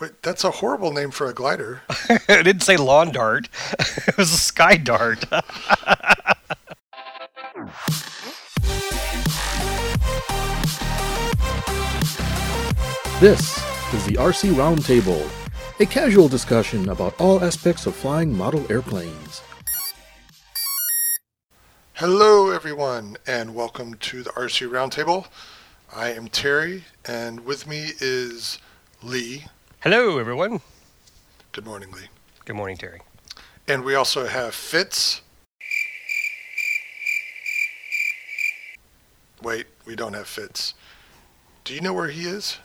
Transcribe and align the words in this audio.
Wait, 0.00 0.22
that's 0.22 0.42
a 0.42 0.50
horrible 0.50 0.92
name 0.92 1.12
for 1.12 1.28
a 1.28 1.32
glider. 1.32 1.82
I 2.28 2.42
didn't 2.42 2.62
say 2.62 2.76
lawn 2.76 3.12
dart. 3.12 3.48
it 4.08 4.16
was 4.16 4.32
a 4.32 4.38
sky 4.38 4.76
dart. 4.76 5.24
This 13.20 13.56
is 13.94 14.04
the 14.04 14.16
RC 14.16 14.52
Roundtable, 14.52 15.26
a 15.80 15.86
casual 15.86 16.28
discussion 16.28 16.90
about 16.90 17.18
all 17.18 17.42
aspects 17.42 17.86
of 17.86 17.94
flying 17.94 18.36
model 18.36 18.70
airplanes. 18.70 19.40
Hello, 21.94 22.50
everyone, 22.50 23.16
and 23.26 23.54
welcome 23.54 23.94
to 23.94 24.22
the 24.24 24.30
RC 24.30 24.68
Roundtable. 24.68 25.28
I 25.94 26.12
am 26.12 26.28
Terry, 26.28 26.84
and 27.06 27.46
with 27.46 27.66
me 27.66 27.92
is 28.00 28.58
Lee. 29.02 29.44
Hello, 29.84 30.16
everyone. 30.16 30.62
Good 31.52 31.66
morning, 31.66 31.92
Lee. 31.92 32.08
Good 32.46 32.56
morning, 32.56 32.78
Terry. 32.78 33.02
And 33.68 33.84
we 33.84 33.94
also 33.94 34.26
have 34.26 34.54
Fitz. 34.54 35.20
Wait, 39.42 39.66
we 39.84 39.94
don't 39.94 40.14
have 40.14 40.26
Fitz. 40.26 40.72
Do 41.64 41.74
you 41.74 41.82
know 41.82 41.92
where 41.92 42.08
he 42.08 42.22
is? 42.22 42.56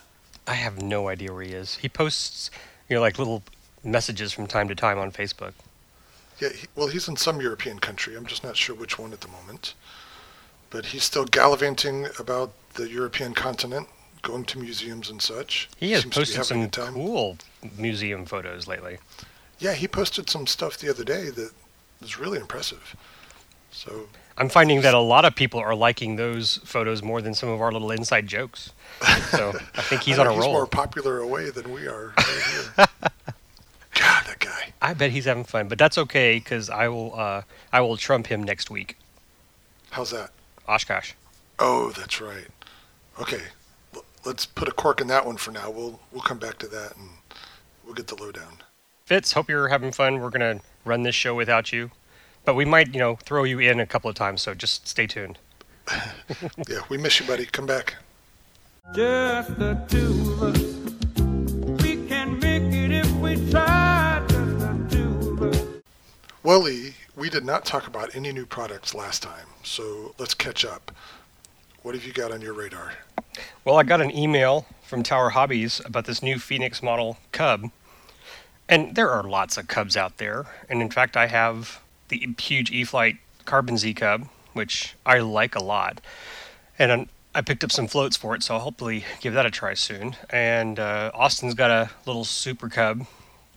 I 0.46 0.54
have 0.54 0.80
no 0.80 1.08
idea 1.08 1.30
where 1.30 1.42
he 1.42 1.52
is. 1.52 1.74
He 1.74 1.90
posts, 1.90 2.50
you 2.88 2.96
know, 2.96 3.02
like 3.02 3.18
little 3.18 3.42
messages 3.84 4.32
from 4.32 4.46
time 4.46 4.68
to 4.68 4.74
time 4.74 4.98
on 4.98 5.12
Facebook. 5.12 5.52
Yeah, 6.40 6.48
he, 6.48 6.68
well, 6.74 6.86
he's 6.86 7.06
in 7.06 7.18
some 7.18 7.38
European 7.38 7.80
country. 7.80 8.16
I'm 8.16 8.24
just 8.24 8.44
not 8.44 8.56
sure 8.56 8.74
which 8.74 8.98
one 8.98 9.12
at 9.12 9.20
the 9.20 9.28
moment. 9.28 9.74
But 10.70 10.86
he's 10.86 11.04
still 11.04 11.26
gallivanting 11.26 12.06
about 12.18 12.52
the 12.76 12.88
European 12.88 13.34
continent, 13.34 13.88
going 14.22 14.44
to 14.46 14.58
museums 14.58 15.10
and 15.10 15.20
such. 15.20 15.68
He 15.76 15.92
has 15.92 16.02
Seems 16.02 16.14
posted 16.14 16.44
some 16.44 16.70
time. 16.70 16.94
cool 16.94 17.38
museum 17.76 18.24
photos 18.26 18.66
lately. 18.66 18.98
Yeah, 19.58 19.74
he 19.74 19.86
posted 19.88 20.30
some 20.30 20.46
stuff 20.46 20.78
the 20.78 20.88
other 20.90 21.04
day 21.04 21.30
that 21.30 21.52
was 22.00 22.18
really 22.18 22.38
impressive. 22.38 22.96
So, 23.70 24.08
I'm 24.38 24.48
finding 24.48 24.80
that 24.82 24.94
a 24.94 24.98
lot 25.00 25.24
of 25.24 25.34
people 25.34 25.60
are 25.60 25.74
liking 25.74 26.16
those 26.16 26.56
photos 26.64 27.02
more 27.02 27.20
than 27.20 27.34
some 27.34 27.48
of 27.50 27.60
our 27.60 27.70
little 27.70 27.90
inside 27.90 28.26
jokes. 28.26 28.72
So 29.30 29.52
I 29.74 29.82
think 29.82 30.02
he's 30.04 30.18
I 30.18 30.22
on 30.22 30.26
a 30.28 30.32
he's 30.32 30.40
roll. 30.40 30.52
more 30.52 30.66
popular 30.66 31.18
away 31.18 31.50
than 31.50 31.70
we 31.72 31.86
are 31.86 32.14
right 32.16 32.26
here. 32.50 32.86
God, 33.94 34.24
that 34.26 34.38
guy. 34.38 34.72
I 34.80 34.94
bet 34.94 35.10
he's 35.10 35.26
having 35.26 35.44
fun, 35.44 35.68
but 35.68 35.78
that's 35.78 35.98
okay 35.98 36.38
because 36.38 36.70
I 36.70 36.88
will. 36.88 37.14
Uh, 37.14 37.42
I 37.72 37.80
will 37.82 37.96
trump 37.98 38.28
him 38.28 38.42
next 38.42 38.70
week. 38.70 38.96
How's 39.90 40.10
that? 40.10 40.30
Oshkosh. 40.66 41.12
Oh, 41.58 41.90
that's 41.90 42.20
right. 42.20 42.46
Okay, 43.20 43.42
let's 44.24 44.46
put 44.46 44.68
a 44.68 44.72
cork 44.72 45.00
in 45.00 45.06
that 45.08 45.26
one 45.26 45.36
for 45.36 45.50
now. 45.50 45.70
We'll 45.70 46.00
we'll 46.12 46.22
come 46.22 46.38
back 46.38 46.58
to 46.58 46.66
that 46.68 46.96
and 46.96 47.08
we'll 47.84 47.94
get 47.94 48.06
the 48.06 48.16
lowdown. 48.16 48.58
Fitz, 49.04 49.32
hope 49.32 49.48
you're 49.48 49.68
having 49.68 49.92
fun. 49.92 50.20
We're 50.20 50.30
gonna 50.30 50.60
run 50.84 51.02
this 51.02 51.14
show 51.14 51.34
without 51.34 51.72
you, 51.72 51.90
but 52.44 52.54
we 52.54 52.64
might, 52.64 52.94
you 52.94 53.00
know, 53.00 53.16
throw 53.16 53.44
you 53.44 53.58
in 53.58 53.80
a 53.80 53.86
couple 53.86 54.08
of 54.08 54.16
times. 54.16 54.42
So 54.42 54.54
just 54.54 54.86
stay 54.86 55.06
tuned. 55.06 55.38
Yeah, 56.68 56.80
we 56.88 56.96
miss 56.96 57.18
you, 57.18 57.26
buddy. 57.26 57.46
Come 57.46 57.66
back. 57.66 57.96
Just 58.94 59.58
the 59.58 59.74
two 59.88 60.32
of 60.32 60.42
us. 60.42 61.82
We 61.82 62.06
can 62.06 62.38
make 62.38 62.72
it 62.72 62.92
if 62.92 63.10
we 63.16 63.34
try. 63.50 64.24
Just 64.28 64.58
the 64.60 64.86
two 64.90 65.30
of 65.30 65.42
us. 65.42 65.66
Well, 66.44 66.60
Lee, 66.60 66.94
we 67.16 67.28
did 67.28 67.44
not 67.44 67.64
talk 67.64 67.86
about 67.88 68.14
any 68.14 68.32
new 68.32 68.46
products 68.46 68.94
last 68.94 69.22
time, 69.22 69.46
so 69.64 70.14
let's 70.18 70.34
catch 70.34 70.64
up. 70.64 70.92
What 71.82 71.94
have 71.94 72.04
you 72.04 72.12
got 72.12 72.30
on 72.30 72.42
your 72.42 72.52
radar? 72.52 72.92
Well, 73.64 73.78
I 73.78 73.84
got 73.84 74.02
an 74.02 74.14
email 74.14 74.66
from 74.82 75.02
Tower 75.02 75.30
Hobbies 75.30 75.80
about 75.82 76.04
this 76.04 76.22
new 76.22 76.38
Phoenix 76.38 76.82
model 76.82 77.16
Cub. 77.32 77.70
And 78.68 78.94
there 78.94 79.08
are 79.08 79.22
lots 79.22 79.56
of 79.56 79.66
Cubs 79.66 79.96
out 79.96 80.18
there. 80.18 80.44
And 80.68 80.82
in 80.82 80.90
fact, 80.90 81.16
I 81.16 81.26
have 81.28 81.80
the 82.08 82.28
huge 82.38 82.70
E 82.70 82.84
Flight 82.84 83.16
Carbon 83.46 83.78
Z 83.78 83.94
Cub, 83.94 84.28
which 84.52 84.94
I 85.06 85.20
like 85.20 85.54
a 85.54 85.64
lot. 85.64 86.02
And 86.78 87.08
I 87.34 87.40
picked 87.40 87.64
up 87.64 87.72
some 87.72 87.86
floats 87.86 88.14
for 88.14 88.34
it, 88.34 88.42
so 88.42 88.56
I'll 88.56 88.60
hopefully 88.60 89.06
give 89.22 89.32
that 89.32 89.46
a 89.46 89.50
try 89.50 89.72
soon. 89.72 90.16
And 90.28 90.78
uh, 90.78 91.10
Austin's 91.14 91.54
got 91.54 91.70
a 91.70 91.90
little 92.04 92.24
Super 92.24 92.68
Cub, 92.68 93.06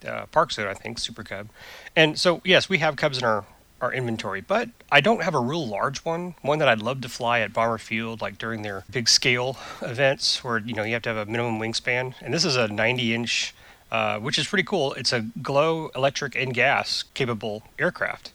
uh, 0.07 0.27
ParkZone, 0.27 0.67
I 0.67 0.75
think, 0.75 0.97
Super 0.97 1.23
Cub. 1.23 1.49
And 1.93 2.17
so, 2.17 2.39
yes, 2.45 2.69
we 2.69 2.77
have 2.77 2.95
Cubs 2.95 3.17
in 3.17 3.25
our 3.25 3.43
our 3.83 3.93
inventory, 3.93 4.41
but 4.41 4.69
I 4.91 5.01
don't 5.01 5.21
have 5.23 5.35
a 5.35 5.39
real 5.39 5.67
large 5.67 5.99
one. 5.99 6.35
One 6.41 6.59
that 6.59 6.67
I'd 6.67 6.81
love 6.81 7.01
to 7.01 7.09
fly 7.09 7.41
at 7.41 7.53
Bomber 7.53 7.77
Field, 7.77 8.21
like 8.21 8.37
during 8.37 8.61
their 8.61 8.85
big 8.89 9.09
scale 9.09 9.57
events, 9.81 10.43
where 10.43 10.57
you 10.57 10.73
know 10.73 10.83
you 10.83 10.93
have 10.93 11.03
to 11.03 11.09
have 11.13 11.27
a 11.27 11.29
minimum 11.29 11.59
wingspan. 11.59 12.15
And 12.21 12.33
this 12.33 12.45
is 12.45 12.55
a 12.55 12.67
90 12.67 13.13
inch, 13.13 13.53
uh, 13.91 14.19
which 14.19 14.39
is 14.39 14.47
pretty 14.47 14.63
cool. 14.63 14.93
It's 14.93 15.13
a 15.13 15.21
glow 15.41 15.89
electric 15.95 16.35
and 16.35 16.53
gas 16.53 17.03
capable 17.13 17.63
aircraft. 17.77 18.31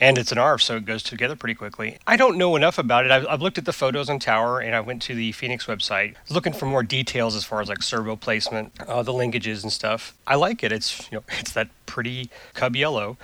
And 0.00 0.18
it's 0.18 0.32
an 0.32 0.38
ARF, 0.38 0.60
so 0.60 0.76
it 0.76 0.84
goes 0.84 1.04
together 1.04 1.36
pretty 1.36 1.54
quickly. 1.54 1.98
I 2.06 2.16
don't 2.16 2.36
know 2.36 2.56
enough 2.56 2.78
about 2.78 3.04
it. 3.04 3.12
I've, 3.12 3.26
I've 3.28 3.40
looked 3.40 3.58
at 3.58 3.64
the 3.64 3.72
photos 3.72 4.10
on 4.10 4.18
Tower, 4.18 4.58
and 4.58 4.74
I 4.74 4.80
went 4.80 5.00
to 5.02 5.14
the 5.14 5.30
Phoenix 5.32 5.66
website 5.66 6.16
looking 6.28 6.52
for 6.52 6.66
more 6.66 6.82
details 6.82 7.36
as 7.36 7.44
far 7.44 7.60
as 7.60 7.68
like 7.68 7.80
servo 7.82 8.16
placement, 8.16 8.72
uh, 8.88 9.04
the 9.04 9.12
linkages 9.12 9.62
and 9.62 9.72
stuff. 9.72 10.12
I 10.26 10.34
like 10.34 10.64
it. 10.64 10.72
It's 10.72 11.10
you 11.10 11.18
know 11.18 11.24
it's 11.38 11.52
that 11.52 11.68
pretty 11.86 12.28
cub 12.54 12.74
yellow, 12.74 13.16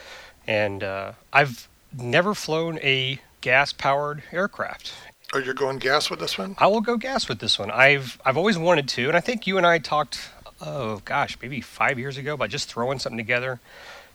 and 0.50 0.82
uh, 0.82 1.12
I've 1.32 1.68
never 1.96 2.34
flown 2.34 2.80
a 2.80 3.20
gas-powered 3.40 4.24
aircraft. 4.32 4.92
Oh, 5.32 5.38
you're 5.38 5.54
going 5.54 5.78
gas 5.78 6.10
with 6.10 6.18
this 6.18 6.36
one? 6.36 6.56
I 6.58 6.66
will 6.66 6.80
go 6.80 6.96
gas 6.96 7.28
with 7.28 7.38
this 7.38 7.56
one. 7.56 7.70
I've 7.70 8.20
I've 8.24 8.36
always 8.36 8.58
wanted 8.58 8.88
to, 8.88 9.06
and 9.06 9.16
I 9.16 9.20
think 9.20 9.46
you 9.46 9.56
and 9.56 9.66
I 9.66 9.78
talked. 9.78 10.28
Oh 10.60 11.00
gosh, 11.04 11.38
maybe 11.40 11.60
five 11.60 12.00
years 12.00 12.16
ago 12.16 12.34
about 12.34 12.50
just 12.50 12.68
throwing 12.68 12.98
something 12.98 13.16
together. 13.16 13.60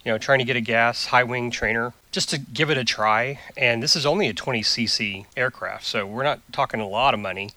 You 0.03 0.11
know, 0.11 0.17
trying 0.17 0.39
to 0.39 0.45
get 0.45 0.57
a 0.57 0.61
gas 0.61 1.05
high 1.05 1.23
wing 1.23 1.51
trainer 1.51 1.93
just 2.11 2.29
to 2.31 2.37
give 2.37 2.69
it 2.69 2.77
a 2.77 2.83
try. 2.83 3.39
And 3.55 3.81
this 3.81 3.95
is 3.95 4.05
only 4.05 4.27
a 4.27 4.33
20 4.33 4.61
cc 4.61 5.25
aircraft, 5.37 5.85
so 5.85 6.05
we're 6.05 6.23
not 6.23 6.41
talking 6.51 6.81
a 6.81 6.87
lot 6.87 7.13
of 7.13 7.19
money. 7.21 7.51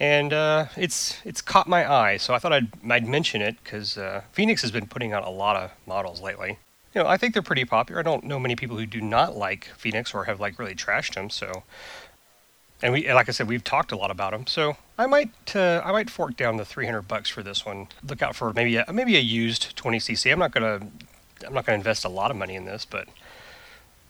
And 0.00 0.32
uh, 0.32 0.66
it's 0.76 1.18
it's 1.24 1.40
caught 1.40 1.68
my 1.68 1.88
eye, 1.90 2.16
so 2.16 2.34
I 2.34 2.40
thought 2.40 2.52
I'd 2.52 2.70
I'd 2.90 3.06
mention 3.06 3.42
it 3.42 3.62
because 3.62 3.96
uh, 3.96 4.22
Phoenix 4.32 4.62
has 4.62 4.72
been 4.72 4.86
putting 4.88 5.12
out 5.12 5.24
a 5.24 5.30
lot 5.30 5.54
of 5.54 5.70
models 5.86 6.20
lately. 6.20 6.58
You 6.94 7.02
know, 7.02 7.08
I 7.08 7.16
think 7.16 7.34
they're 7.34 7.42
pretty 7.42 7.64
popular. 7.64 8.00
I 8.00 8.02
don't 8.02 8.24
know 8.24 8.38
many 8.38 8.56
people 8.56 8.78
who 8.78 8.86
do 8.86 9.00
not 9.00 9.36
like 9.36 9.66
Phoenix 9.76 10.14
or 10.14 10.24
have 10.24 10.40
like 10.40 10.58
really 10.58 10.74
trashed 10.74 11.14
them. 11.14 11.30
So 11.30 11.64
and 12.82 12.92
we 12.92 13.12
like 13.12 13.28
I 13.28 13.32
said 13.32 13.48
we've 13.48 13.64
talked 13.64 13.92
a 13.92 13.96
lot 13.96 14.10
about 14.10 14.32
them 14.32 14.46
so 14.46 14.76
I 14.96 15.06
might 15.06 15.56
uh, 15.56 15.82
I 15.84 15.92
might 15.92 16.10
fork 16.10 16.36
down 16.36 16.56
the 16.56 16.64
300 16.64 17.02
bucks 17.02 17.28
for 17.28 17.42
this 17.42 17.66
one 17.66 17.88
look 18.06 18.22
out 18.22 18.36
for 18.36 18.52
maybe 18.52 18.76
a, 18.76 18.92
maybe 18.92 19.16
a 19.16 19.20
used 19.20 19.76
20cc 19.76 20.30
I'm 20.32 20.38
not 20.38 20.52
gonna 20.52 20.80
I'm 21.46 21.54
not 21.54 21.66
gonna 21.66 21.78
invest 21.78 22.04
a 22.04 22.08
lot 22.08 22.30
of 22.30 22.36
money 22.36 22.54
in 22.54 22.64
this 22.64 22.84
but 22.84 23.08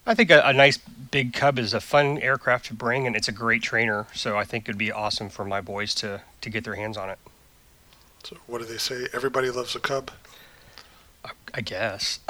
I 0.06 0.14
think 0.14 0.30
a, 0.30 0.40
a 0.44 0.52
nice 0.52 0.78
big 0.78 1.32
cub 1.32 1.58
is 1.58 1.74
a 1.74 1.80
fun 1.80 2.18
aircraft 2.18 2.66
to 2.66 2.74
bring 2.74 3.06
and 3.06 3.16
it's 3.16 3.28
a 3.28 3.32
great 3.32 3.62
trainer 3.62 4.06
so 4.14 4.36
I 4.36 4.44
think 4.44 4.68
it'd 4.68 4.78
be 4.78 4.92
awesome 4.92 5.28
for 5.30 5.44
my 5.44 5.60
boys 5.60 5.94
to 5.96 6.22
to 6.40 6.50
get 6.50 6.64
their 6.64 6.74
hands 6.74 6.96
on 6.96 7.08
it 7.10 7.18
So, 8.24 8.36
what 8.46 8.58
do 8.58 8.64
they 8.66 8.78
say? 8.78 9.06
Everybody 9.14 9.50
loves 9.50 9.74
a 9.76 9.80
cub? 9.80 10.10
I, 11.54 11.60
guess 11.60 12.20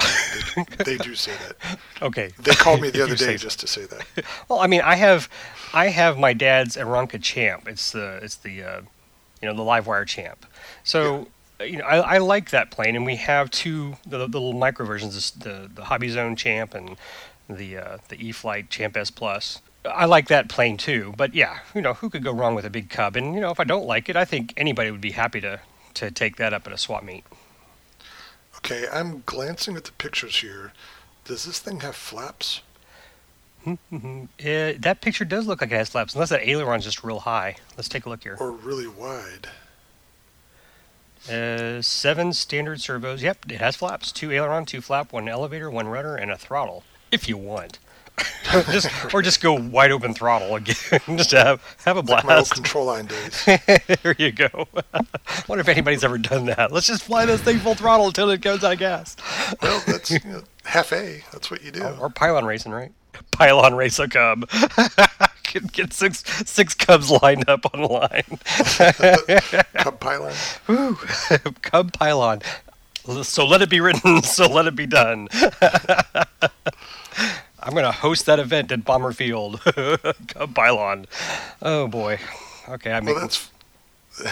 They 0.83 0.97
do 0.97 1.13
say 1.13 1.31
that. 1.31 1.79
okay 2.01 2.31
They 2.39 2.51
called 2.51 2.81
me 2.81 2.89
the 2.91 3.03
other 3.03 3.15
day 3.15 3.37
just 3.37 3.59
to 3.59 3.67
say 3.67 3.85
that. 3.85 4.25
Well, 4.47 4.59
I 4.59 4.67
mean, 4.67 4.81
I 4.81 4.95
have, 4.95 5.29
I 5.73 5.87
have 5.87 6.17
my 6.17 6.33
dad's 6.33 6.75
Aeronca 6.75 7.21
Champ. 7.21 7.67
It's 7.67 7.91
the, 7.91 8.19
it's 8.23 8.35
the, 8.37 8.63
uh, 8.63 8.81
you 9.41 9.47
know, 9.47 9.55
the 9.55 9.61
live 9.61 9.87
wire 9.87 10.05
Champ. 10.05 10.45
So, 10.83 11.27
you 11.61 11.77
know, 11.77 11.85
I, 11.85 12.15
I 12.15 12.17
like 12.19 12.51
that 12.51 12.71
plane, 12.71 12.95
and 12.95 13.05
we 13.05 13.17
have 13.17 13.51
two 13.51 13.97
the, 14.05 14.19
the 14.19 14.25
little 14.27 14.53
micro 14.53 14.85
versions, 14.85 15.31
the 15.31 15.69
the 15.73 15.83
HobbyZone 15.83 16.37
Champ 16.37 16.73
and 16.73 16.95
the 17.49 17.77
uh, 17.77 17.97
the 18.07 18.15
E 18.15 18.31
Flight 18.31 18.69
Champ 18.69 18.95
S 18.95 19.11
Plus. 19.11 19.61
I 19.85 20.05
like 20.05 20.27
that 20.27 20.49
plane 20.49 20.77
too, 20.77 21.13
but 21.17 21.33
yeah, 21.33 21.59
you 21.73 21.81
know, 21.81 21.93
who 21.93 22.09
could 22.09 22.23
go 22.23 22.33
wrong 22.33 22.53
with 22.53 22.65
a 22.65 22.69
big 22.69 22.89
Cub? 22.89 23.15
And 23.15 23.33
you 23.33 23.41
know, 23.41 23.49
if 23.49 23.59
I 23.59 23.63
don't 23.63 23.85
like 23.85 24.09
it, 24.09 24.15
I 24.15 24.25
think 24.25 24.53
anybody 24.57 24.91
would 24.91 25.01
be 25.01 25.11
happy 25.11 25.41
to 25.41 25.59
to 25.95 26.11
take 26.11 26.37
that 26.37 26.53
up 26.53 26.67
at 26.67 26.73
a 26.73 26.77
swap 26.77 27.03
meet. 27.03 27.25
Okay, 28.59 28.85
I'm 28.91 29.23
glancing 29.25 29.75
at 29.77 29.85
the 29.85 29.91
pictures 29.93 30.41
here. 30.41 30.73
Does 31.25 31.45
this 31.45 31.59
thing 31.59 31.79
have 31.81 31.95
flaps? 31.95 32.61
Uh, 33.91 34.71
that 34.79 34.99
picture 35.01 35.25
does 35.25 35.45
look 35.45 35.59
like 35.61 35.71
it 35.71 35.75
has 35.75 35.89
flaps, 35.89 36.13
unless 36.13 36.29
that 36.29 36.47
aileron's 36.47 36.85
just 36.85 37.03
real 37.03 37.19
high. 37.19 37.55
Let's 37.75 37.89
take 37.89 38.05
a 38.05 38.09
look 38.09 38.23
here. 38.23 38.37
Or 38.39 38.51
really 38.51 38.87
wide? 38.87 39.49
Uh, 41.29 41.81
seven 41.81 42.31
standard 42.31 42.79
servos. 42.79 43.21
Yep, 43.21 43.51
it 43.51 43.59
has 43.59 43.75
flaps. 43.75 44.11
Two 44.13 44.31
aileron, 44.31 44.65
two 44.65 44.79
flap, 44.81 45.11
one 45.11 45.27
elevator, 45.27 45.69
one 45.69 45.87
rudder, 45.87 46.15
and 46.15 46.31
a 46.31 46.37
throttle. 46.37 46.83
If 47.11 47.27
you 47.27 47.37
want, 47.37 47.79
just 48.71 49.13
or 49.13 49.21
just 49.21 49.41
go 49.41 49.53
wide 49.53 49.91
open 49.91 50.13
throttle 50.13 50.55
again. 50.55 50.75
just 51.17 51.31
have 51.31 51.61
have 51.85 51.97
a 51.97 52.01
Like 52.01 52.07
my 52.07 52.15
old 52.15 52.25
blast. 52.47 52.53
control 52.53 52.85
line 52.85 53.05
days. 53.05 53.45
there 54.03 54.15
you 54.17 54.31
go. 54.31 54.67
Wonder 55.47 55.61
if 55.61 55.67
anybody's 55.67 56.03
ever 56.03 56.17
done 56.17 56.45
that. 56.45 56.71
Let's 56.71 56.87
just 56.87 57.03
fly 57.03 57.25
this 57.25 57.41
thing 57.41 57.59
full 57.59 57.75
throttle 57.75 58.07
until 58.07 58.29
it 58.29 58.41
goes 58.41 58.63
out 58.63 58.73
of 58.73 58.79
gas. 58.79 59.15
Well, 59.61 59.81
that's 59.87 60.11
you 60.11 60.19
know, 60.25 60.43
half 60.65 60.91
A. 60.93 61.23
That's 61.31 61.49
what 61.51 61.63
you 61.63 61.71
do. 61.71 61.83
Or 61.99 62.09
pylon 62.09 62.45
racing, 62.45 62.71
right? 62.71 62.91
Pylon 63.31 63.75
race 63.75 63.99
a 63.99 64.07
cub. 64.07 64.49
Get, 65.51 65.71
get 65.71 65.93
six 65.93 66.23
six 66.47 66.75
cubs 66.75 67.09
lined 67.23 67.49
up 67.49 67.65
on 67.73 67.81
line. 67.83 68.37
Cub 69.77 69.99
pylon. 69.99 70.33
Woo. 70.67 70.95
Cub 71.63 71.91
pylon. 71.93 72.41
So 73.23 73.47
let 73.47 73.61
it 73.63 73.69
be 73.69 73.79
written. 73.79 74.21
So 74.21 74.45
let 74.47 74.67
it 74.67 74.75
be 74.75 74.85
done. 74.85 75.27
I'm 77.69 77.75
gonna 77.75 77.91
host 77.91 78.25
that 78.25 78.39
event 78.39 78.71
at 78.71 78.83
Bomber 78.83 79.11
Field, 79.11 79.61
Cub 80.27 80.55
Pylon. 80.55 81.05
Oh 81.61 81.87
boy. 81.87 82.17
Okay, 82.67 82.91
I 82.91 82.99
mean. 82.99 83.13
Well, 83.13 83.21
that's 83.21 83.51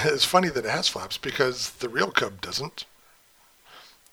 it's 0.05 0.25
funny 0.25 0.49
that 0.49 0.65
it 0.65 0.71
has 0.71 0.87
flaps 0.87 1.19
because 1.19 1.69
the 1.73 1.87
real 1.87 2.09
Cub 2.09 2.41
doesn't. 2.41 2.85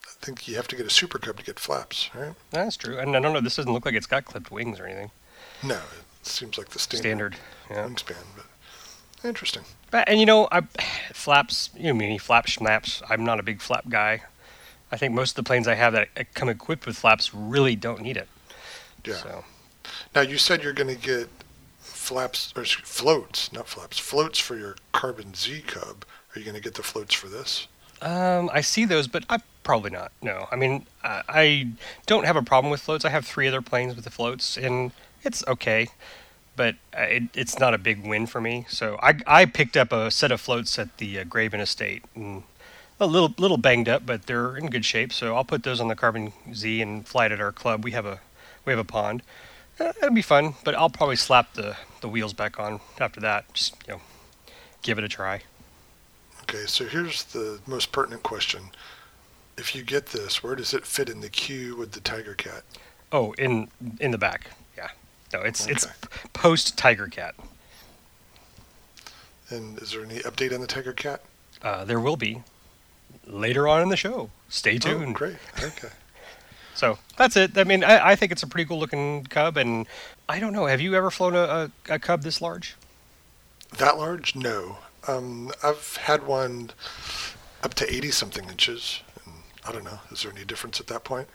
I 0.02 0.10
think 0.20 0.46
you 0.46 0.56
have 0.56 0.68
to 0.68 0.76
get 0.76 0.84
a 0.84 0.90
Super 0.90 1.18
Cub 1.18 1.38
to 1.38 1.42
get 1.42 1.58
flaps, 1.58 2.10
right? 2.14 2.34
That's 2.50 2.76
true. 2.76 2.98
And 2.98 3.16
I 3.16 3.20
don't 3.20 3.32
know. 3.32 3.40
This 3.40 3.56
doesn't 3.56 3.72
look 3.72 3.86
like 3.86 3.94
it's 3.94 4.06
got 4.06 4.26
clipped 4.26 4.50
wings 4.50 4.78
or 4.78 4.84
anything. 4.84 5.10
No, 5.62 5.76
it 6.20 6.26
seems 6.26 6.58
like 6.58 6.68
the 6.68 6.78
standard, 6.78 7.36
Standard. 7.36 7.36
Yeah. 7.70 7.88
wingspan, 7.88 8.24
but 8.36 9.26
interesting. 9.26 9.62
But, 9.90 10.06
and 10.06 10.20
you 10.20 10.26
know, 10.26 10.48
I 10.52 10.60
flaps. 11.14 11.70
You 11.74 11.84
know 11.84 11.94
me, 11.94 12.18
flap 12.18 12.44
schnaps. 12.44 13.02
I'm 13.08 13.24
not 13.24 13.40
a 13.40 13.42
big 13.42 13.62
flap 13.62 13.88
guy. 13.88 14.20
I 14.92 14.98
think 14.98 15.14
most 15.14 15.30
of 15.30 15.36
the 15.36 15.44
planes 15.48 15.66
I 15.66 15.76
have 15.76 15.94
that 15.94 16.34
come 16.34 16.50
equipped 16.50 16.84
with 16.84 16.98
flaps 16.98 17.32
really 17.32 17.74
don't 17.74 18.02
need 18.02 18.18
it. 18.18 18.28
Yeah. 19.04 19.14
So 19.14 19.44
Now 20.14 20.20
you 20.22 20.38
said 20.38 20.62
you're 20.62 20.72
going 20.72 20.94
to 20.94 21.00
get 21.00 21.28
flaps 21.78 22.52
or 22.56 22.64
floats, 22.64 23.52
not 23.52 23.68
flaps, 23.68 23.98
floats 23.98 24.38
for 24.38 24.56
your 24.56 24.76
Carbon 24.92 25.34
Z 25.34 25.62
Cub. 25.66 26.04
Are 26.34 26.38
you 26.38 26.44
going 26.44 26.56
to 26.56 26.62
get 26.62 26.74
the 26.74 26.82
floats 26.82 27.14
for 27.14 27.28
this? 27.28 27.68
Um, 28.02 28.50
I 28.52 28.60
see 28.60 28.84
those, 28.84 29.06
but 29.06 29.24
I 29.30 29.38
probably 29.62 29.90
not. 29.90 30.12
No, 30.20 30.46
I 30.50 30.56
mean, 30.56 30.86
I, 31.02 31.22
I 31.28 31.68
don't 32.06 32.26
have 32.26 32.36
a 32.36 32.42
problem 32.42 32.70
with 32.70 32.80
floats. 32.80 33.04
I 33.04 33.10
have 33.10 33.24
three 33.24 33.48
other 33.48 33.62
planes 33.62 33.94
with 33.94 34.04
the 34.04 34.10
floats, 34.10 34.56
and 34.58 34.92
it's 35.22 35.46
okay, 35.46 35.88
but 36.56 36.74
uh, 36.96 37.02
it, 37.02 37.22
it's 37.34 37.58
not 37.58 37.72
a 37.72 37.78
big 37.78 38.06
win 38.06 38.26
for 38.26 38.40
me. 38.40 38.66
So 38.68 38.98
I, 39.02 39.14
I 39.26 39.44
picked 39.46 39.76
up 39.76 39.92
a 39.92 40.10
set 40.10 40.32
of 40.32 40.40
floats 40.40 40.78
at 40.78 40.98
the 40.98 41.20
uh, 41.20 41.24
Graven 41.24 41.60
Estate, 41.60 42.02
and 42.14 42.42
a 43.00 43.06
little 43.06 43.34
little 43.38 43.56
banged 43.56 43.88
up, 43.88 44.04
but 44.04 44.26
they're 44.26 44.56
in 44.56 44.66
good 44.66 44.84
shape. 44.84 45.12
So 45.12 45.34
I'll 45.34 45.44
put 45.44 45.62
those 45.62 45.80
on 45.80 45.88
the 45.88 45.96
Carbon 45.96 46.32
Z 46.52 46.82
and 46.82 47.06
fly 47.06 47.26
it 47.26 47.32
at 47.32 47.40
our 47.40 47.52
club. 47.52 47.84
We 47.84 47.92
have 47.92 48.06
a 48.06 48.20
we 48.64 48.72
have 48.72 48.78
a 48.78 48.84
pond. 48.84 49.22
Uh, 49.78 49.92
it'll 49.98 50.14
be 50.14 50.22
fun, 50.22 50.54
but 50.64 50.74
I'll 50.74 50.90
probably 50.90 51.16
slap 51.16 51.54
the 51.54 51.76
the 52.00 52.08
wheels 52.08 52.32
back 52.32 52.58
on 52.60 52.80
after 53.00 53.20
that. 53.20 53.52
Just 53.54 53.74
you 53.88 53.94
know, 53.94 54.00
give 54.82 54.98
it 54.98 55.04
a 55.04 55.08
try. 55.08 55.42
Okay, 56.42 56.66
so 56.66 56.84
here's 56.84 57.24
the 57.24 57.58
most 57.66 57.90
pertinent 57.90 58.22
question. 58.22 58.70
If 59.56 59.74
you 59.74 59.82
get 59.82 60.06
this, 60.06 60.42
where 60.42 60.54
does 60.54 60.74
it 60.74 60.84
fit 60.86 61.08
in 61.08 61.20
the 61.20 61.28
queue 61.28 61.76
with 61.76 61.92
the 61.92 62.00
Tiger 62.00 62.34
Cat? 62.34 62.62
Oh, 63.12 63.32
in 63.38 63.68
in 64.00 64.10
the 64.10 64.18
back. 64.18 64.50
Yeah. 64.76 64.88
No, 65.32 65.40
it's 65.40 65.66
it's 65.66 65.86
post 66.32 66.76
Tiger 66.78 67.06
Cat. 67.08 67.34
And 69.50 69.78
is 69.78 69.92
there 69.92 70.04
any 70.04 70.20
update 70.20 70.54
on 70.54 70.60
the 70.60 70.66
Tiger 70.66 70.92
Cat? 70.92 71.20
Uh, 71.62 71.84
there 71.84 72.00
will 72.00 72.16
be 72.16 72.42
later 73.26 73.68
on 73.68 73.82
in 73.82 73.88
the 73.88 73.96
show. 73.96 74.30
Stay 74.48 74.76
Oh, 74.76 74.78
tuned. 74.78 75.14
great. 75.14 75.36
Okay. 75.62 75.88
So 76.74 76.98
that's 77.16 77.36
it. 77.36 77.56
I 77.56 77.64
mean, 77.64 77.84
I, 77.84 78.10
I 78.10 78.16
think 78.16 78.32
it's 78.32 78.42
a 78.42 78.46
pretty 78.46 78.66
cool 78.68 78.78
looking 78.78 79.24
cub, 79.24 79.56
and 79.56 79.86
I 80.28 80.38
don't 80.40 80.52
know. 80.52 80.66
Have 80.66 80.80
you 80.80 80.94
ever 80.94 81.10
flown 81.10 81.34
a, 81.34 81.70
a, 81.88 81.94
a 81.94 81.98
cub 81.98 82.22
this 82.22 82.40
large? 82.40 82.76
That 83.78 83.96
large? 83.96 84.34
No. 84.36 84.78
Um, 85.08 85.52
I've 85.62 85.96
had 85.96 86.26
one 86.26 86.70
up 87.62 87.74
to 87.74 87.92
80 87.92 88.10
something 88.10 88.48
inches. 88.48 89.00
And 89.24 89.34
I 89.66 89.72
don't 89.72 89.84
know. 89.84 90.00
Is 90.10 90.22
there 90.22 90.32
any 90.32 90.44
difference 90.44 90.80
at 90.80 90.86
that 90.88 91.04
point? 91.04 91.28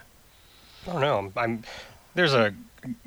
I 0.88 0.92
don't 0.94 1.02
know. 1.02 1.18
I'm, 1.18 1.34
I'm 1.36 1.64
there's 2.16 2.34
a 2.34 2.54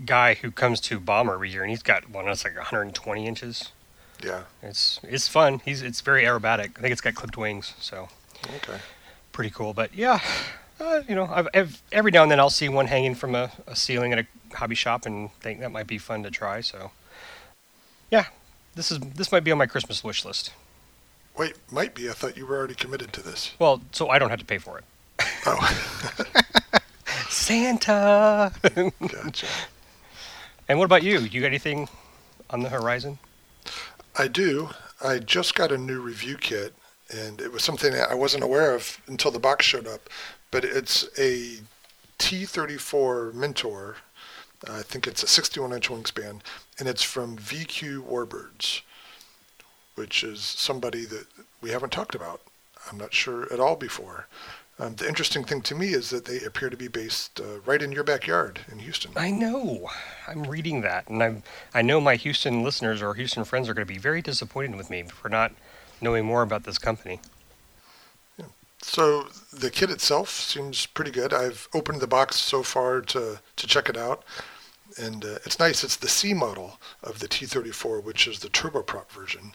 guy 0.05 0.35
who 0.35 0.51
comes 0.51 0.81
to 0.83 1.01
Bomber 1.01 1.35
every 1.35 1.51
year, 1.51 1.63
and 1.63 1.71
he's 1.71 1.83
got 1.83 2.09
one 2.11 2.27
that's 2.27 2.45
like 2.45 2.57
120 2.57 3.27
inches. 3.27 3.71
Yeah. 4.23 4.43
It's 4.63 5.01
it's 5.03 5.27
fun. 5.29 5.61
He's 5.65 5.83
it's 5.83 6.01
very 6.01 6.23
aerobatic. 6.25 6.77
I 6.79 6.81
think 6.81 6.93
it's 6.93 7.01
got 7.01 7.15
clipped 7.15 7.37
wings, 7.37 7.75
so 7.81 8.09
Okay. 8.57 8.79
pretty 9.33 9.51
cool. 9.51 9.73
But 9.73 9.95
yeah, 9.95 10.21
uh, 10.83 11.03
you 11.09 11.15
know, 11.15 11.29
I've, 11.33 11.49
I've, 11.55 11.83
every 11.93 12.11
now 12.11 12.23
and 12.23 12.31
then 12.31 12.41
I'll 12.41 12.51
see 12.51 12.69
one 12.69 12.87
hanging 12.87 13.15
from 13.15 13.35
a, 13.35 13.51
a 13.67 13.77
ceiling 13.77 14.13
at 14.13 14.19
a 14.19 14.27
hobby 14.57 14.75
shop 14.75 15.07
and 15.07 15.33
think 15.41 15.61
that 15.61 15.71
might 15.71 15.87
be 15.87 15.99
fun 15.99 16.23
to 16.25 16.31
try. 16.31 16.61
So 16.61 16.91
yeah, 18.11 18.27
this 18.75 18.91
is 18.91 18.99
this 18.99 19.33
might 19.33 19.45
be 19.45 19.53
on 19.53 19.59
my 19.59 19.67
Christmas 19.67 20.03
wish 20.05 20.25
list. 20.25 20.53
Wait, 21.37 21.55
might 21.71 21.95
be. 21.95 22.11
I 22.11 22.13
thought 22.13 22.37
you 22.37 22.47
were 22.47 22.57
already 22.57 22.75
committed 22.75 23.13
to 23.15 23.23
this. 23.23 23.53
Well, 23.59 23.81
so 23.93 24.09
I 24.09 24.19
don't 24.19 24.31
have 24.31 24.41
to 24.41 24.45
pay 24.45 24.59
for 24.59 24.79
it. 24.79 24.85
Oh, 25.47 25.85
Santa. 27.29 28.53
gotcha. 29.01 29.47
and 30.69 30.79
what 30.79 30.85
about 30.85 31.03
you? 31.03 31.21
You 31.21 31.41
got 31.41 31.47
anything 31.47 31.89
on 32.51 32.61
the 32.61 32.69
horizon? 32.69 33.19
I 34.19 34.29
do. 34.29 34.71
I 35.03 35.19
just 35.19 35.55
got 35.55 35.73
a 35.73 35.79
new 35.79 36.01
review 36.01 36.37
kit, 36.37 36.75
and 37.11 37.41
it 37.41 37.51
was 37.51 37.65
something 37.65 37.93
that 37.93 38.11
I 38.11 38.15
wasn't 38.15 38.45
aware 38.45 38.75
of 38.75 39.01
until 39.07 39.31
the 39.31 39.39
box 39.39 39.65
showed 39.65 39.87
up. 39.87 40.11
But 40.53 40.65
it's 40.65 41.09
a 41.19 41.57
T34 42.21 43.35
Mentor. 43.35 43.97
I 44.71 44.83
think 44.83 45.09
it's 45.09 45.25
a 45.25 45.27
61 45.27 45.73
inch 45.73 45.89
wingspan, 45.89 46.41
and 46.79 46.89
it's 46.89 47.03
from 47.03 47.37
VQ 47.37 48.07
Warbirds, 48.07 48.83
which 49.97 50.23
is 50.23 50.41
somebody 50.41 51.05
that 51.07 51.27
we 51.61 51.71
haven't 51.71 51.91
talked 51.91 52.15
about. 52.15 52.43
I'm 52.89 52.99
not 52.99 53.13
sure 53.13 53.53
at 53.53 53.59
all 53.59 53.75
before. 53.75 54.29
Um, 54.79 54.95
the 54.97 55.09
interesting 55.09 55.45
thing 55.45 55.63
to 55.63 55.75
me 55.75 55.89
is 55.89 56.11
that 56.11 56.25
they 56.27 56.41
appear 56.41 56.71
to 56.71 56.77
be 56.77 56.89
based 56.89 57.41
uh, 57.41 57.61
right 57.65 57.83
in 57.83 57.93
your 57.93 58.05
backyard 58.05 58.61
in 58.71 58.79
Houston. 58.81 59.13
I 59.17 59.31
know. 59.31 59.89
I'm 60.29 60.45
reading 60.45 60.83
that, 60.83 61.09
and 61.09 61.23
I'm 61.23 61.43
I 61.75 61.83
know 61.83 62.01
my 62.01 62.17
Houston 62.17 62.63
listeners 62.63 63.03
or 63.03 63.15
Houston 63.15 63.45
friends 63.45 63.69
are 63.69 63.75
going 63.75 63.87
to 63.87 63.93
be 63.93 63.99
very 63.99 64.23
disappointed 64.23 64.77
with 64.77 64.91
me 64.91 65.05
for 65.05 65.29
not 65.29 65.53
knowing 66.01 66.25
more 66.25 66.43
about 66.43 66.65
this 66.65 66.79
company. 66.79 67.21
So 68.83 69.29
the 69.53 69.71
kit 69.71 69.91
itself 69.91 70.29
seems 70.29 70.87
pretty 70.87 71.13
good. 71.13 71.33
I've 71.33 71.69
opened 71.73 72.01
the 72.01 72.07
box 72.09 72.37
so 72.37 72.63
far 72.63 73.01
to, 73.01 73.41
to 73.57 73.67
check 73.67 73.89
it 73.89 73.97
out, 73.97 74.25
and 74.99 75.25
uh, 75.25 75.39
it's 75.45 75.59
nice. 75.59 75.85
It's 75.85 75.97
the 75.97 76.09
C 76.09 76.35
model 76.35 76.79
of 77.03 77.21
the 77.21 77.29
T34, 77.29 78.03
which 78.03 78.27
is 78.27 78.41
the 78.41 78.49
turboprop 78.49 79.09
version. 79.11 79.55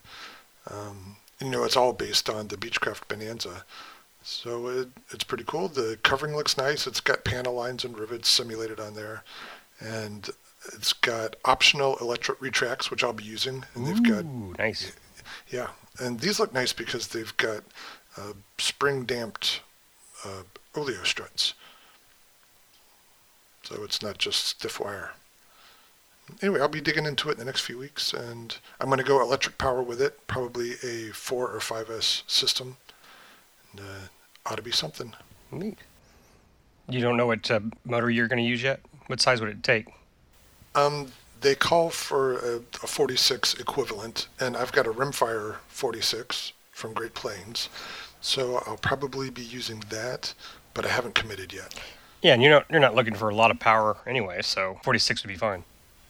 Um, 0.72 1.18
you 1.42 1.50
know, 1.50 1.66
it's 1.66 1.76
all 1.78 1.94
based 1.94 2.30
on 2.30 2.48
the 2.48 2.58
Beechcraft 2.58 3.08
Bonanza, 3.10 3.66
so 4.24 4.68
it, 4.68 4.88
it's 5.12 5.26
pretty 5.26 5.44
cool. 5.46 5.68
The 5.68 6.00
covering 6.04 6.36
looks 6.36 6.58
nice. 6.58 6.88
It's 6.88 7.02
got 7.02 7.26
panel 7.26 7.54
lines 7.54 7.84
and 7.84 7.98
rivets 8.00 8.30
simulated 8.30 8.80
on 8.80 8.94
there, 8.96 9.24
and 9.80 10.30
it's 10.74 10.94
got 10.94 11.36
optional 11.46 11.98
electric 11.98 12.42
retracts, 12.42 12.90
which 12.90 13.04
I'll 13.04 13.14
be 13.14 13.24
using, 13.26 13.66
and 13.76 13.86
they've 13.86 14.04
got 14.04 14.24
Ooh, 14.24 14.56
nice. 14.58 14.94
yeah, 15.50 15.68
and 16.00 16.20
these 16.22 16.40
look 16.40 16.54
nice 16.54 16.74
because 16.74 17.08
they've 17.10 17.36
got 17.38 17.64
uh, 18.18 18.34
spring 18.58 19.06
damped 19.06 19.62
uh, 20.26 20.44
oleo 20.76 21.04
struts. 21.04 21.54
So 23.64 23.84
it's 23.84 24.02
not 24.02 24.18
just 24.18 24.46
stiff 24.46 24.80
wire. 24.80 25.12
Anyway, 26.42 26.60
I'll 26.60 26.68
be 26.68 26.82
digging 26.82 27.06
into 27.06 27.30
it 27.30 27.34
in 27.34 27.40
the 27.40 27.46
next 27.46 27.62
few 27.62 27.78
weeks, 27.78 28.14
and 28.14 28.58
I'm 28.82 28.88
going 28.88 28.98
to 28.98 29.04
go 29.04 29.22
electric 29.22 29.58
power 29.58 29.82
with 29.82 30.02
it, 30.02 30.26
probably 30.28 30.74
a 30.84 31.12
4 31.14 31.52
or 31.52 31.60
5S 31.60 32.24
system. 32.28 32.78
And, 33.72 33.82
uh, 33.82 34.08
ought 34.46 34.58
to 34.58 34.62
be 34.62 34.72
something. 34.72 35.14
Neat. 35.52 35.78
You 36.90 37.02
don't 37.02 37.18
know 37.18 37.28
what 37.28 37.50
uh, 37.52 37.60
motor 37.86 38.10
you're 38.10 38.28
going 38.28 38.42
to 38.42 38.50
use 38.50 38.64
yet? 38.64 38.80
What 39.08 39.22
size 39.22 39.42
would 39.42 39.50
it 39.50 39.64
take? 39.64 39.88
Um, 40.76 41.12
they 41.42 41.56
call 41.56 41.90
for 41.90 42.38
a, 42.40 42.56
a 42.84 42.88
46 42.88 43.56
equivalent, 43.56 44.28
and 44.40 44.56
I've 44.56 44.72
got 44.72 44.88
a 44.88 44.92
Rimfire 44.92 45.56
46 45.68 46.54
from 46.72 46.94
Great 46.94 47.14
Planes, 47.14 47.70
so 48.22 48.64
I'll 48.66 48.78
probably 48.78 49.30
be 49.30 49.42
using 49.42 49.84
that, 49.90 50.34
but 50.74 50.86
I 50.86 50.90
haven't 50.90 51.16
committed 51.16 51.54
yet. 51.54 51.76
Yeah, 52.22 52.34
and 52.34 52.42
you're 52.42 52.52
not 52.52 52.66
you're 52.70 52.80
not 52.80 52.96
looking 52.96 53.14
for 53.14 53.30
a 53.30 53.36
lot 53.36 53.52
of 53.52 53.60
power 53.60 53.98
anyway, 54.08 54.42
so 54.42 54.80
46 54.84 55.24
would 55.24 55.30
be 55.30 55.36
fine. 55.36 55.64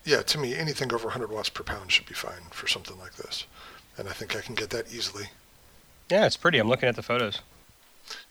Yeah, 0.05 0.21
to 0.21 0.37
me, 0.37 0.55
anything 0.55 0.93
over 0.93 1.05
100 1.05 1.29
watts 1.31 1.49
per 1.49 1.63
pound 1.63 1.91
should 1.91 2.05
be 2.05 2.13
fine 2.13 2.43
for 2.51 2.67
something 2.67 2.97
like 2.97 3.15
this, 3.15 3.45
and 3.97 4.07
I 4.07 4.13
think 4.13 4.35
I 4.35 4.41
can 4.41 4.55
get 4.55 4.69
that 4.69 4.93
easily. 4.93 5.25
Yeah, 6.09 6.25
it's 6.25 6.37
pretty. 6.37 6.59
I'm 6.59 6.69
looking 6.69 6.87
at 6.87 6.95
the 6.95 7.03
photos. 7.03 7.41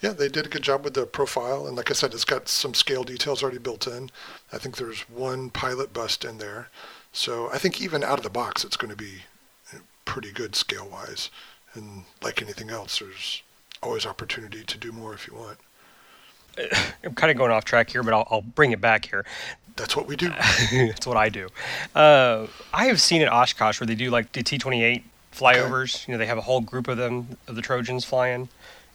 Yeah, 0.01 0.13
they 0.13 0.31
did 0.31 0.47
a 0.47 0.49
good 0.49 0.63
job 0.63 0.85
with 0.85 0.95
the 0.95 1.05
profile, 1.05 1.67
and 1.67 1.77
like 1.77 1.91
I 1.91 1.95
said, 1.95 2.15
it's 2.15 2.25
got 2.25 2.49
some 2.49 2.73
scale 2.73 3.05
details 3.05 3.43
already 3.43 3.59
built 3.59 3.87
in. 3.87 4.11
I 4.51 4.57
think 4.57 4.77
there's 4.77 5.03
one 5.03 5.51
pilot 5.51 5.93
bust 5.93 6.25
in 6.25 6.39
there, 6.39 6.69
so 7.13 7.51
I 7.53 7.59
think 7.59 7.81
even 7.81 8.03
out 8.03 8.17
of 8.17 8.25
the 8.25 8.31
box, 8.31 8.65
it's 8.65 8.79
going 8.79 8.91
to 8.91 8.97
be 8.97 9.25
pretty 10.07 10.33
good 10.33 10.55
scale-wise. 10.57 11.29
And 11.75 12.05
like 12.23 12.41
anything 12.41 12.71
else, 12.71 13.01
there's 13.01 13.43
always 13.83 14.07
opportunity 14.07 14.65
to 14.65 14.79
do 14.79 14.93
more 14.93 15.15
if 15.15 15.27
you 15.27 15.35
want. 15.35 15.59
I'm 17.05 17.15
kind 17.15 17.31
of 17.31 17.37
going 17.37 17.51
off 17.51 17.65
track 17.65 17.91
here, 17.91 18.03
but 18.03 18.15
I'll, 18.15 18.27
I'll 18.31 18.43
bring 18.43 18.73
it 18.73 18.81
back 18.81 19.07
here. 19.07 19.25
That's 19.77 19.95
what 19.95 20.07
we 20.07 20.17
do. 20.17 20.31
That's 20.73 21.07
what 21.07 21.17
I 21.19 21.29
do. 21.29 21.49
Uh, 21.95 22.47
I 22.73 22.87
have 22.87 23.01
seen 23.01 23.21
at 23.23 23.31
Oshkosh 23.31 23.79
where 23.81 23.87
they 23.87 23.95
do 23.95 24.11
like 24.11 24.33
the 24.33 24.43
T-28 24.43 25.03
flyovers. 25.35 26.07
You 26.09 26.13
know, 26.13 26.19
they 26.19 26.27
have 26.27 26.39
a 26.39 26.43
whole 26.43 26.63
group 26.63 26.89
of 26.89 26.97
them 26.97 27.37
of 27.47 27.57
the 27.57 27.63
Trojans 27.63 28.05
flying. 28.05 28.49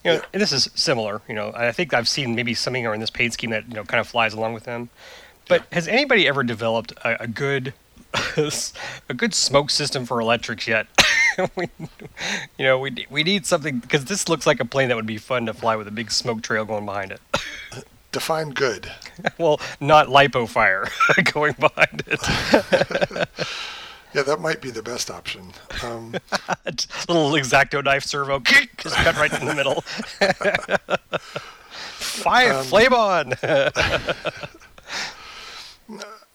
You 0.04 0.12
know, 0.12 0.14
Yeah. 0.18 0.26
and 0.34 0.42
this 0.42 0.52
is 0.52 0.70
similar. 0.74 1.22
You 1.28 1.36
know, 1.36 1.52
I 1.56 1.72
think 1.72 1.94
I've 1.94 2.10
seen 2.10 2.34
maybe 2.34 2.56
something 2.56 2.88
or 2.88 2.96
in 2.96 3.00
this 3.00 3.12
paid 3.12 3.32
scheme 3.34 3.52
that 3.52 3.68
you 3.68 3.76
know 3.76 3.84
kind 3.84 4.02
of 4.02 4.08
flies 4.08 4.34
along 4.34 4.54
with 4.54 4.64
them. 4.64 4.90
But 5.48 5.66
has 5.72 5.88
anybody 5.88 6.28
ever 6.28 6.42
developed 6.42 6.94
a, 7.04 7.24
a 7.24 7.28
good 7.28 7.74
a 9.10 9.14
good 9.16 9.34
smoke 9.34 9.70
system 9.70 10.06
for 10.06 10.20
electrics 10.20 10.68
yet? 10.68 10.88
we, 11.56 11.70
you 12.58 12.66
know, 12.66 12.78
we 12.80 13.06
we 13.10 13.24
need 13.24 13.46
something 13.46 13.80
because 13.80 14.06
this 14.06 14.28
looks 14.28 14.46
like 14.46 14.60
a 14.60 14.66
plane 14.66 14.90
that 14.90 14.96
would 14.96 15.06
be 15.06 15.18
fun 15.18 15.46
to 15.46 15.54
fly 15.54 15.76
with 15.76 15.88
a 15.88 15.92
big 15.92 16.12
smoke 16.12 16.42
trail 16.42 16.66
going 16.66 16.86
behind 16.86 17.12
it. 17.12 17.22
Define 18.12 18.50
good. 18.50 18.92
well, 19.38 19.60
not 19.80 20.08
lipo 20.08 20.48
fire 20.48 20.88
going 21.32 21.54
behind 21.58 22.04
it. 22.08 23.28
Yeah, 24.14 24.24
that 24.24 24.42
might 24.42 24.60
be 24.60 24.70
the 24.72 24.84
best 24.84 25.10
option. 25.10 25.54
Um, 25.82 26.12
little 27.08 27.32
exacto 27.32 27.82
knife 27.82 28.04
servo, 28.04 28.40
just 28.42 28.96
cut 28.98 29.16
right 29.16 29.32
in 29.40 29.48
the 29.48 29.56
middle. 29.56 29.80
Fire, 31.94 32.54
Um, 32.56 32.66
flame 32.66 32.94
on. 32.94 33.34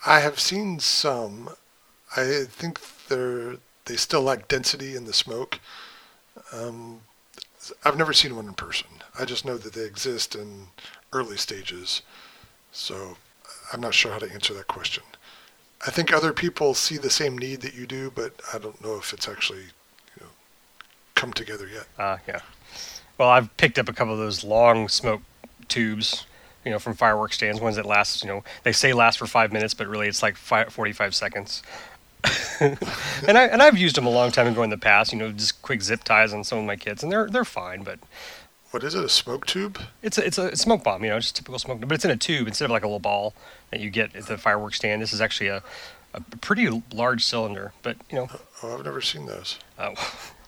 I 0.06 0.20
have 0.20 0.40
seen 0.40 0.80
some. 0.80 1.50
I 2.14 2.44
think 2.48 2.80
they're 3.08 3.56
they 3.86 3.96
still 3.96 4.22
lack 4.22 4.48
density 4.48 4.96
in 4.96 5.04
the 5.04 5.12
smoke. 5.12 5.60
Um, 6.52 7.00
I've 7.84 7.96
never 7.96 8.12
seen 8.12 8.36
one 8.36 8.46
in 8.46 8.54
person. 8.54 8.88
I 9.18 9.24
just 9.24 9.44
know 9.44 9.56
that 9.56 9.72
they 9.72 9.84
exist 9.84 10.34
in 10.34 10.68
early 11.12 11.36
stages. 11.36 12.02
So 12.72 13.16
I'm 13.72 13.80
not 13.80 13.94
sure 13.94 14.12
how 14.12 14.18
to 14.18 14.30
answer 14.30 14.52
that 14.54 14.66
question. 14.66 15.04
I 15.86 15.90
think 15.90 16.12
other 16.12 16.32
people 16.32 16.74
see 16.74 16.96
the 16.96 17.10
same 17.10 17.38
need 17.38 17.60
that 17.62 17.74
you 17.74 17.86
do, 17.86 18.10
but 18.14 18.34
I 18.52 18.58
don't 18.58 18.82
know 18.82 18.96
if 18.96 19.12
it's 19.12 19.28
actually 19.28 19.62
you 20.16 20.22
know 20.22 20.30
come 21.14 21.32
together 21.32 21.68
yet. 21.68 21.86
Uh, 21.98 22.18
yeah. 22.26 22.40
Well, 23.18 23.28
I've 23.28 23.56
picked 23.56 23.78
up 23.78 23.88
a 23.88 23.92
couple 23.92 24.12
of 24.12 24.18
those 24.18 24.44
long 24.44 24.88
smoke 24.88 25.22
tubes, 25.68 26.26
you 26.64 26.70
know, 26.70 26.78
from 26.78 26.94
fireworks 26.94 27.36
stands, 27.36 27.60
ones 27.60 27.76
that 27.76 27.86
last, 27.86 28.22
you 28.22 28.28
know, 28.28 28.44
they 28.62 28.72
say 28.72 28.92
last 28.92 29.18
for 29.18 29.26
five 29.26 29.52
minutes, 29.52 29.72
but 29.72 29.86
really 29.86 30.06
it's 30.06 30.22
like 30.22 30.36
five, 30.36 30.72
45 30.72 31.14
seconds. 31.14 31.62
and 32.60 33.36
I 33.38 33.44
and 33.46 33.62
I've 33.62 33.76
used 33.78 33.96
them 33.96 34.06
a 34.06 34.10
long 34.10 34.30
time 34.32 34.46
ago 34.46 34.62
in 34.62 34.70
the 34.70 34.78
past, 34.78 35.12
you 35.12 35.18
know, 35.18 35.30
just 35.32 35.62
quick 35.62 35.82
zip 35.82 36.04
ties 36.04 36.32
on 36.32 36.44
some 36.44 36.58
of 36.58 36.64
my 36.64 36.76
kids, 36.76 37.02
and 37.02 37.10
they're 37.12 37.28
they're 37.28 37.44
fine. 37.44 37.82
But 37.82 37.98
What 38.70 38.82
is 38.84 38.94
it? 38.94 39.04
A 39.04 39.08
smoke 39.08 39.46
tube? 39.46 39.78
it's 40.02 40.18
a 40.18 40.26
it's 40.26 40.38
a 40.38 40.56
smoke 40.56 40.84
bomb, 40.84 41.04
you 41.04 41.10
know, 41.10 41.18
just 41.20 41.36
typical 41.36 41.58
smoke, 41.58 41.80
but 41.80 41.92
it's 41.92 42.04
in 42.04 42.10
a 42.10 42.16
tube 42.16 42.46
instead 42.48 42.64
of 42.66 42.70
like 42.70 42.82
a 42.84 42.86
little 42.86 42.98
ball 43.00 43.34
that 43.70 43.80
you 43.80 43.90
get 43.90 44.14
at 44.16 44.26
the 44.26 44.38
fireworks 44.38 44.76
stand. 44.76 45.02
This 45.02 45.12
is 45.12 45.20
actually 45.20 45.48
a 45.48 45.62
a 46.14 46.20
pretty 46.40 46.82
large 46.92 47.24
cylinder, 47.24 47.72
but 47.82 47.96
you 48.10 48.16
know, 48.16 48.28
Oh, 48.62 48.74
I've 48.78 48.84
never 48.84 49.02
seen 49.02 49.26
those. 49.26 49.58
Oh, 49.78 49.92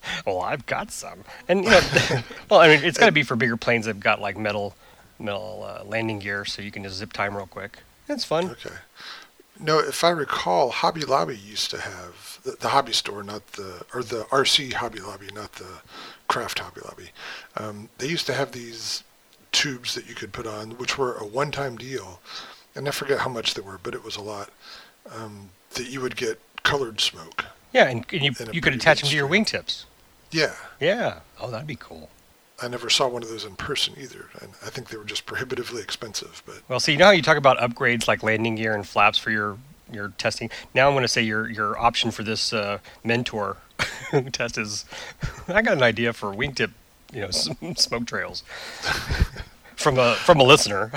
well, 0.26 0.40
I've 0.40 0.64
got 0.64 0.90
some, 0.90 1.25
and 1.47 1.64
you 1.64 1.70
know, 1.70 1.80
well, 2.50 2.61
I 2.61 2.68
mean, 2.68 2.82
it's 2.85 2.97
got 2.97 3.06
to 3.06 3.12
be 3.12 3.23
for 3.23 3.37
bigger 3.37 3.58
planes 3.58 3.85
that've 3.85 4.00
got 4.00 4.18
like 4.20 4.38
metal, 4.38 4.75
metal 5.18 5.66
uh, 5.68 5.85
landing 5.85 6.20
gear, 6.20 6.47
so 6.47 6.62
you 6.62 6.70
can 6.70 6.85
just 6.85 6.97
zip 6.97 7.12
time 7.12 7.37
real 7.37 7.47
quick. 7.47 7.80
It's 8.08 8.25
fun. 8.25 8.49
Okay. 8.52 8.75
No, 9.61 9.79
if 9.79 10.05
I 10.05 10.11
recall, 10.11 10.71
Hobby 10.71 11.03
Lobby 11.03 11.37
used 11.37 11.71
to 11.73 11.81
have 11.81 12.38
the, 12.45 12.53
the 12.53 12.69
hobby 12.69 12.93
store, 12.93 13.23
not 13.23 13.47
the 13.53 13.85
or 13.93 14.03
the 14.03 14.25
RC 14.31 14.75
Hobby 14.75 15.00
Lobby, 15.00 15.29
not 15.35 15.53
the 15.55 15.81
craft 16.29 16.61
Hobby 16.61 16.81
Lobby. 16.85 17.11
Um, 17.57 17.88
they 17.99 18.07
used 18.07 18.27
to 18.27 18.35
have 18.35 18.53
these 18.53 19.03
tubes 19.50 19.95
that 19.95 20.09
you 20.09 20.15
could 20.15 20.33
put 20.33 20.47
on, 20.47 20.73
which 20.73 20.97
were 20.99 21.15
a 21.15 21.27
one-time 21.27 21.77
deal, 21.77 22.21
and 22.75 22.87
I 22.87 22.91
forget 22.93 23.21
how 23.21 23.31
much 23.31 23.55
they 23.55 23.62
were, 23.62 23.81
but 23.83 23.95
it 23.95 24.05
was 24.05 24.17
a 24.17 24.23
lot. 24.23 24.50
Um, 25.11 25.50
that 25.75 25.88
you 25.88 26.00
would 26.00 26.17
get 26.17 26.38
colored 26.62 27.00
smoke. 27.00 27.45
Yeah, 27.73 27.88
and, 27.88 28.05
and 28.12 28.23
you 28.23 28.33
you 28.53 28.61
could 28.61 28.75
attach 28.75 29.00
them 29.00 29.11
to 29.11 29.17
your 29.17 29.29
wingtips. 29.29 29.85
Yeah, 30.31 30.55
Yeah. 30.81 31.21
Oh, 31.41 31.50
that'd 31.50 31.67
be 31.67 31.77
cool. 31.77 32.11
I 32.61 32.69
never 32.69 32.91
saw 32.91 33.07
one 33.09 33.23
of 33.23 33.29
those 33.29 33.45
in 33.45 33.55
person 33.57 33.95
either, 33.97 34.31
and 34.41 34.50
I 34.65 34.71
think 34.71 34.88
they 34.88 34.97
were 34.97 35.05
just 35.05 35.27
prohibitively 35.27 35.81
expensive. 35.83 36.43
But 36.45 36.62
Well, 36.69 36.81
see, 36.81 36.93
you 36.93 36.99
know 36.99 37.05
how 37.07 37.11
you 37.12 37.23
talk 37.23 37.37
about 37.37 37.59
upgrades 37.59 38.09
like 38.09 38.23
landing 38.23 38.57
gear 38.57 38.75
and 38.75 38.87
flaps 38.87 39.17
for 39.19 39.31
your 39.31 39.59
your 39.93 40.09
testing. 40.19 40.50
Now 40.75 40.88
I'm 40.88 40.95
going 40.95 41.03
to 41.03 41.09
say 41.09 41.23
your 41.23 41.49
your 41.49 41.79
option 41.79 42.11
for 42.11 42.23
this 42.23 42.53
uh, 42.53 42.79
mentor 43.05 43.59
test 44.33 44.59
is. 44.59 44.85
I 45.47 45.62
got 45.62 45.77
an 45.77 45.83
idea 45.83 46.12
for 46.12 46.35
wingtip, 46.35 46.73
you 47.12 47.21
know, 47.21 47.31
smoke 47.31 48.07
trails 48.07 48.43
from 49.77 49.99
a 49.99 50.15
from 50.17 50.41
a 50.41 50.45
listener. 50.45 50.91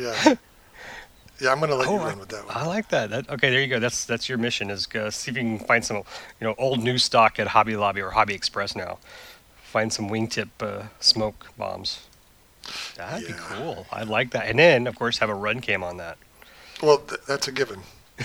yeah, 0.00 0.34
yeah, 1.40 1.50
I'm 1.52 1.58
gonna 1.60 1.74
let 1.74 1.88
you 1.88 1.94
Oh, 1.94 1.98
I, 1.98 2.08
run 2.10 2.18
with 2.20 2.28
that 2.28 2.46
one. 2.46 2.56
I 2.56 2.64
like 2.66 2.88
that. 2.90 3.10
that. 3.10 3.28
Okay, 3.28 3.50
there 3.50 3.60
you 3.60 3.66
go. 3.66 3.80
That's 3.80 4.04
that's 4.04 4.28
your 4.28 4.38
mission 4.38 4.70
is 4.70 4.86
uh, 4.94 5.10
see 5.10 5.30
if 5.32 5.36
you 5.36 5.42
can 5.42 5.58
find 5.58 5.84
some, 5.84 5.96
you 5.96 6.02
know, 6.46 6.54
old 6.58 6.82
new 6.82 6.96
stock 6.96 7.38
at 7.40 7.48
Hobby 7.48 7.76
Lobby 7.76 8.00
or 8.02 8.10
Hobby 8.10 8.34
Express 8.34 8.76
now. 8.76 8.98
Find 9.70 9.92
some 9.92 10.10
wingtip 10.10 10.48
uh, 10.58 10.88
smoke 10.98 11.46
bombs. 11.56 12.08
That'd 12.96 13.28
be 13.28 13.34
cool. 13.36 13.86
I'd 13.92 14.08
like 14.08 14.32
that. 14.32 14.46
And 14.48 14.58
then, 14.58 14.88
of 14.88 14.96
course, 14.96 15.18
have 15.18 15.30
a 15.30 15.32
RunCam 15.32 15.84
on 15.84 15.96
that. 15.98 16.18
Well, 16.82 16.98
th- 16.98 17.20
that's 17.28 17.46
a 17.46 17.52
given. 17.52 17.82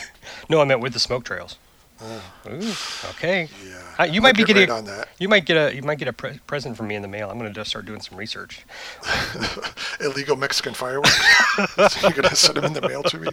No, 0.50 0.60
I 0.60 0.66
meant 0.66 0.82
with 0.82 0.94
the 0.94 1.00
smoke 1.00 1.24
trails. 1.24 1.58
Ooh, 2.04 2.72
okay. 3.12 3.48
Yeah, 3.66 3.82
Uh, 4.00 4.04
you 4.04 4.16
I'll 4.16 4.22
might 4.24 4.36
be 4.36 4.44
get 4.44 4.48
getting 4.54 4.70
right 4.70 4.78
on 4.78 4.86
that. 4.86 5.08
you 5.18 5.30
might 5.30 5.46
get 5.46 5.56
a 5.56 5.74
you 5.74 5.82
might 5.82 5.98
get 5.98 6.08
a 6.10 6.14
pre- 6.14 6.40
present 6.46 6.76
from 6.76 6.88
me 6.90 6.96
in 6.96 7.02
the 7.02 7.08
mail. 7.08 7.30
I'm 7.32 7.40
going 7.40 7.50
to 7.52 7.58
just 7.58 7.70
start 7.70 7.86
doing 7.86 8.02
some 8.02 8.18
research. 8.18 8.66
illegal 10.02 10.36
Mexican 10.36 10.74
fireworks. 10.74 11.16
so 11.94 12.00
you're 12.02 12.12
gonna 12.12 12.36
send 12.36 12.58
them 12.58 12.66
in 12.66 12.74
the 12.74 12.82
mail 12.82 13.02
to 13.04 13.18
me. 13.20 13.28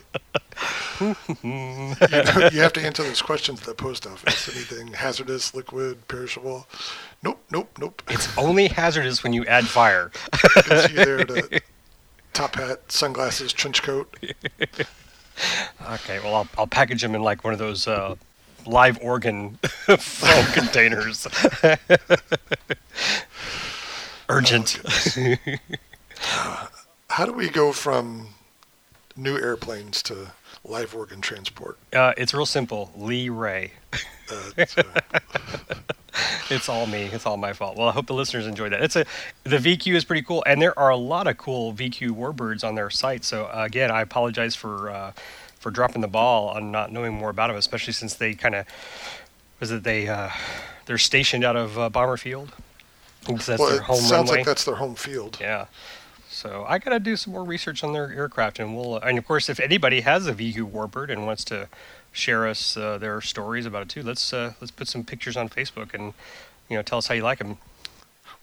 you, 1.00 1.14
know, 1.42 2.48
you 2.52 2.60
have 2.60 2.72
to 2.74 2.80
answer 2.80 3.02
those 3.02 3.20
questions 3.22 3.60
at 3.60 3.66
the 3.66 3.74
post 3.74 4.06
office. 4.06 4.48
Anything 4.54 4.92
hazardous, 4.92 5.54
liquid, 5.54 6.06
perishable? 6.08 6.66
Nope, 7.24 7.42
nope, 7.50 7.76
nope. 7.80 8.02
It's 8.08 8.28
only 8.38 8.68
hazardous 8.68 9.24
when 9.24 9.32
you 9.32 9.44
add 9.46 9.66
fire. 9.66 10.12
It's 10.56 10.90
either 10.90 11.24
the 11.24 11.60
top 12.32 12.54
hat, 12.54 12.92
sunglasses, 12.92 13.52
trench 13.52 13.82
coat. 13.82 14.16
Okay, 15.90 16.20
well, 16.20 16.34
I'll, 16.34 16.48
I'll 16.58 16.66
package 16.66 17.00
them 17.00 17.14
in 17.14 17.22
like 17.22 17.42
one 17.42 17.54
of 17.54 17.58
those 17.58 17.88
uh, 17.88 18.16
live 18.66 18.98
organ 19.02 19.58
foam 19.98 20.44
containers. 20.52 21.26
Urgent. 24.28 24.80
How 27.08 27.26
do 27.26 27.32
we 27.32 27.48
go 27.50 27.72
from 27.72 28.28
new 29.16 29.36
airplanes 29.36 30.02
to 30.04 30.28
live 30.64 30.94
organ 30.94 31.20
transport? 31.20 31.78
uh, 31.92 32.12
it's 32.16 32.32
real 32.32 32.46
simple. 32.46 32.92
Lee 32.96 33.28
Ray. 33.28 33.72
Uh, 34.30 34.64
so- 34.66 34.82
It's 36.50 36.68
all 36.68 36.84
me. 36.86 37.04
It's 37.04 37.24
all 37.24 37.38
my 37.38 37.54
fault. 37.54 37.78
Well, 37.78 37.88
I 37.88 37.92
hope 37.92 38.06
the 38.06 38.12
listeners 38.12 38.46
enjoy 38.46 38.68
that. 38.68 38.82
It's 38.82 38.96
a 38.96 39.06
the 39.44 39.56
VQ 39.56 39.94
is 39.94 40.04
pretty 40.04 40.20
cool, 40.20 40.44
and 40.46 40.60
there 40.60 40.78
are 40.78 40.90
a 40.90 40.96
lot 40.96 41.26
of 41.26 41.38
cool 41.38 41.72
VQ 41.72 42.10
warbirds 42.10 42.62
on 42.62 42.74
their 42.74 42.90
site. 42.90 43.24
So 43.24 43.46
uh, 43.46 43.62
again, 43.64 43.90
I 43.90 44.02
apologize 44.02 44.54
for 44.54 44.90
uh, 44.90 45.12
for 45.62 45.70
dropping 45.70 46.00
the 46.02 46.08
ball 46.08 46.48
on 46.48 46.72
not 46.72 46.90
knowing 46.90 47.14
more 47.14 47.30
about 47.30 47.46
them, 47.46 47.56
especially 47.56 47.92
since 47.92 48.14
they 48.14 48.34
kind 48.34 48.56
of 48.56 48.66
was 49.60 49.70
it 49.70 49.84
they 49.84 50.08
uh, 50.08 50.28
they're 50.86 50.98
stationed 50.98 51.44
out 51.44 51.56
of 51.56 51.78
uh, 51.78 51.88
Bomber 51.88 52.16
Field. 52.16 52.52
That's 53.26 53.46
well, 53.46 53.68
their 53.68 53.76
it 53.76 53.82
home 53.84 53.96
sounds 53.96 54.12
runway. 54.12 54.38
like 54.38 54.46
that's 54.46 54.64
their 54.64 54.74
home 54.74 54.96
field. 54.96 55.38
Yeah. 55.40 55.66
So 56.28 56.64
I 56.68 56.78
gotta 56.78 56.98
do 56.98 57.14
some 57.14 57.32
more 57.32 57.44
research 57.44 57.84
on 57.84 57.92
their 57.92 58.12
aircraft, 58.12 58.58
and 58.58 58.76
we'll. 58.76 58.96
And 58.96 59.16
of 59.16 59.26
course, 59.26 59.48
if 59.48 59.60
anybody 59.60 60.00
has 60.00 60.26
a 60.26 60.34
VQ 60.34 60.72
Warbird 60.72 61.10
and 61.10 61.24
wants 61.24 61.44
to 61.44 61.68
share 62.10 62.48
us 62.48 62.76
uh, 62.76 62.98
their 62.98 63.20
stories 63.20 63.64
about 63.64 63.82
it 63.82 63.88
too, 63.88 64.02
let's 64.02 64.32
uh, 64.32 64.54
let's 64.60 64.72
put 64.72 64.88
some 64.88 65.04
pictures 65.04 65.36
on 65.36 65.48
Facebook 65.48 65.94
and 65.94 66.12
you 66.68 66.76
know 66.76 66.82
tell 66.82 66.98
us 66.98 67.06
how 67.06 67.14
you 67.14 67.22
like 67.22 67.38
them. 67.38 67.58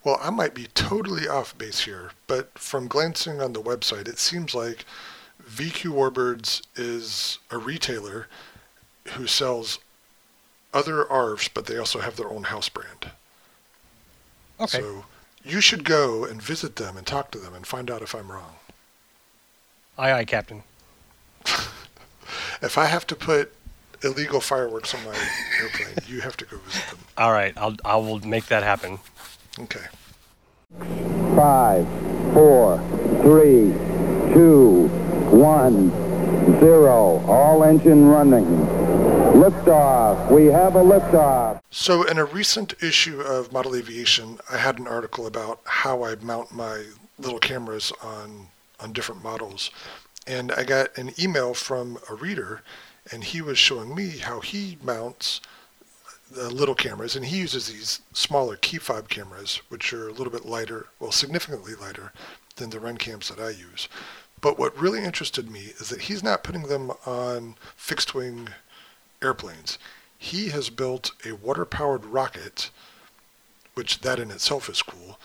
Well, 0.05 0.17
I 0.21 0.29
might 0.29 0.53
be 0.53 0.67
totally 0.73 1.27
off 1.27 1.57
base 1.57 1.81
here, 1.81 2.11
but 2.27 2.57
from 2.57 2.87
glancing 2.87 3.41
on 3.41 3.51
the 3.51 3.61
website, 3.61 4.07
it 4.07 4.19
seems 4.19 4.55
like 4.55 4.85
VQ 5.49 5.91
Warbirds 5.91 6.61
is 6.75 7.39
a 7.49 7.57
retailer 7.57 8.27
who 9.13 9.27
sells 9.27 9.79
other 10.73 11.03
ARFs, 11.05 11.49
but 11.53 11.65
they 11.65 11.77
also 11.77 11.99
have 11.99 12.15
their 12.15 12.29
own 12.29 12.43
house 12.43 12.69
brand. 12.69 13.11
Okay. 14.59 14.79
So 14.79 15.05
you 15.43 15.61
should 15.61 15.83
go 15.83 16.23
and 16.23 16.41
visit 16.41 16.75
them 16.75 16.97
and 16.97 17.07
talk 17.07 17.31
to 17.31 17.39
them 17.39 17.53
and 17.55 17.65
find 17.65 17.89
out 17.89 18.01
if 18.01 18.13
I'm 18.13 18.31
wrong. 18.31 18.55
aye, 19.97 20.11
aye, 20.11 20.25
Captain. 20.25 20.63
If 22.61 22.77
I 22.77 22.85
have 22.85 23.07
to 23.07 23.15
put 23.15 23.53
illegal 24.03 24.41
fireworks 24.41 24.93
on 24.93 25.03
my 25.05 25.15
airplane, 25.61 25.95
you 26.07 26.21
have 26.21 26.35
to 26.37 26.45
go 26.45 26.57
visit 26.57 26.85
them. 26.89 26.99
All 27.17 27.31
right, 27.31 27.53
I'll 27.57 27.75
I 27.85 27.95
will 27.95 28.19
make 28.19 28.47
that 28.47 28.63
happen. 28.63 28.99
Okay. 29.57 29.85
Five, 31.35 31.87
four, 32.33 32.77
three, 33.21 33.73
two, 34.33 34.89
one, 35.49 35.89
zero. 36.59 37.23
All 37.27 37.63
engine 37.63 38.05
running. 38.05 38.45
Liftoff. 39.33 40.31
We 40.31 40.45
have 40.45 40.75
a 40.75 40.83
liftoff. 40.83 41.59
So, 41.71 42.03
in 42.03 42.19
a 42.19 42.25
recent 42.25 42.75
issue 42.83 43.19
of 43.21 43.51
Model 43.51 43.75
Aviation, 43.75 44.37
I 44.51 44.57
had 44.57 44.77
an 44.77 44.87
article 44.87 45.25
about 45.25 45.61
how 45.65 46.03
I 46.05 46.13
mount 46.21 46.51
my 46.51 46.85
little 47.17 47.39
cameras 47.39 47.91
on 48.03 48.49
on 48.79 48.93
different 48.93 49.23
models, 49.23 49.71
and 50.27 50.51
I 50.51 50.63
got 50.63 50.95
an 50.97 51.13
email 51.19 51.55
from 51.55 51.97
a 52.09 52.13
reader, 52.13 52.61
and 53.11 53.23
he 53.23 53.41
was 53.41 53.57
showing 53.57 53.95
me 53.95 54.19
how 54.19 54.41
he 54.41 54.77
mounts 54.83 55.41
the 56.31 56.47
little 56.49 56.75
cameras, 56.75 57.15
and 57.15 57.25
he 57.25 57.39
uses 57.39 57.67
these 57.67 58.01
smaller 58.13 58.55
key 58.55 58.77
fob 58.77 59.09
cameras, 59.09 59.61
which 59.69 59.91
are 59.93 60.07
a 60.07 60.13
little 60.13 60.31
bit 60.31 60.45
lighter, 60.45 60.87
well, 60.99 61.11
significantly 61.11 61.73
lighter 61.73 62.13
than 62.57 62.69
the 62.69 62.77
RunCams 62.77 63.27
that 63.29 63.43
I 63.43 63.49
use. 63.49 63.89
But 64.41 64.57
what 64.57 64.77
really 64.79 65.03
interested 65.03 65.49
me 65.51 65.73
is 65.79 65.89
that 65.89 66.03
he's 66.03 66.23
not 66.23 66.43
putting 66.43 66.63
them 66.63 66.91
on 67.05 67.55
fixed 67.75 68.13
wing 68.13 68.49
airplanes. 69.21 69.77
he 70.19 70.49
has 70.49 70.69
built 70.69 71.11
a 71.25 71.31
water-powered 71.31 72.05
rocket, 72.05 72.69
which 73.73 74.01
that 74.01 74.19
in 74.19 74.29
itself 74.29 74.69
is 74.69 74.81
cool. 74.81 75.17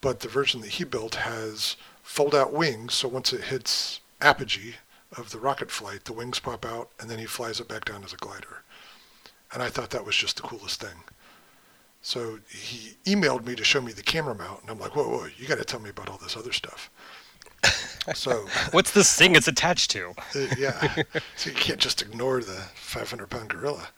But 0.00 0.20
the 0.20 0.28
version 0.28 0.62
that 0.62 0.70
he 0.70 0.84
built 0.84 1.16
has 1.16 1.76
fold-out 2.02 2.52
wings, 2.52 2.94
so 2.94 3.08
once 3.08 3.32
it 3.32 3.44
hits 3.44 4.00
apogee 4.22 4.76
of 5.16 5.30
the 5.30 5.38
rocket 5.38 5.70
flight, 5.70 6.06
the 6.06 6.14
wings 6.14 6.40
pop 6.40 6.64
out, 6.64 6.88
and 6.98 7.10
then 7.10 7.18
he 7.18 7.26
flies 7.26 7.60
it 7.60 7.68
back 7.68 7.84
down 7.84 8.02
as 8.02 8.14
a 8.14 8.16
glider. 8.16 8.62
And 9.52 9.62
I 9.62 9.68
thought 9.68 9.90
that 9.90 10.06
was 10.06 10.16
just 10.16 10.36
the 10.36 10.42
coolest 10.42 10.80
thing. 10.80 11.04
So 12.00 12.38
he 12.48 12.96
emailed 13.04 13.46
me 13.46 13.54
to 13.54 13.62
show 13.62 13.82
me 13.82 13.92
the 13.92 14.02
camera 14.02 14.34
mount, 14.34 14.62
and 14.62 14.70
I'm 14.70 14.80
like, 14.80 14.96
whoa, 14.96 15.08
whoa, 15.08 15.26
you 15.36 15.46
got 15.46 15.58
to 15.58 15.64
tell 15.64 15.78
me 15.78 15.90
about 15.90 16.08
all 16.08 16.18
this 16.18 16.38
other 16.38 16.52
stuff. 16.52 16.90
so 18.14 18.46
What's 18.72 18.92
this 18.92 19.14
thing 19.16 19.36
it's 19.36 19.48
attached 19.48 19.90
to? 19.92 20.10
uh, 20.34 20.46
yeah, 20.58 21.02
so 21.36 21.50
you 21.50 21.56
can't 21.56 21.78
just 21.78 22.02
ignore 22.02 22.40
the 22.40 22.62
500 22.74 23.30
pound 23.30 23.50
gorilla. 23.50 23.88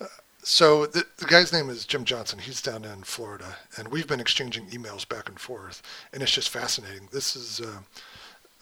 Uh, 0.00 0.06
so 0.42 0.86
the, 0.86 1.04
the 1.16 1.24
guy's 1.24 1.52
name 1.52 1.70
is 1.70 1.84
Jim 1.84 2.04
Johnson. 2.04 2.38
He's 2.38 2.60
down 2.60 2.84
in 2.84 3.02
Florida, 3.02 3.56
and 3.76 3.88
we've 3.88 4.06
been 4.06 4.20
exchanging 4.20 4.66
emails 4.68 5.08
back 5.08 5.28
and 5.28 5.38
forth, 5.40 5.82
and 6.12 6.22
it's 6.22 6.32
just 6.32 6.50
fascinating. 6.50 7.08
This 7.12 7.34
is 7.34 7.60
uh, 7.60 7.80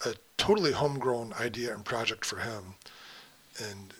a 0.05 0.13
totally 0.37 0.71
homegrown 0.71 1.33
idea 1.39 1.73
and 1.73 1.83
project 1.83 2.23
for 2.23 2.37
him, 2.37 2.75
and 3.59 3.93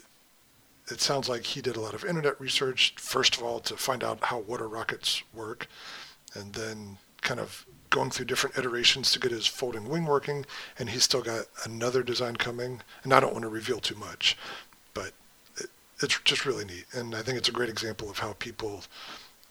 it 0.89 1.01
sounds 1.01 1.27
like 1.27 1.43
he 1.43 1.61
did 1.61 1.75
a 1.75 1.81
lot 1.81 1.93
of 1.93 2.05
internet 2.05 2.39
research, 2.39 2.93
first 2.97 3.35
of 3.35 3.43
all, 3.43 3.59
to 3.59 3.75
find 3.75 4.03
out 4.03 4.23
how 4.23 4.39
water 4.39 4.69
rockets 4.69 5.21
work, 5.33 5.67
and 6.33 6.53
then 6.53 6.97
kind 7.21 7.39
of 7.41 7.65
going 7.89 8.09
through 8.09 8.25
different 8.25 8.57
iterations 8.57 9.11
to 9.11 9.19
get 9.19 9.31
his 9.31 9.47
folding 9.47 9.87
wing 9.87 10.05
working. 10.05 10.45
And 10.77 10.89
he's 10.89 11.03
still 11.03 11.21
got 11.21 11.45
another 11.65 12.03
design 12.03 12.35
coming, 12.35 12.81
and 13.03 13.13
I 13.13 13.19
don't 13.19 13.33
want 13.33 13.43
to 13.43 13.49
reveal 13.49 13.79
too 13.79 13.95
much, 13.95 14.37
but 14.93 15.11
it, 15.57 15.69
it's 16.01 16.19
just 16.21 16.45
really 16.45 16.65
neat. 16.65 16.85
And 16.93 17.15
I 17.15 17.21
think 17.21 17.37
it's 17.37 17.49
a 17.49 17.53
great 17.53 17.69
example 17.69 18.09
of 18.09 18.19
how 18.19 18.33
people 18.33 18.83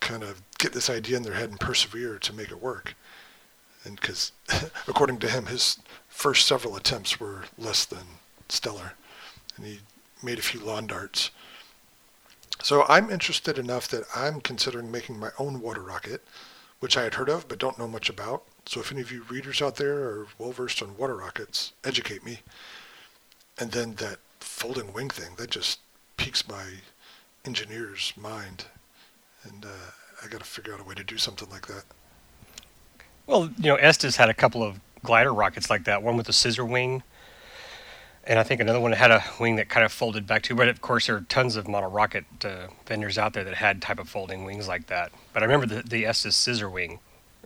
kind 0.00 0.22
of 0.22 0.42
get 0.58 0.72
this 0.72 0.90
idea 0.90 1.16
in 1.16 1.22
their 1.22 1.34
head 1.34 1.50
and 1.50 1.60
persevere 1.60 2.18
to 2.18 2.32
make 2.32 2.50
it 2.50 2.62
work. 2.62 2.94
And 3.84 4.00
because, 4.00 4.32
according 4.88 5.18
to 5.18 5.30
him, 5.30 5.46
his 5.46 5.78
first 6.08 6.46
several 6.46 6.76
attempts 6.76 7.20
were 7.20 7.44
less 7.56 7.84
than 7.84 8.06
stellar, 8.48 8.92
and 9.56 9.66
he 9.66 9.80
made 10.22 10.38
a 10.38 10.42
few 10.42 10.60
lawn 10.60 10.86
darts. 10.86 11.30
So 12.62 12.84
I'm 12.88 13.10
interested 13.10 13.58
enough 13.58 13.88
that 13.88 14.04
I'm 14.14 14.40
considering 14.40 14.90
making 14.90 15.18
my 15.18 15.30
own 15.38 15.60
water 15.60 15.82
rocket, 15.82 16.22
which 16.80 16.96
I 16.96 17.02
had 17.02 17.14
heard 17.14 17.28
of 17.28 17.48
but 17.48 17.58
don't 17.58 17.78
know 17.78 17.88
much 17.88 18.08
about. 18.08 18.44
So 18.66 18.80
if 18.80 18.90
any 18.90 19.00
of 19.00 19.12
you 19.12 19.22
readers 19.28 19.62
out 19.62 19.76
there 19.76 19.96
are 19.96 20.26
well 20.38 20.52
versed 20.52 20.82
on 20.82 20.96
water 20.96 21.16
rockets, 21.16 21.72
educate 21.84 22.24
me. 22.24 22.40
And 23.58 23.72
then 23.72 23.94
that 23.94 24.18
folding 24.40 24.92
wing 24.92 25.08
thing, 25.08 25.34
that 25.36 25.50
just 25.50 25.80
piques 26.16 26.48
my 26.48 26.64
engineer's 27.44 28.12
mind. 28.16 28.66
And 29.44 29.64
uh, 29.64 29.68
I 30.22 30.28
got 30.28 30.40
to 30.40 30.46
figure 30.46 30.74
out 30.74 30.80
a 30.80 30.84
way 30.84 30.94
to 30.94 31.04
do 31.04 31.16
something 31.16 31.48
like 31.50 31.66
that. 31.68 31.84
Well, 33.26 33.50
you 33.58 33.70
know, 33.70 33.76
Estes 33.76 34.16
had 34.16 34.28
a 34.28 34.34
couple 34.34 34.62
of 34.62 34.80
glider 35.02 35.32
rockets 35.32 35.70
like 35.70 35.84
that. 35.84 36.02
One 36.02 36.16
with 36.16 36.28
a 36.28 36.32
scissor 36.32 36.64
wing, 36.64 37.02
and 38.26 38.38
I 38.38 38.42
think 38.42 38.60
another 38.60 38.80
one 38.80 38.92
had 38.92 39.10
a 39.10 39.22
wing 39.38 39.56
that 39.56 39.68
kind 39.68 39.84
of 39.84 39.92
folded 39.92 40.26
back 40.26 40.42
too. 40.42 40.54
But 40.54 40.68
of 40.68 40.80
course, 40.80 41.06
there 41.06 41.16
are 41.16 41.20
tons 41.22 41.56
of 41.56 41.68
model 41.68 41.90
rocket 41.90 42.24
uh, 42.44 42.68
vendors 42.86 43.18
out 43.18 43.32
there 43.32 43.44
that 43.44 43.54
had 43.54 43.80
type 43.80 43.98
of 43.98 44.08
folding 44.08 44.44
wings 44.44 44.68
like 44.68 44.86
that. 44.88 45.12
But 45.32 45.42
I 45.42 45.46
remember 45.46 45.66
the, 45.66 45.82
the 45.82 46.06
Estes 46.06 46.34
scissor 46.34 46.68
wing 46.68 46.98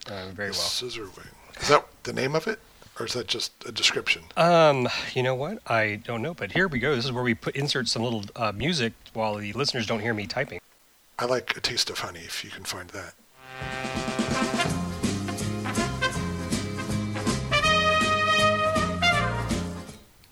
uh, 0.07 0.29
very 0.33 0.49
The 0.49 0.53
well. 0.53 0.61
Scissor 0.61 1.05
wing. 1.05 1.29
Is 1.61 1.69
that 1.69 1.87
the 2.05 2.13
name 2.13 2.35
of 2.35 2.47
it? 2.47 2.59
Or 2.99 3.07
is 3.07 3.15
that 3.15 3.29
just 3.29 3.53
a 3.67 3.73
description? 3.73 4.23
Um, 4.37 4.89
you 5.15 5.23
know 5.23 5.35
what? 5.35 5.59
I 5.67 6.03
don't 6.05 6.21
know, 6.21 6.35
but 6.35 6.53
here 6.53 6.69
we 6.69 6.79
go. 6.79 6.95
This 6.95 7.07
is 7.07 7.13
where 7.13 7.25
we 7.25 7.35
put 7.35 7.57
insert 7.57 7.89
some 7.89 8.03
little 8.03 8.25
uh, 8.37 8.53
music 8.53 8.93
while 9.15 9.37
the 9.37 9.53
listeners 9.55 9.87
don't 9.87 10.01
hear 10.01 10.13
me 10.13 10.27
typing. 10.27 10.61
I 11.19 11.25
like 11.25 11.57
a 11.57 11.61
taste 11.61 11.89
of 11.89 12.01
honey 12.01 12.21
if 12.21 12.45
you 12.45 12.51
can 12.51 12.65
find 12.65 12.91
that. 12.91 13.15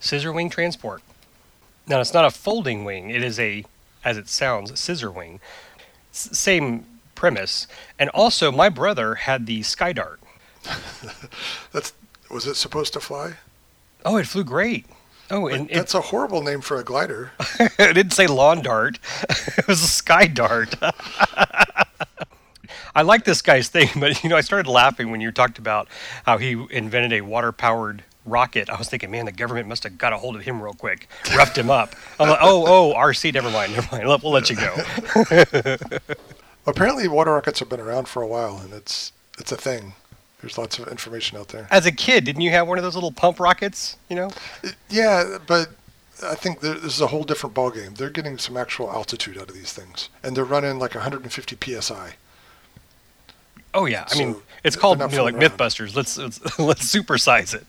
Scissor 0.09 0.33
wing 0.33 0.49
transport. 0.49 1.03
Now, 1.87 2.01
it's 2.01 2.15
not 2.15 2.25
a 2.25 2.31
folding 2.31 2.87
wing. 2.87 3.11
It 3.11 3.23
is 3.23 3.39
a, 3.39 3.67
as 4.03 4.17
it 4.17 4.27
sounds, 4.27 4.81
scissor 4.81 5.11
wing. 5.11 5.39
S- 6.13 6.31
same 6.33 6.87
premise. 7.15 7.67
And 7.99 8.09
also, 8.11 8.51
my 8.51 8.71
brother 8.71 9.17
had 9.17 9.45
the 9.45 9.61
Skydart. 9.61 10.17
That's 11.73 11.93
was 12.31 12.47
it 12.47 12.55
supposed 12.55 12.95
to 12.95 13.01
fly? 13.01 13.35
Oh, 14.03 14.17
it 14.17 14.27
flew 14.27 14.45
great. 14.45 14.87
Oh, 15.31 15.47
and 15.47 15.71
it, 15.71 15.75
That's 15.75 15.95
a 15.95 16.01
horrible 16.01 16.43
name 16.43 16.63
for 16.63 16.79
a 16.79 16.85
glider. 16.85 17.33
it 17.61 17.95
didn't 17.95 18.15
say 18.15 18.27
lawn 18.27 18.63
dart. 18.63 18.99
it 19.59 19.69
was 19.69 19.83
a 19.83 19.87
sky 19.87 20.27
dart. 20.27 20.75
I 22.95 23.03
like 23.03 23.25
this 23.25 23.43
guy's 23.43 23.69
thing, 23.69 23.89
but 23.97 24.25
you 24.25 24.31
know, 24.31 24.37
I 24.37 24.41
started 24.41 24.71
laughing 24.71 25.11
when 25.11 25.21
you 25.21 25.31
talked 25.33 25.59
about 25.59 25.87
how 26.25 26.39
he 26.39 26.53
invented 26.71 27.13
a 27.13 27.21
water-powered 27.21 28.05
rocket. 28.29 28.71
I 28.71 28.77
was 28.77 28.89
thinking, 28.89 29.11
man, 29.11 29.27
the 29.27 29.33
government 29.33 29.69
must 29.69 29.83
have 29.85 29.99
got 29.99 30.13
a 30.13 30.19
hold 30.19 30.37
of 30.37 30.43
him 30.43 30.63
real 30.63 30.75
quick, 30.75 31.09
roughed 31.37 31.57
him 31.57 31.71
up. 31.71 31.95
I'm 32.19 32.29
like, 32.29 32.39
oh, 32.41 32.93
oh, 32.93 32.95
RC, 32.97 33.35
never 33.35 33.51
mind, 33.51 33.73
never 33.75 33.97
mind. 33.97 34.23
We'll 34.23 34.33
let 34.33 34.51
you 34.51 34.57
go. 34.57 34.77
Apparently, 36.67 37.09
water 37.09 37.33
rockets 37.33 37.61
have 37.61 37.69
been 37.69 37.81
around 37.81 38.09
for 38.09 38.23
a 38.23 38.27
while, 38.27 38.59
and 38.59 38.73
it's 38.73 39.13
it's 39.39 39.53
a 39.53 39.57
thing. 39.57 39.95
There's 40.41 40.59
lots 40.59 40.79
of 40.79 40.89
information 40.89 41.37
out 41.39 41.49
there. 41.49 41.67
As 41.71 41.87
a 41.87 41.93
kid, 41.93 42.25
didn't 42.25 42.43
you 42.43 42.51
have 42.51 42.69
one 42.69 42.79
of 42.79 42.85
those 42.85 42.95
little 42.95 43.11
pump 43.11 43.41
rockets? 43.41 43.97
You 44.09 44.17
know? 44.17 44.31
Yeah, 44.89 45.39
but 45.47 45.71
I 46.23 46.35
think 46.35 46.61
this 46.61 46.85
is 46.85 47.01
a 47.01 47.09
whole 47.09 47.25
different 47.25 47.55
ballgame. 47.55 47.97
They're 47.97 48.11
getting 48.11 48.39
some 48.39 48.57
actual 48.57 48.91
altitude 48.91 49.37
out 49.37 49.49
of 49.49 49.55
these 49.55 49.73
things, 49.73 50.09
and 50.23 50.37
they're 50.37 50.45
running 50.45 50.79
like 50.79 50.95
150 50.95 51.81
psi. 51.81 52.15
Oh 53.79 53.87
yeah, 53.87 54.05
I 54.11 54.19
mean 54.19 54.35
it's 54.65 54.75
called 54.75 54.99
you 54.99 55.07
know, 55.07 55.23
like 55.23 55.35
around. 55.35 55.57
MythBusters. 55.57 55.95
Let's 55.95 56.19
let's, 56.19 56.59
let's 56.59 56.93
supersize 56.93 57.55
it. 57.55 57.65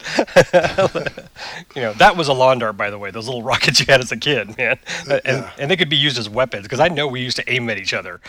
you 1.75 1.83
know 1.83 1.93
that 1.93 2.17
was 2.17 2.27
a 2.27 2.33
lawn 2.33 2.57
dart, 2.57 2.77
by 2.77 2.89
the 2.89 2.97
way. 2.97 3.11
Those 3.11 3.27
little 3.27 3.43
rockets 3.51 3.79
you 3.79 3.85
had 3.87 4.01
as 4.01 4.11
a 4.11 4.17
kid, 4.17 4.57
man, 4.57 4.79
uh, 5.07 5.19
and 5.23 5.37
yeah. 5.37 5.51
and 5.59 5.69
they 5.69 5.77
could 5.77 5.89
be 5.89 5.97
used 5.97 6.17
as 6.17 6.27
weapons 6.27 6.63
because 6.63 6.79
I 6.79 6.87
know 6.87 7.07
we 7.07 7.21
used 7.21 7.37
to 7.37 7.47
aim 7.51 7.69
at 7.69 7.77
each 7.77 7.93
other. 7.93 8.19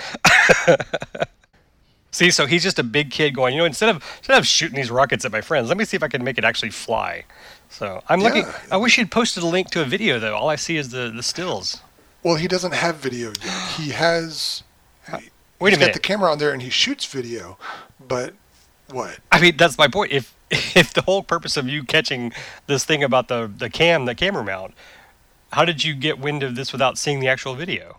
See, 2.12 2.30
so 2.30 2.44
he's 2.46 2.62
just 2.62 2.78
a 2.78 2.82
big 2.82 3.10
kid 3.10 3.34
going. 3.34 3.54
You 3.54 3.60
know, 3.60 3.64
instead 3.64 3.88
of 3.88 4.04
instead 4.18 4.36
of 4.36 4.46
shooting 4.46 4.76
these 4.76 4.90
rockets 4.90 5.24
at 5.24 5.32
my 5.32 5.40
friends, 5.40 5.68
let 5.68 5.78
me 5.78 5.86
see 5.86 5.96
if 5.96 6.02
I 6.02 6.08
can 6.08 6.22
make 6.22 6.36
it 6.36 6.44
actually 6.44 6.70
fly. 6.70 7.24
So 7.70 8.02
I'm 8.10 8.20
looking. 8.20 8.42
Yeah. 8.42 8.58
I 8.72 8.76
wish 8.76 8.98
you'd 8.98 9.10
posted 9.10 9.42
a 9.42 9.46
link 9.46 9.70
to 9.70 9.80
a 9.80 9.86
video 9.86 10.18
though. 10.18 10.36
All 10.36 10.50
I 10.50 10.56
see 10.56 10.76
is 10.76 10.90
the 10.90 11.10
the 11.10 11.22
stills. 11.22 11.80
Well, 12.22 12.34
he 12.34 12.46
doesn't 12.46 12.74
have 12.74 12.96
video 12.96 13.32
yet. 13.42 13.68
He 13.78 13.90
has. 13.90 14.64
Wait 15.60 15.70
he's 15.70 15.76
a 15.76 15.80
minute. 15.80 15.92
got 15.92 16.02
the 16.02 16.06
camera 16.06 16.30
on 16.32 16.38
there, 16.38 16.52
and 16.52 16.62
he 16.62 16.70
shoots 16.70 17.04
video, 17.04 17.58
but 18.00 18.34
what? 18.90 19.18
I 19.30 19.40
mean, 19.40 19.56
that's 19.56 19.78
my 19.78 19.88
point. 19.88 20.12
If 20.12 20.34
if 20.50 20.92
the 20.92 21.02
whole 21.02 21.22
purpose 21.22 21.56
of 21.56 21.68
you 21.68 21.84
catching 21.84 22.32
this 22.66 22.84
thing 22.84 23.04
about 23.04 23.28
the 23.28 23.50
the 23.54 23.70
cam, 23.70 24.06
the 24.06 24.14
camera 24.14 24.44
mount, 24.44 24.74
how 25.52 25.64
did 25.64 25.84
you 25.84 25.94
get 25.94 26.18
wind 26.18 26.42
of 26.42 26.54
this 26.56 26.72
without 26.72 26.98
seeing 26.98 27.20
the 27.20 27.28
actual 27.28 27.54
video? 27.54 27.98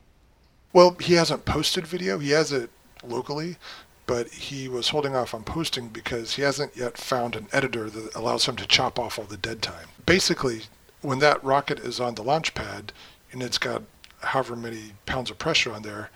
Well, 0.74 0.96
he 1.00 1.16
hasn't 1.16 1.46
posted 1.46 1.86
video. 1.86 2.18
He 2.18 2.32
has 2.32 2.52
it 2.52 2.70
locally, 3.04 3.58
but 4.06 4.30
he 4.30 4.68
was 4.68 4.90
holding 4.90 5.16
off 5.16 5.34
on 5.34 5.44
posting 5.44 5.90
because 5.90 6.36
he 6.36 6.42
hasn't 6.42 6.78
yet 6.78 6.98
found 6.98 7.36
an 7.36 7.48
editor 7.52 7.90
that 7.90 8.16
allows 8.16 8.46
him 8.46 8.56
to 8.58 8.68
chop 8.68 8.98
off 8.98 9.20
all 9.20 9.26
the 9.26 9.38
dead 9.38 9.62
time. 9.62 9.88
Basically, 10.06 10.64
when 11.02 11.20
that 11.20 11.44
rocket 11.44 11.80
is 11.80 12.00
on 12.00 12.16
the 12.16 12.24
launch 12.24 12.54
pad 12.54 12.94
and 13.32 13.44
it's 13.44 13.58
got 13.58 13.84
however 14.20 14.56
many 14.56 14.94
pounds 15.06 15.30
of 15.30 15.38
pressure 15.38 15.74
on 15.74 15.82
there, 15.82 16.10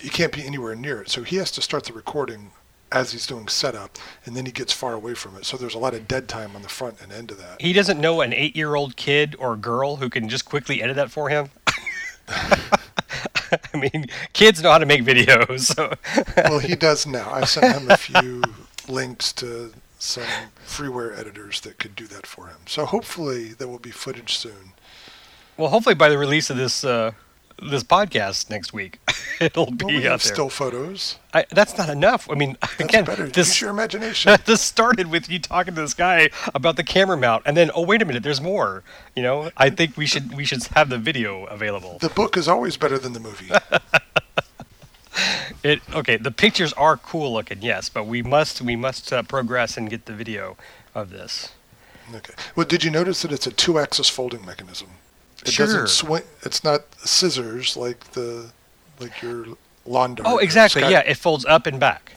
you 0.00 0.10
can't 0.10 0.32
be 0.32 0.44
anywhere 0.44 0.74
near 0.74 1.02
it. 1.02 1.10
So 1.10 1.22
he 1.22 1.36
has 1.36 1.50
to 1.52 1.62
start 1.62 1.84
the 1.84 1.92
recording 1.92 2.50
as 2.92 3.12
he's 3.12 3.26
doing 3.26 3.48
setup, 3.48 3.98
and 4.24 4.36
then 4.36 4.46
he 4.46 4.52
gets 4.52 4.72
far 4.72 4.92
away 4.92 5.14
from 5.14 5.36
it. 5.36 5.44
So 5.44 5.56
there's 5.56 5.74
a 5.74 5.78
lot 5.78 5.94
of 5.94 6.06
dead 6.06 6.28
time 6.28 6.54
on 6.54 6.62
the 6.62 6.68
front 6.68 7.02
and 7.02 7.12
end 7.12 7.30
of 7.32 7.38
that. 7.38 7.60
He 7.60 7.72
doesn't 7.72 8.00
know 8.00 8.20
an 8.20 8.32
eight-year-old 8.32 8.96
kid 8.96 9.34
or 9.38 9.56
girl 9.56 9.96
who 9.96 10.08
can 10.08 10.28
just 10.28 10.44
quickly 10.44 10.80
edit 10.82 10.96
that 10.96 11.10
for 11.10 11.28
him. 11.28 11.50
I 12.28 13.76
mean, 13.76 14.06
kids 14.32 14.62
know 14.62 14.70
how 14.70 14.78
to 14.78 14.86
make 14.86 15.02
videos. 15.04 15.60
So 15.74 15.92
well, 16.48 16.60
he 16.60 16.76
does 16.76 17.06
now. 17.06 17.30
I 17.32 17.44
sent 17.44 17.76
him 17.76 17.90
a 17.90 17.96
few 17.96 18.42
links 18.88 19.32
to 19.34 19.72
some 19.98 20.24
freeware 20.66 21.18
editors 21.18 21.60
that 21.62 21.78
could 21.78 21.96
do 21.96 22.06
that 22.08 22.26
for 22.26 22.46
him. 22.46 22.58
So 22.66 22.84
hopefully 22.84 23.48
there 23.48 23.68
will 23.68 23.78
be 23.78 23.90
footage 23.90 24.36
soon. 24.36 24.72
well, 25.56 25.70
hopefully 25.70 25.94
by 25.94 26.08
the 26.08 26.18
release 26.18 26.50
of 26.50 26.56
this 26.56 26.84
uh, 26.84 27.12
this 27.62 27.82
podcast 27.82 28.50
next 28.50 28.72
week, 28.72 28.98
it'll 29.40 29.70
be 29.70 29.84
Well, 29.84 29.94
we 29.94 30.02
have 30.02 30.22
still 30.22 30.48
photos. 30.48 31.16
I, 31.32 31.44
that's 31.50 31.76
not 31.78 31.88
enough. 31.88 32.30
I 32.30 32.34
mean, 32.34 32.56
That's 32.60 32.80
again, 32.80 33.04
better. 33.04 33.26
this 33.26 33.48
Use 33.48 33.60
your 33.60 33.70
imagination. 33.70 34.36
this 34.44 34.60
started 34.60 35.10
with 35.10 35.28
you 35.30 35.38
talking 35.38 35.74
to 35.74 35.80
this 35.80 35.94
guy 35.94 36.30
about 36.54 36.76
the 36.76 36.84
camera 36.84 37.16
mount, 37.16 37.42
and 37.46 37.56
then 37.56 37.70
oh 37.74 37.82
wait 37.82 38.02
a 38.02 38.04
minute, 38.04 38.22
there's 38.22 38.40
more. 38.40 38.82
You 39.16 39.22
know, 39.22 39.50
I 39.56 39.70
think 39.70 39.96
we 39.96 40.06
should 40.06 40.36
we 40.36 40.44
should 40.44 40.62
have 40.74 40.88
the 40.88 40.98
video 40.98 41.44
available. 41.44 41.98
the 42.00 42.08
book 42.10 42.36
is 42.36 42.48
always 42.48 42.76
better 42.76 42.98
than 42.98 43.12
the 43.12 43.20
movie. 43.20 43.50
It 45.62 45.80
okay. 45.94 46.16
The 46.18 46.30
pictures 46.30 46.72
are 46.74 46.96
cool 46.96 47.32
looking, 47.32 47.62
yes, 47.62 47.88
but 47.88 48.06
we 48.06 48.22
must 48.22 48.60
we 48.60 48.76
must 48.76 49.12
uh, 49.12 49.22
progress 49.22 49.76
and 49.76 49.88
get 49.88 50.04
the 50.04 50.12
video 50.12 50.56
of 50.94 51.10
this. 51.10 51.52
Okay. 52.14 52.34
Well, 52.54 52.66
did 52.66 52.84
you 52.84 52.90
notice 52.90 53.22
that 53.22 53.32
it's 53.32 53.46
a 53.46 53.50
two-axis 53.50 54.10
folding 54.10 54.44
mechanism? 54.44 54.88
It 55.44 55.50
Sure. 55.52 55.66
doesn't 55.66 55.88
swing. 55.88 56.22
It's 56.42 56.64
not 56.64 56.82
scissors 57.04 57.76
like 57.76 58.12
the 58.12 58.50
like 59.00 59.20
your 59.22 59.46
lawn 59.84 60.14
dart. 60.14 60.26
Oh, 60.28 60.38
exactly. 60.38 60.82
Yeah, 60.82 61.00
it 61.00 61.16
folds 61.16 61.44
up 61.44 61.66
and 61.66 61.78
back. 61.80 62.12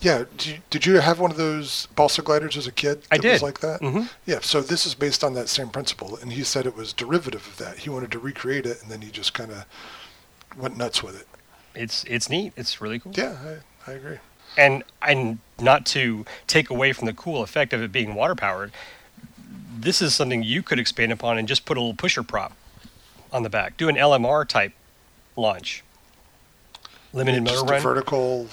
Yeah. 0.00 0.24
Did 0.36 0.46
you, 0.46 0.58
did 0.70 0.86
you 0.86 0.94
have 1.00 1.18
one 1.18 1.30
of 1.30 1.36
those 1.36 1.86
balsa 1.96 2.22
gliders 2.22 2.56
as 2.56 2.66
a 2.66 2.72
kid? 2.72 3.02
I 3.10 3.18
did. 3.18 3.42
like 3.42 3.60
that. 3.60 3.80
Mhm. 3.80 4.08
Yeah. 4.26 4.38
So 4.42 4.60
this 4.60 4.86
is 4.86 4.94
based 4.94 5.24
on 5.24 5.34
that 5.34 5.48
same 5.48 5.68
principle, 5.70 6.16
and 6.20 6.32
he 6.32 6.44
said 6.44 6.66
it 6.66 6.76
was 6.76 6.92
derivative 6.92 7.46
of 7.46 7.56
that. 7.58 7.78
He 7.78 7.90
wanted 7.90 8.10
to 8.12 8.18
recreate 8.18 8.66
it, 8.66 8.82
and 8.82 8.90
then 8.90 9.00
he 9.02 9.10
just 9.10 9.32
kind 9.34 9.50
of 9.50 9.64
went 10.56 10.76
nuts 10.76 11.02
with 11.02 11.18
it. 11.20 11.26
It's 11.74 12.04
it's 12.04 12.28
neat. 12.28 12.52
It's 12.56 12.80
really 12.80 12.98
cool. 12.98 13.12
Yeah, 13.14 13.36
I, 13.86 13.90
I 13.90 13.94
agree. 13.94 14.18
and 14.56 14.82
and 15.02 15.38
not 15.60 15.86
to 15.86 16.24
take 16.46 16.68
away 16.70 16.92
from 16.92 17.06
the 17.06 17.12
cool 17.12 17.42
effect 17.42 17.72
of 17.72 17.80
it 17.82 17.92
being 17.92 18.14
water 18.14 18.34
powered 18.34 18.72
this 19.82 20.02
is 20.02 20.14
something 20.14 20.42
you 20.42 20.62
could 20.62 20.78
expand 20.78 21.12
upon 21.12 21.38
and 21.38 21.48
just 21.48 21.64
put 21.64 21.76
a 21.76 21.80
little 21.80 21.94
pusher 21.94 22.22
prop 22.22 22.52
on 23.32 23.42
the 23.42 23.50
back 23.50 23.76
do 23.76 23.88
an 23.88 23.96
lmr 23.96 24.46
type 24.46 24.72
launch 25.36 25.82
limited 27.12 27.44
just 27.44 27.64
motor 27.64 27.72
run 27.72 27.82
vertical 27.82 28.48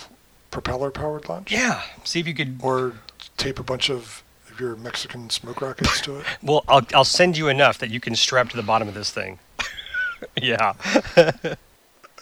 propeller 0.52 0.92
powered 0.92 1.28
launch. 1.30 1.52
yeah 1.52 1.82
see 2.04 2.20
if 2.20 2.28
you 2.28 2.34
could 2.34 2.60
Or 2.62 2.94
tape 3.38 3.60
a 3.60 3.64
bunch 3.64 3.90
of 3.90 4.24
your 4.60 4.76
Mexican 4.76 5.30
smoke 5.30 5.62
rockets 5.62 6.02
to 6.02 6.18
it. 6.18 6.26
well 6.42 6.64
I'll, 6.68 6.86
I'll 6.96 7.04
send 7.04 7.38
you 7.38 7.48
enough 7.48 7.78
that 7.78 7.92
you 7.92 8.00
can 8.00 8.16
strap 8.16 8.50
to 8.50 8.58
the 8.58 8.64
bottom 8.64 8.88
of 8.88 8.96
this 8.96 9.12
thing 9.12 9.38
yeah 10.42 10.74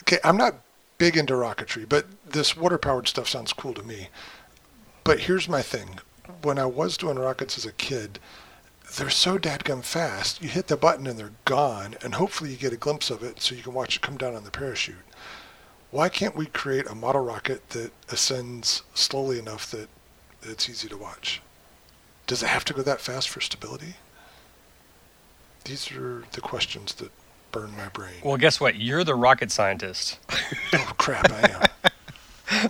Okay, 0.01 0.19
I'm 0.23 0.37
not 0.37 0.55
big 0.99 1.17
into 1.17 1.33
rocketry, 1.33 1.89
but 1.89 2.05
this 2.29 2.55
water 2.55 2.77
powered 2.77 3.07
stuff 3.07 3.27
sounds 3.27 3.53
cool 3.53 3.73
to 3.73 3.81
me. 3.81 4.09
But 5.03 5.21
here's 5.21 5.49
my 5.49 5.63
thing. 5.63 5.99
When 6.43 6.59
I 6.59 6.67
was 6.67 6.95
doing 6.95 7.17
rockets 7.17 7.57
as 7.57 7.65
a 7.65 7.71
kid, 7.71 8.19
they're 8.95 9.09
so 9.09 9.37
dadgum 9.37 9.83
fast. 9.83 10.41
You 10.41 10.49
hit 10.49 10.67
the 10.67 10.77
button 10.77 11.07
and 11.07 11.17
they're 11.19 11.31
gone, 11.45 11.95
and 12.03 12.15
hopefully 12.15 12.51
you 12.51 12.57
get 12.57 12.73
a 12.73 12.77
glimpse 12.77 13.09
of 13.09 13.23
it 13.23 13.41
so 13.41 13.55
you 13.55 13.63
can 13.63 13.73
watch 13.73 13.95
it 13.97 14.01
come 14.01 14.17
down 14.17 14.35
on 14.35 14.43
the 14.43 14.51
parachute. 14.51 14.95
Why 15.91 16.09
can't 16.09 16.35
we 16.35 16.47
create 16.47 16.87
a 16.87 16.95
model 16.95 17.21
rocket 17.21 17.69
that 17.69 17.91
ascends 18.09 18.83
slowly 18.93 19.39
enough 19.39 19.69
that 19.71 19.87
it's 20.43 20.69
easy 20.69 20.87
to 20.89 20.97
watch? 20.97 21.41
Does 22.27 22.43
it 22.43 22.47
have 22.49 22.65
to 22.65 22.73
go 22.73 22.81
that 22.81 23.01
fast 23.01 23.29
for 23.29 23.39
stability? 23.41 23.95
These 25.63 25.91
are 25.91 26.23
the 26.31 26.41
questions 26.41 26.93
that 26.95 27.11
burn 27.51 27.75
my 27.77 27.87
brain. 27.87 28.15
well 28.21 28.35
guess 28.35 28.59
what 28.59 28.75
you're 28.75 29.05
the 29.05 29.15
rocket 29.15 29.49
scientist 29.49 30.19
Oh 30.73 30.91
crap, 30.97 31.31
I 31.31 31.49
am. 31.51 31.91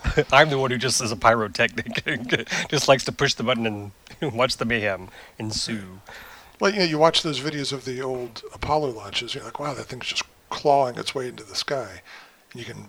i'm 0.31 0.49
the 0.49 0.57
one 0.57 0.71
who 0.71 0.77
just 0.77 1.01
is 1.01 1.11
a 1.11 1.15
pyrotechnic 1.15 2.47
just 2.69 2.87
likes 2.87 3.03
to 3.03 3.11
push 3.11 3.33
the 3.33 3.43
button 3.43 3.65
and 3.65 3.91
watch 4.33 4.57
the 4.57 4.65
mayhem 4.65 5.09
ensue 5.39 5.99
Well, 6.59 6.71
you 6.71 6.79
know, 6.79 6.85
you 6.85 6.97
watch 6.97 7.21
those 7.21 7.39
videos 7.41 7.73
of 7.73 7.83
the 7.83 8.01
old 8.01 8.41
Apollo 8.53 8.91
launches, 8.91 9.35
you're 9.35 9.43
like, 9.43 9.59
wow, 9.59 9.73
that 9.73 9.87
thing's 9.87 10.07
just 10.07 10.23
clawing 10.49 10.95
its 10.97 11.13
way 11.13 11.27
into 11.27 11.43
the 11.43 11.55
sky. 11.55 12.01
And 12.51 12.61
you 12.61 12.65
can 12.65 12.87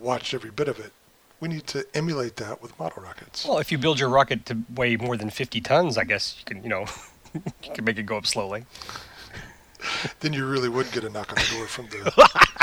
watch 0.00 0.32
every 0.34 0.50
bit 0.50 0.68
of 0.68 0.78
it. 0.78 0.92
We 1.40 1.48
need 1.48 1.66
to 1.68 1.84
emulate 1.94 2.36
that 2.36 2.62
with 2.62 2.78
model 2.78 3.02
rockets. 3.02 3.44
Well, 3.44 3.58
if 3.58 3.72
you 3.72 3.78
build 3.78 3.98
your 3.98 4.08
rocket 4.08 4.46
to 4.46 4.58
weigh 4.74 4.96
more 4.96 5.16
than 5.16 5.30
50 5.30 5.60
tons, 5.60 5.98
I 5.98 6.04
guess 6.04 6.36
you 6.38 6.44
can, 6.44 6.62
you 6.62 6.68
know, 6.68 6.86
you 7.34 7.72
can 7.74 7.84
make 7.84 7.98
it 7.98 8.04
go 8.04 8.16
up 8.16 8.26
slowly. 8.26 8.64
then 10.20 10.32
you 10.32 10.46
really 10.46 10.68
would 10.68 10.90
get 10.92 11.04
a 11.04 11.10
knock 11.10 11.30
on 11.30 11.36
the 11.36 11.56
door 11.56 11.66
from 11.66 11.86
the. 11.86 11.98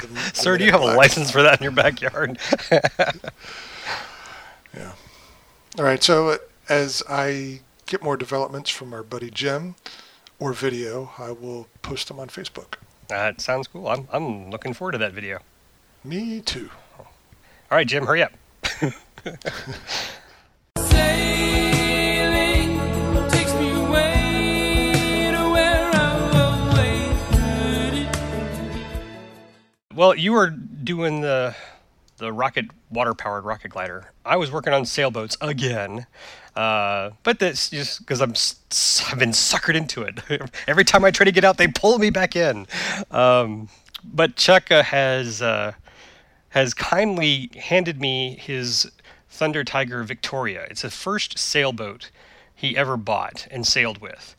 the, 0.01 0.08
the 0.08 0.31
Sir, 0.34 0.58
do 0.58 0.63
you 0.65 0.71
have 0.71 0.81
a 0.81 0.86
license 0.86 1.31
for 1.31 1.41
that 1.43 1.60
in 1.60 1.63
your 1.63 1.71
backyard? 1.71 2.38
Yeah. 4.75 4.93
All 5.77 5.85
right. 5.85 6.01
So 6.03 6.29
uh, 6.29 6.38
as 6.69 7.03
I 7.09 7.61
get 7.85 8.03
more 8.03 8.17
developments 8.17 8.69
from 8.69 8.93
our 8.93 9.03
buddy 9.03 9.29
Jim 9.29 9.75
or 10.39 10.53
video, 10.53 11.11
I 11.17 11.31
will 11.31 11.67
post 11.81 12.07
them 12.07 12.19
on 12.19 12.27
Facebook. 12.27 12.75
that 13.07 13.41
sounds 13.41 13.67
cool. 13.67 13.88
I'm, 13.88 14.07
I'm 14.11 14.49
looking 14.49 14.73
forward 14.73 14.93
to 14.93 14.97
that 14.99 15.13
video. 15.13 15.39
Me 16.03 16.41
too. 16.41 16.69
All 16.99 17.07
right, 17.77 17.88
Jim, 17.88 18.05
hurry 18.05 18.23
up. 18.23 18.31
Sailing 20.77 22.77
takes 23.29 23.53
me 23.55 23.69
away 23.71 25.31
to 25.35 25.49
where 25.49 25.89
I've 25.93 26.35
always 26.35 27.17
heard 27.39 27.93
it. 27.93 28.17
Well, 29.95 30.15
you 30.15 30.33
were 30.33 30.49
doing 30.49 31.21
the 31.21 31.55
the 32.17 32.32
rocket 32.32 32.65
water 32.89 33.13
powered 33.13 33.45
rocket 33.45 33.69
glider. 33.69 34.12
I 34.25 34.38
was 34.38 34.51
working 34.51 34.73
on 34.73 34.86
sailboats 34.86 35.38
again, 35.41 36.08
uh, 36.56 37.12
but 37.23 37.39
that's 37.39 37.69
just 37.69 37.99
because 37.99 38.21
I'm 38.21 38.34
I've 39.12 39.19
been 39.19 39.32
suckered 39.32 39.75
into 39.75 40.01
it. 40.01 40.19
Every 40.67 40.86
time 40.86 41.04
I 41.04 41.12
try 41.12 41.25
to 41.25 41.32
get 41.32 41.43
out, 41.43 41.58
they 41.58 41.67
pull 41.67 41.99
me 41.99 42.10
back 42.10 42.36
in. 42.36 42.67
Um, 43.12 43.69
but 44.04 44.47
uh, 44.71 44.84
has 44.84 45.41
uh, 45.41 45.73
has 46.49 46.73
kindly 46.73 47.51
handed 47.58 47.99
me 47.99 48.38
his 48.39 48.91
Thunder 49.30 49.63
Tiger 49.63 50.04
Victoria. 50.04 50.65
It's 50.69 50.84
the 50.84 50.89
first 50.89 51.38
sailboat 51.38 52.12
he 52.54 52.78
ever 52.78 52.95
bought 52.95 53.47
and 53.51 53.67
sailed 53.67 53.99
with. 53.99 54.36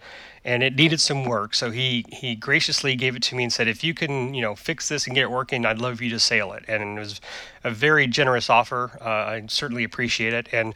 And 0.47 0.63
it 0.63 0.77
needed 0.77 1.01
some 1.01 1.25
work, 1.25 1.55
so 1.55 1.73
he, 1.73 2.05
he 2.09 2.37
graciously 2.37 2.95
gave 2.95 3.17
it 3.17 3.23
to 3.25 3.35
me 3.35 3.43
and 3.43 3.53
said, 3.53 3.67
"If 3.67 3.83
you 3.83 3.93
can, 3.95 4.33
you 4.33 4.41
know, 4.41 4.55
fix 4.55 4.89
this 4.89 5.07
and 5.07 5.15
get 5.15 5.23
it 5.23 5.31
working, 5.31 5.67
I'd 5.67 5.81
love 5.81 6.01
you 6.01 6.09
to 6.11 6.21
sail 6.21 6.53
it." 6.53 6.65
And 6.69 6.97
it 6.97 7.01
was 7.01 7.21
a 7.65 7.71
very 7.73 8.07
generous 8.07 8.49
offer. 8.49 8.93
Uh, 9.01 9.09
I 9.09 9.43
certainly 9.49 9.83
appreciate 9.83 10.33
it. 10.33 10.49
And 10.53 10.73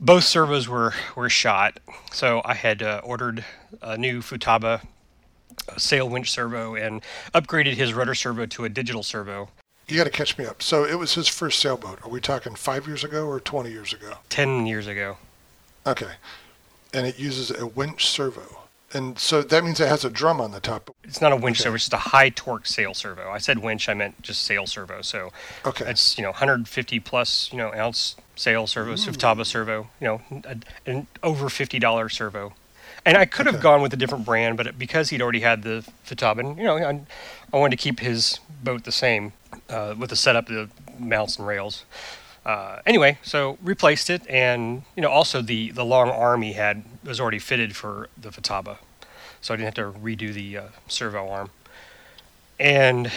both 0.00 0.24
servos 0.24 0.68
were 0.68 0.94
were 1.14 1.30
shot, 1.30 1.78
so 2.10 2.42
I 2.44 2.54
had 2.54 2.82
uh, 2.82 3.00
ordered 3.04 3.44
a 3.80 3.96
new 3.96 4.20
Futaba 4.20 4.82
sail 5.76 6.08
winch 6.08 6.30
servo 6.32 6.74
and 6.74 7.02
upgraded 7.34 7.74
his 7.74 7.94
rudder 7.94 8.16
servo 8.16 8.46
to 8.46 8.64
a 8.64 8.68
digital 8.68 9.04
servo. 9.04 9.48
You 9.86 9.96
got 9.96 10.04
to 10.04 10.10
catch 10.10 10.36
me 10.36 10.44
up. 10.44 10.62
So 10.62 10.84
it 10.84 10.98
was 10.98 11.14
his 11.14 11.28
first 11.28 11.60
sailboat. 11.60 12.04
Are 12.04 12.10
we 12.10 12.20
talking 12.20 12.54
five 12.54 12.86
years 12.86 13.04
ago 13.04 13.26
or 13.26 13.40
20 13.40 13.70
years 13.70 13.92
ago? 13.92 14.14
ten 14.28 14.66
years 14.66 14.86
ago. 14.86 15.16
Okay. 15.86 16.12
And 16.92 17.06
it 17.06 17.18
uses 17.18 17.50
a 17.50 17.66
winch 17.66 18.06
servo. 18.06 18.67
And 18.92 19.18
so 19.18 19.42
that 19.42 19.64
means 19.64 19.80
it 19.80 19.88
has 19.88 20.04
a 20.04 20.10
drum 20.10 20.40
on 20.40 20.50
the 20.52 20.60
top. 20.60 20.94
It's 21.04 21.20
not 21.20 21.32
a 21.32 21.36
winch 21.36 21.58
Okay. 21.58 21.64
servo; 21.64 21.74
it's 21.74 21.84
just 21.84 21.92
a 21.92 22.08
high 22.10 22.30
torque 22.30 22.66
sail 22.66 22.94
servo. 22.94 23.30
I 23.30 23.38
said 23.38 23.58
winch, 23.58 23.88
I 23.88 23.94
meant 23.94 24.22
just 24.22 24.42
sail 24.44 24.66
servo. 24.66 25.02
So 25.02 25.30
Okay. 25.66 25.84
it's 25.90 26.16
you 26.16 26.22
know 26.22 26.30
150 26.30 26.98
plus 27.00 27.50
you 27.52 27.58
know 27.58 27.72
ounce 27.74 28.16
sail 28.34 28.66
servo, 28.66 28.94
Futaba 28.94 29.44
servo. 29.44 29.88
You 30.00 30.06
know, 30.06 30.42
a, 30.44 30.56
an 30.86 31.06
over 31.22 31.48
fifty 31.50 31.78
dollar 31.78 32.08
servo. 32.08 32.54
And 33.04 33.16
I 33.16 33.26
could 33.26 33.46
have 33.46 33.56
Okay. 33.56 33.62
gone 33.62 33.80
with 33.82 33.92
a 33.92 33.96
different 33.96 34.24
brand, 34.24 34.56
but 34.56 34.78
because 34.78 35.10
he'd 35.10 35.22
already 35.22 35.40
had 35.40 35.62
the 35.62 35.84
Futaba, 36.06 36.40
and, 36.40 36.58
you 36.58 36.64
know, 36.64 36.76
I, 36.76 37.00
I 37.52 37.56
wanted 37.56 37.76
to 37.78 37.82
keep 37.82 38.00
his 38.00 38.40
boat 38.62 38.84
the 38.84 38.92
same 38.92 39.32
uh, 39.70 39.94
with 39.96 40.10
the 40.10 40.16
setup, 40.16 40.46
the 40.46 40.68
mounts 40.98 41.38
and 41.38 41.46
rails. 41.46 41.84
Uh, 42.48 42.80
anyway, 42.86 43.18
so 43.22 43.58
replaced 43.62 44.08
it, 44.08 44.26
and 44.26 44.82
you 44.96 45.02
know, 45.02 45.10
also 45.10 45.42
the 45.42 45.70
the 45.70 45.84
long 45.84 46.08
arm 46.08 46.40
he 46.40 46.54
had 46.54 46.82
was 47.04 47.20
already 47.20 47.38
fitted 47.38 47.76
for 47.76 48.08
the 48.16 48.30
Futaba, 48.30 48.78
so 49.42 49.52
I 49.52 49.58
didn't 49.58 49.76
have 49.76 49.92
to 49.92 49.98
redo 50.00 50.32
the 50.32 50.56
uh, 50.56 50.62
servo 50.88 51.28
arm, 51.28 51.50
and 52.58 53.12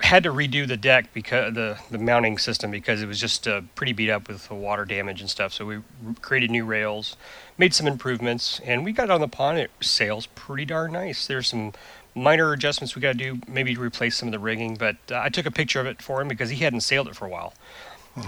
had 0.00 0.22
to 0.22 0.32
redo 0.32 0.66
the 0.66 0.78
deck 0.78 1.12
because 1.12 1.52
the 1.52 1.78
the 1.90 1.98
mounting 1.98 2.38
system 2.38 2.70
because 2.70 3.02
it 3.02 3.06
was 3.06 3.20
just 3.20 3.46
uh, 3.46 3.60
pretty 3.74 3.92
beat 3.92 4.08
up 4.08 4.28
with 4.28 4.48
the 4.48 4.54
water 4.54 4.86
damage 4.86 5.20
and 5.20 5.28
stuff. 5.28 5.52
So 5.52 5.66
we 5.66 5.80
created 6.22 6.50
new 6.50 6.64
rails, 6.64 7.18
made 7.58 7.74
some 7.74 7.86
improvements, 7.86 8.62
and 8.64 8.82
we 8.82 8.92
got 8.92 9.10
on 9.10 9.20
the 9.20 9.28
pond. 9.28 9.58
It 9.58 9.72
sails 9.82 10.24
pretty 10.28 10.64
darn 10.64 10.92
nice. 10.92 11.26
There's 11.26 11.48
some 11.48 11.74
minor 12.14 12.52
adjustments 12.54 12.96
we 12.96 13.02
got 13.02 13.12
to 13.12 13.18
do, 13.18 13.40
maybe 13.46 13.74
to 13.74 13.80
replace 13.80 14.16
some 14.16 14.28
of 14.28 14.32
the 14.32 14.38
rigging. 14.38 14.76
But 14.76 14.96
uh, 15.10 15.18
I 15.18 15.28
took 15.28 15.44
a 15.44 15.50
picture 15.50 15.80
of 15.80 15.86
it 15.86 16.00
for 16.00 16.22
him 16.22 16.28
because 16.28 16.48
he 16.48 16.64
hadn't 16.64 16.80
sailed 16.80 17.08
it 17.08 17.16
for 17.16 17.26
a 17.26 17.28
while, 17.28 17.52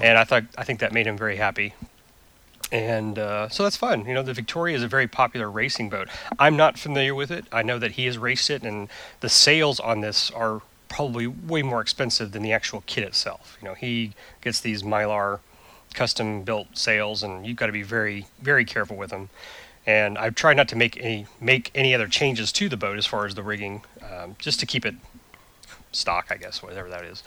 and 0.03 0.19
I 0.19 0.25
thought 0.25 0.45
I 0.57 0.65
think 0.65 0.81
that 0.81 0.93
made 0.93 1.07
him 1.07 1.17
very 1.17 1.37
happy. 1.37 1.75
And 2.73 3.19
uh, 3.19 3.49
so 3.49 3.63
that's 3.63 3.77
fun. 3.77 4.07
You 4.07 4.15
know, 4.15 4.23
the 4.23 4.35
Victoria 4.35 4.77
is 4.77 4.83
a 4.83 4.89
very 4.89 5.07
popular 5.07 5.49
racing 5.49 5.89
boat. 5.89 6.09
I'm 6.39 6.57
not 6.57 6.79
familiar 6.79 7.15
with 7.15 7.31
it. 7.31 7.45
I 7.53 7.63
know 7.63 7.79
that 7.79 7.93
he 7.93 8.07
has 8.07 8.19
raced 8.19 8.51
it, 8.51 8.65
and 8.65 8.89
the 9.21 9.29
sails 9.29 9.79
on 9.79 10.01
this 10.01 10.31
are 10.33 10.63
probably 10.89 11.27
way 11.27 11.63
more 11.63 11.81
expensive 11.81 12.33
than 12.33 12.43
the 12.43 12.53
actual 12.53 12.83
kit 12.87 13.05
itself. 13.05 13.57
You 13.61 13.69
know, 13.69 13.75
he 13.75 14.15
gets 14.41 14.61
these 14.61 14.83
Mylar 14.83 15.41
custom 15.95 16.43
built 16.43 16.77
sails, 16.77 17.23
and 17.23 17.47
you've 17.47 17.57
got 17.57 17.67
to 17.67 17.73
be 17.73 17.83
very, 17.83 18.27
very 18.41 18.65
careful 18.65 18.97
with 18.97 19.11
them. 19.11 19.29
And 19.87 20.19
I've 20.19 20.35
tried 20.35 20.57
not 20.57 20.69
to 20.69 20.77
make 20.77 20.97
any 20.97 21.27
make 21.41 21.71
any 21.73 21.95
other 21.95 22.09
changes 22.09 22.51
to 22.53 22.69
the 22.69 22.77
boat 22.77 22.99
as 22.99 23.07
far 23.07 23.27
as 23.27 23.37
the 23.37 23.43
rigging, 23.45 23.83
um, 24.03 24.35
just 24.41 24.59
to 24.61 24.67
keep 24.67 24.85
it 24.85 24.97
stock, 25.93 26.27
I 26.31 26.37
guess, 26.37 26.63
whatever 26.63 26.89
that 26.91 27.05
is. 27.05 27.23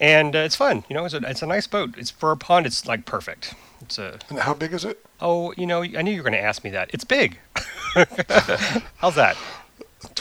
And 0.00 0.34
uh, 0.36 0.40
it's 0.40 0.54
fun. 0.56 0.84
You 0.88 0.94
know, 0.94 1.04
it's 1.04 1.14
a 1.14 1.18
it's 1.28 1.42
a 1.42 1.46
nice 1.46 1.66
boat. 1.66 1.94
It's 1.98 2.10
for 2.10 2.30
a 2.32 2.36
pond. 2.36 2.66
It's 2.66 2.86
like 2.86 3.04
perfect. 3.04 3.54
It's 3.80 3.98
a 3.98 4.18
And 4.28 4.38
how 4.40 4.54
big 4.54 4.72
is 4.72 4.84
it? 4.84 5.04
oh, 5.20 5.52
you 5.56 5.66
know, 5.66 5.82
I 5.82 6.02
knew 6.02 6.12
you 6.12 6.18
were 6.18 6.22
going 6.30 6.40
to 6.40 6.40
ask 6.40 6.62
me 6.62 6.70
that. 6.70 6.90
It's 6.94 7.02
big. 7.04 7.38
How's 8.98 9.16
that? 9.16 9.36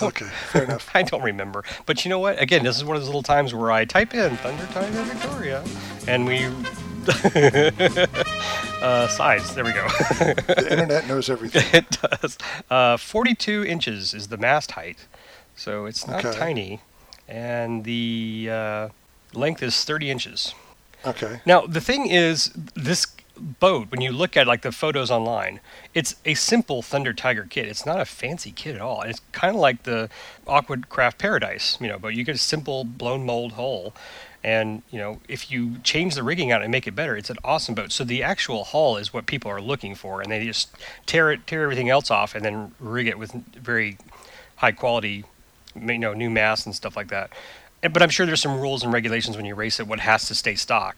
Okay, 0.01 0.25
fair 0.51 0.63
enough. 0.63 0.89
I 0.95 1.03
don't 1.03 1.21
remember. 1.21 1.63
But 1.85 2.03
you 2.03 2.09
know 2.09 2.17
what? 2.17 2.41
Again, 2.41 2.63
this 2.63 2.77
is 2.77 2.83
one 2.83 2.95
of 2.95 3.01
those 3.03 3.07
little 3.09 3.21
times 3.21 3.53
where 3.53 3.71
I 3.71 3.85
type 3.85 4.15
in 4.15 4.35
Thunder 4.37 4.65
Tiger 4.73 5.03
Victoria 5.03 5.63
and 6.07 6.25
we. 6.25 6.47
uh, 8.81 9.07
size. 9.07 9.53
There 9.55 9.63
we 9.63 9.71
go. 9.73 9.87
The 9.87 10.67
internet 10.69 11.07
knows 11.07 11.29
everything. 11.29 11.63
it 11.73 11.89
does. 12.01 12.37
Uh, 12.69 12.97
42 12.97 13.63
inches 13.65 14.13
is 14.13 14.27
the 14.27 14.37
mast 14.37 14.71
height. 14.71 15.05
So 15.55 15.85
it's 15.85 16.07
not 16.07 16.25
Okay. 16.25 16.37
tiny. 16.37 16.81
And 17.27 17.83
the 17.83 18.49
uh, 18.51 18.89
Length 19.33 19.63
is 19.63 19.83
30 19.83 20.09
inches. 20.09 20.53
Okay. 21.05 21.41
Now, 21.45 21.61
the 21.61 21.81
thing 21.81 22.07
is, 22.07 22.51
this 22.75 23.05
boat, 23.37 23.91
when 23.91 24.01
you 24.01 24.11
look 24.11 24.35
at 24.35 24.47
like 24.47 24.61
the 24.61 24.71
photos 24.71 25.11
online, 25.11 25.59
it's 25.93 26.15
a 26.25 26.33
simple 26.33 26.81
Thunder 26.81 27.13
Tiger 27.13 27.45
kit. 27.49 27.67
It's 27.67 27.85
not 27.85 27.99
a 27.99 28.05
fancy 28.05 28.51
kit 28.51 28.75
at 28.75 28.81
all. 28.81 29.01
It's 29.03 29.21
kind 29.31 29.55
of 29.55 29.61
like 29.61 29.83
the 29.83 30.09
Aqua 30.47 30.77
Craft 30.89 31.19
Paradise, 31.19 31.77
you 31.79 31.87
know, 31.87 31.99
but 31.99 32.09
you 32.09 32.23
get 32.23 32.35
a 32.35 32.39
simple 32.39 32.83
blown 32.83 33.25
mold 33.25 33.53
hull. 33.53 33.93
And, 34.43 34.81
you 34.91 34.99
know, 34.99 35.19
if 35.27 35.51
you 35.51 35.77
change 35.83 36.15
the 36.15 36.23
rigging 36.23 36.51
out 36.51 36.61
and 36.61 36.71
make 36.71 36.87
it 36.87 36.95
better, 36.95 37.17
it's 37.17 37.29
an 37.29 37.37
awesome 37.43 37.75
boat. 37.75 37.91
So 37.91 38.03
the 38.03 38.23
actual 38.23 38.63
hull 38.63 38.97
is 38.97 39.13
what 39.13 39.25
people 39.25 39.51
are 39.51 39.61
looking 39.61 39.93
for. 39.93 40.21
And 40.21 40.31
they 40.31 40.45
just 40.45 40.69
tear 41.05 41.31
it, 41.31 41.45
tear 41.47 41.63
everything 41.63 41.89
else 41.89 42.09
off 42.09 42.33
and 42.33 42.45
then 42.45 42.73
rig 42.79 43.07
it 43.07 43.17
with 43.17 43.31
very 43.31 43.97
high 44.57 44.71
quality, 44.71 45.25
you 45.75 45.99
know, 45.99 46.13
new 46.13 46.29
masts 46.29 46.65
and 46.65 46.73
stuff 46.73 46.95
like 46.95 47.09
that. 47.09 47.31
But 47.81 48.01
I'm 48.01 48.09
sure 48.09 48.25
there's 48.25 48.41
some 48.41 48.59
rules 48.59 48.83
and 48.83 48.91
regulations 48.91 49.35
when 49.37 49.45
you 49.45 49.55
race 49.55 49.79
it, 49.79 49.87
what 49.87 49.99
has 49.99 50.27
to 50.27 50.35
stay 50.35 50.55
stock. 50.55 50.97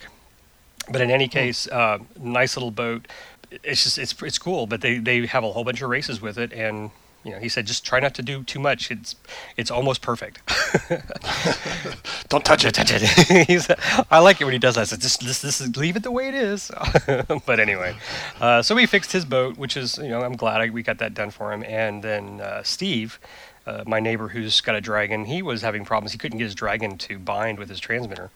But 0.92 1.02
in 1.02 1.12
any 1.12 1.28
case, 1.28 1.68
uh, 1.68 2.00
nice 2.20 2.56
little 2.56 2.72
boat. 2.72 3.08
It's 3.52 3.84
just 3.84 3.98
it's 3.98 4.16
it's 4.22 4.38
cool. 4.38 4.68
But 4.68 4.82
they 4.82 4.98
they 4.98 5.26
have 5.26 5.44
a 5.44 5.52
whole 5.52 5.64
bunch 5.64 5.82
of 5.82 5.90
races 5.90 6.22
with 6.22 6.38
it, 6.38 6.54
and 6.54 6.92
you 7.24 7.32
know 7.32 7.40
he 7.40 7.50
said 7.50 7.68
just 7.68 7.86
try 7.86 8.00
not 8.00 8.14
to 8.16 8.22
do 8.22 8.44
too 8.44 8.60
much. 8.60 8.92
It's 8.92 9.16
it's 9.58 9.70
almost 9.70 10.02
perfect. 10.02 10.42
Don't 12.30 12.46
touch 12.46 12.64
it. 12.64 12.74
Touch 12.74 12.92
it. 12.94 13.48
He's, 13.48 13.70
I 14.10 14.20
like 14.20 14.40
it 14.40 14.46
when 14.46 14.54
he 14.54 14.60
does 14.60 14.76
that. 14.76 14.82
I 14.82 14.84
said, 14.86 15.02
just 15.02 15.20
this, 15.22 15.42
this 15.42 15.60
is 15.60 15.76
leave 15.76 15.96
it 15.96 16.04
the 16.04 16.12
way 16.12 16.28
it 16.28 16.36
is. 16.36 16.72
but 17.46 17.60
anyway, 17.60 17.96
uh, 18.40 18.62
so 18.62 18.76
we 18.76 18.86
fixed 18.86 19.12
his 19.12 19.26
boat, 19.26 19.58
which 19.58 19.76
is 19.76 19.98
you 19.98 20.10
know 20.10 20.22
I'm 20.22 20.36
glad 20.36 20.62
I, 20.62 20.70
we 20.70 20.84
got 20.84 21.00
that 21.00 21.14
done 21.14 21.32
for 21.32 21.52
him. 21.52 21.64
And 21.64 22.04
then 22.04 22.40
uh, 22.40 22.64
Steve, 22.64 23.20
uh, 23.70 23.84
my 23.86 24.00
neighbor 24.00 24.28
who's 24.30 24.62
got 24.62 24.76
a 24.76 24.82
dragon, 24.82 25.26
he 25.26 25.42
was 25.42 25.62
having 25.62 25.86
problems. 25.86 26.12
He 26.12 26.18
couldn't 26.18 26.38
get 26.40 26.46
his 26.46 26.56
dragon 26.56 26.98
to 26.98 27.20
bind 27.20 27.60
with 27.60 27.70
his 27.70 27.80
transmitter. 27.80 28.30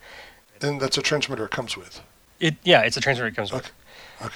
And 0.62 0.80
that's 0.82 0.98
a 0.98 1.02
transmitter 1.02 1.46
it 1.46 1.52
comes 1.52 1.76
with. 1.76 2.02
It 2.40 2.56
yeah, 2.64 2.82
it's 2.82 2.98
a 2.98 3.02
transmitter 3.02 3.28
it 3.28 3.36
comes 3.36 3.52
with. 3.52 3.66
Okay. 3.66 3.72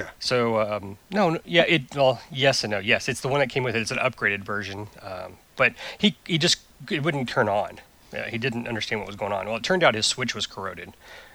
Okay. 0.03 0.09
So 0.19 0.59
um, 0.61 0.97
no, 1.11 1.29
no, 1.31 1.39
yeah, 1.45 1.65
it 1.67 1.95
well, 1.95 2.21
yes 2.31 2.63
and 2.63 2.71
no. 2.71 2.79
Yes, 2.79 3.07
it's 3.07 3.21
the 3.21 3.27
one 3.27 3.39
that 3.39 3.49
came 3.49 3.63
with 3.63 3.75
it. 3.75 3.81
It's 3.81 3.91
an 3.91 3.97
upgraded 3.99 4.43
version, 4.43 4.87
um, 5.01 5.37
but 5.55 5.73
he 5.97 6.15
he 6.25 6.37
just 6.37 6.57
it 6.91 7.03
wouldn't 7.03 7.29
turn 7.29 7.47
on. 7.49 7.79
Yeah, 8.13 8.29
he 8.29 8.37
didn't 8.37 8.67
understand 8.67 9.01
what 9.01 9.07
was 9.07 9.15
going 9.15 9.31
on. 9.33 9.45
Well, 9.47 9.55
it 9.57 9.63
turned 9.63 9.83
out 9.83 9.95
his 9.95 10.05
switch 10.05 10.33
was 10.35 10.45
corroded, 10.47 10.93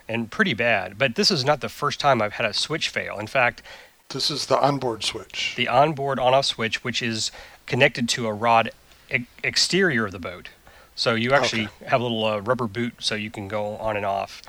and 0.08 0.30
pretty 0.30 0.54
bad. 0.54 0.98
But 0.98 1.14
this 1.14 1.30
is 1.30 1.44
not 1.44 1.60
the 1.60 1.68
first 1.68 2.00
time 2.00 2.20
I've 2.22 2.34
had 2.34 2.46
a 2.46 2.52
switch 2.52 2.88
fail. 2.88 3.18
In 3.18 3.26
fact, 3.26 3.62
This 4.08 4.30
is 4.30 4.46
the 4.46 4.58
onboard 4.58 5.02
switch. 5.04 5.54
the 5.56 5.68
onboard 5.68 6.18
on-off 6.18 6.46
switch, 6.46 6.84
which 6.84 7.02
is 7.02 7.30
connected 7.66 8.08
to 8.10 8.26
a 8.26 8.32
rod 8.32 8.70
e- 9.12 9.26
exterior 9.42 10.06
of 10.06 10.12
the 10.12 10.18
boat. 10.18 10.48
So 10.94 11.14
you 11.14 11.32
actually 11.32 11.68
have 11.86 12.00
a 12.00 12.02
little 12.02 12.24
uh, 12.24 12.38
rubber 12.40 12.66
boot, 12.66 12.94
so 12.98 13.14
you 13.14 13.30
can 13.30 13.48
go 13.48 13.76
on 13.78 13.96
and 13.96 14.04
off 14.04 14.42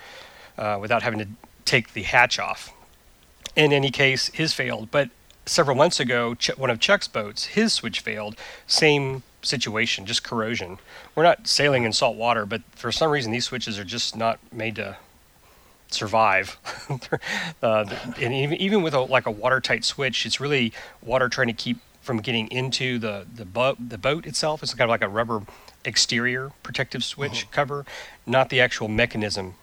uh, 0.58 0.78
without 0.80 1.04
having 1.04 1.20
to 1.20 1.28
take 1.66 1.94
the 1.94 2.04
hatch 2.04 2.38
off. 2.38 2.74
In 3.56 3.72
any 3.72 3.92
case, 3.92 4.28
his 4.34 4.54
failed. 4.54 4.92
But 4.92 5.10
several 5.46 5.76
months 5.78 6.00
ago, 6.00 6.36
Ch- 6.36 6.58
one 6.58 6.70
of 6.70 6.80
Chuck's 6.80 7.08
boats, 7.08 7.46
his 7.46 7.74
switch 7.74 8.02
failed. 8.02 8.36
Same 8.68 9.24
situation, 9.42 10.06
just 10.06 10.24
corrosion. 10.24 10.80
We're 11.16 11.24
not 11.24 11.48
sailing 11.48 11.84
in 11.84 11.94
salt 11.94 12.18
water, 12.18 12.46
but 12.46 12.62
for 12.72 12.92
some 12.92 13.12
reason, 13.12 13.32
these 13.32 13.46
switches 13.46 13.78
are 13.80 13.84
just 13.84 14.16
not 14.16 14.40
made 14.52 14.76
to 14.76 14.98
survive. 15.88 16.58
uh, 17.64 17.86
and 18.20 18.34
even, 18.34 18.58
even 18.58 18.82
with 18.82 18.94
a, 18.94 19.02
like 19.02 19.26
a 19.26 19.32
watertight 19.32 19.86
switch, 19.86 20.26
it's 20.26 20.40
really 20.40 20.74
water 21.02 21.30
trying 21.30 21.48
to 21.48 21.54
keep 21.54 21.78
from 22.04 22.18
getting 22.18 22.48
into 22.50 23.00
the 23.00 23.26
the 23.34 23.46
boat 23.46 23.78
the 23.80 23.98
boat 23.98 24.28
itself. 24.28 24.62
It's 24.62 24.74
kind 24.74 24.84
of 24.84 24.90
like 24.90 25.02
a 25.02 25.10
rubber 25.10 25.44
exterior 25.86 26.52
protective 26.62 27.04
switch 27.04 27.50
cover, 27.52 27.86
not 28.26 28.50
the 28.50 28.62
actual 28.62 28.88
mechanism. 28.88 29.56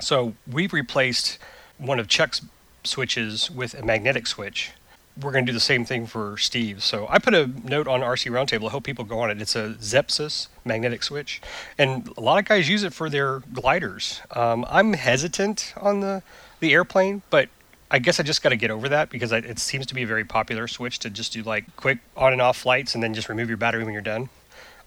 So 0.00 0.34
we've 0.50 0.72
replaced 0.72 1.38
one 1.78 1.98
of 1.98 2.08
Chuck's 2.08 2.42
switches 2.84 3.50
with 3.50 3.74
a 3.74 3.84
magnetic 3.84 4.26
switch. 4.26 4.72
We're 5.20 5.32
going 5.32 5.44
to 5.44 5.52
do 5.52 5.54
the 5.54 5.60
same 5.60 5.84
thing 5.84 6.06
for 6.06 6.38
Steve. 6.38 6.82
So 6.82 7.06
I 7.10 7.18
put 7.18 7.34
a 7.34 7.46
note 7.46 7.86
on 7.86 8.00
RC 8.00 8.30
Roundtable. 8.30 8.68
I 8.68 8.70
hope 8.70 8.84
people 8.84 9.04
go 9.04 9.20
on 9.20 9.30
it. 9.30 9.40
It's 9.40 9.56
a 9.56 9.74
Zepsys 9.80 10.48
magnetic 10.64 11.02
switch, 11.02 11.42
and 11.76 12.08
a 12.16 12.20
lot 12.20 12.38
of 12.38 12.46
guys 12.46 12.68
use 12.68 12.84
it 12.84 12.94
for 12.94 13.10
their 13.10 13.40
gliders. 13.52 14.22
Um, 14.34 14.64
I'm 14.68 14.94
hesitant 14.94 15.74
on 15.76 16.00
the 16.00 16.22
the 16.60 16.72
airplane, 16.72 17.22
but 17.30 17.48
I 17.90 17.98
guess 17.98 18.20
I 18.20 18.22
just 18.22 18.42
got 18.42 18.50
to 18.50 18.56
get 18.56 18.70
over 18.70 18.88
that 18.88 19.10
because 19.10 19.32
I, 19.32 19.38
it 19.38 19.58
seems 19.58 19.86
to 19.86 19.94
be 19.94 20.02
a 20.02 20.06
very 20.06 20.24
popular 20.24 20.68
switch 20.68 21.00
to 21.00 21.10
just 21.10 21.32
do 21.32 21.42
like 21.42 21.64
quick 21.76 21.98
on 22.16 22.32
and 22.32 22.40
off 22.40 22.58
flights 22.58 22.94
and 22.94 23.02
then 23.02 23.14
just 23.14 23.28
remove 23.28 23.48
your 23.48 23.56
battery 23.56 23.82
when 23.84 23.92
you're 23.92 24.02
done. 24.02 24.28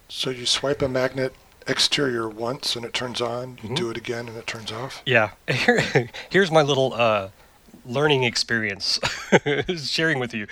So 0.07 0.29
you 0.29 0.45
swipe 0.45 0.81
a 0.81 0.87
magnet 0.87 1.33
exterior 1.67 2.29
once 2.29 2.75
and 2.75 2.85
it 2.85 2.93
turns 2.93 3.19
on. 3.19 3.57
Mm-hmm. 3.57 3.67
You 3.67 3.75
do 3.75 3.89
it 3.89 3.97
again 3.97 4.27
and 4.27 4.37
it 4.37 4.47
turns 4.47 4.71
off. 4.71 5.01
Yeah. 5.05 5.31
Here, 5.47 6.09
here's 6.29 6.51
my 6.51 6.61
little 6.61 6.93
uh, 6.93 7.29
learning 7.85 8.23
experience 8.23 8.99
sharing 9.77 10.19
with 10.19 10.33
you. 10.33 10.47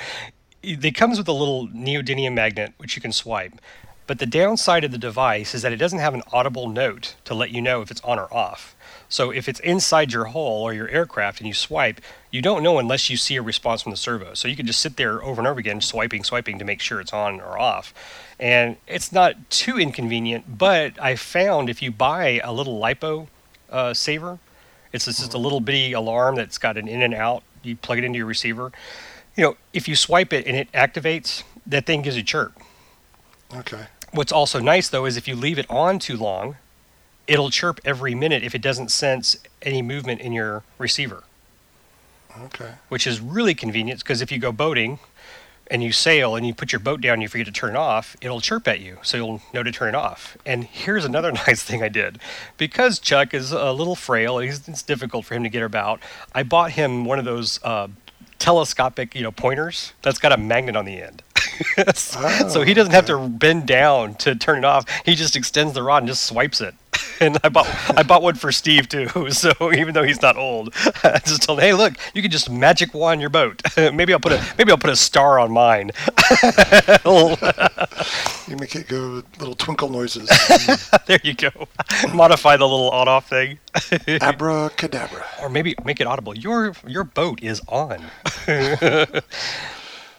It 0.64 0.96
comes 0.96 1.18
with 1.18 1.28
a 1.28 1.34
little 1.34 1.68
neodymium 1.70 2.34
magnet 2.34 2.74
which 2.78 2.96
you 2.96 3.02
can 3.02 3.12
swipe. 3.12 3.54
But 4.08 4.20
the 4.20 4.26
downside 4.26 4.84
of 4.84 4.92
the 4.92 4.98
device 4.98 5.56
is 5.56 5.62
that 5.62 5.72
it 5.72 5.78
doesn't 5.78 6.00
have 6.00 6.14
an 6.14 6.24
audible 6.34 6.68
note 6.68 7.16
to 7.24 7.34
let 7.34 7.52
you 7.52 7.62
know 7.62 7.82
if 7.82 7.92
it's 7.92 8.02
on 8.02 8.20
or 8.20 8.32
off. 8.34 8.76
So 9.12 9.30
if 9.30 9.50
it's 9.50 9.60
inside 9.60 10.14
your 10.14 10.26
hull 10.26 10.64
or 10.64 10.74
your 10.74 10.88
aircraft 10.88 11.40
and 11.40 11.48
you 11.48 11.54
swipe, 11.54 12.00
you 12.32 12.42
don't 12.42 12.64
know 12.64 12.80
unless 12.80 13.10
you 13.10 13.18
see 13.18 13.36
a 13.36 13.42
response 13.42 13.82
from 13.82 13.92
the 13.92 13.98
servo. 13.98 14.34
So 14.36 14.48
you 14.48 14.56
can 14.56 14.66
just 14.66 14.80
sit 14.80 14.96
there 14.96 15.22
over 15.22 15.42
and 15.42 15.48
over 15.48 15.60
again, 15.60 15.82
swiping, 15.82 16.24
swiping 16.24 16.58
to 16.60 16.66
make 16.66 16.80
sure 16.80 17.02
it's 17.02 17.12
on 17.12 17.42
or 17.42 17.60
off. 17.60 17.94
And 18.40 18.78
it's 18.88 19.12
not 19.12 19.50
too 19.50 19.78
inconvenient, 19.78 20.58
but 20.58 20.94
I 21.00 21.18
found 21.18 21.70
if 21.70 21.82
you 21.82 21.92
buy 21.92 22.40
a 22.42 22.54
little 22.54 22.80
lipo 22.80 23.28
uh, 23.70 23.94
saver, 23.94 24.40
it's 24.94 25.06
just 25.06 25.34
a 25.34 25.38
little 25.38 25.60
bitty 25.60 25.92
alarm 25.92 26.36
that's 26.36 26.58
got 26.58 26.78
an 26.78 26.88
in 26.88 27.02
and 27.02 27.14
out. 27.14 27.44
You 27.64 27.76
plug 27.76 27.98
it 27.98 28.06
into 28.06 28.18
your 28.18 28.28
receiver. 28.28 28.72
You 29.36 29.44
know, 29.44 29.58
if 29.74 29.90
you 29.90 29.96
swipe 29.98 30.32
it 30.32 30.48
and 30.48 30.56
it 30.56 30.72
activates, 30.72 31.44
that 31.68 31.86
thing 31.86 32.02
gives 32.02 32.16
a 32.16 32.24
chirp. 32.24 32.58
Okay. 33.54 33.88
What's 34.14 34.32
also 34.32 34.60
nice 34.60 34.88
though 34.88 35.06
is 35.06 35.18
if 35.18 35.28
you 35.28 35.36
leave 35.36 35.60
it 35.60 35.70
on 35.70 36.00
too 36.00 36.16
long, 36.16 36.56
it'll 37.32 37.50
chirp 37.50 37.80
every 37.86 38.14
minute 38.14 38.44
if 38.44 38.54
it 38.54 38.62
doesn't 38.62 38.92
sense 38.92 39.38
any 39.62 39.82
movement 39.82 40.20
in 40.20 40.34
your 40.34 40.64
receiver, 40.78 41.24
Okay. 42.46 42.72
which 42.90 43.08
is 43.08 43.22
really 43.22 43.54
convenient 43.56 44.00
because 44.00 44.22
if 44.22 44.32
you 44.34 44.38
go 44.38 44.52
boating 44.52 45.00
and 45.68 45.82
you 45.82 45.94
sail 45.94 46.36
and 46.36 46.46
you 46.46 46.54
put 46.54 46.74
your 46.74 46.82
boat 46.82 47.00
down 47.00 47.14
and 47.14 47.22
you 47.22 47.30
forget 47.30 47.46
to 47.48 47.52
turn 47.54 47.70
it 47.70 47.78
off, 47.78 48.18
it'll 48.22 48.42
chirp 48.42 48.68
at 48.68 48.82
you, 48.82 48.98
so 49.02 49.16
you'll 49.16 49.42
know 49.54 49.64
to 49.64 49.72
turn 49.72 49.88
it 49.88 49.96
off. 49.96 50.36
And 50.46 50.66
here's 50.66 51.06
another 51.06 51.32
nice 51.48 51.64
thing 51.64 51.82
I 51.82 51.88
did. 51.88 52.20
Because 52.58 53.00
Chuck 53.00 53.34
is 53.34 53.54
a 53.54 53.72
little 53.72 53.96
frail, 53.96 54.38
and 54.38 54.50
it's 54.50 54.82
difficult 54.84 55.24
for 55.24 55.34
him 55.36 55.44
to 55.44 55.50
get 55.50 55.64
about, 55.64 56.02
I 56.36 56.44
bought 56.44 56.72
him 56.72 57.06
one 57.06 57.18
of 57.20 57.24
those 57.24 57.64
uh, 57.64 57.88
telescopic, 58.40 59.16
you 59.16 59.24
know, 59.24 59.32
pointers 59.32 59.94
that's 60.02 60.20
got 60.20 60.34
a 60.34 60.38
magnet 60.38 60.76
on 60.76 60.84
the 60.84 61.02
end. 61.02 61.24
so 61.96 62.64
he 62.64 62.74
doesn't 62.74 62.94
have 62.94 63.06
to 63.06 63.30
bend 63.30 63.68
down 63.68 64.16
to 64.16 64.36
turn 64.36 64.58
it 64.58 64.66
off. 64.66 64.84
He 65.06 65.16
just 65.16 65.38
extends 65.38 65.72
the 65.72 65.84
rod 65.84 66.00
and 66.00 66.08
just 66.10 66.24
swipes 66.24 66.60
it. 66.60 66.76
And 67.22 67.38
I 67.44 67.50
bought 67.50 67.68
I 67.96 68.02
bought 68.02 68.24
one 68.24 68.34
for 68.34 68.52
Steve 68.52 68.90
too. 68.90 69.08
So 69.32 69.52
even 69.74 69.94
though 69.94 70.02
he's 70.04 70.22
not 70.24 70.38
old, 70.38 70.74
I 71.04 71.20
just 71.24 71.44
told 71.44 71.60
him, 71.60 71.64
"Hey, 71.66 71.74
look, 71.74 71.94
you 72.16 72.22
can 72.24 72.32
just 72.32 72.50
magic 72.50 72.94
wand 72.96 73.22
your 73.22 73.30
boat. 73.30 73.62
maybe 73.78 74.12
I'll 74.12 74.20
put 74.20 74.32
a 74.32 74.44
maybe 74.58 74.72
I'll 74.72 74.78
put 74.80 74.90
a 74.90 74.96
star 74.96 75.38
on 75.40 75.52
mine." 75.52 75.92
You 78.48 78.58
make 78.58 78.76
it 78.76 78.88
go 78.88 79.22
little 79.40 79.56
twinkle 79.56 79.90
noises. 79.90 80.30
there 81.06 81.20
you 81.24 81.34
go. 81.36 81.52
Modify 82.14 82.58
the 82.58 82.68
little 82.68 82.90
on-off 82.90 83.30
thing, 83.30 83.60
Abracadabra. 84.08 85.26
or 85.42 85.50
maybe 85.50 85.76
make 85.86 86.02
it 86.02 86.08
audible. 86.08 86.36
Your 86.36 86.74
your 86.88 87.04
boat 87.04 87.42
is 87.44 87.62
on. 87.68 88.02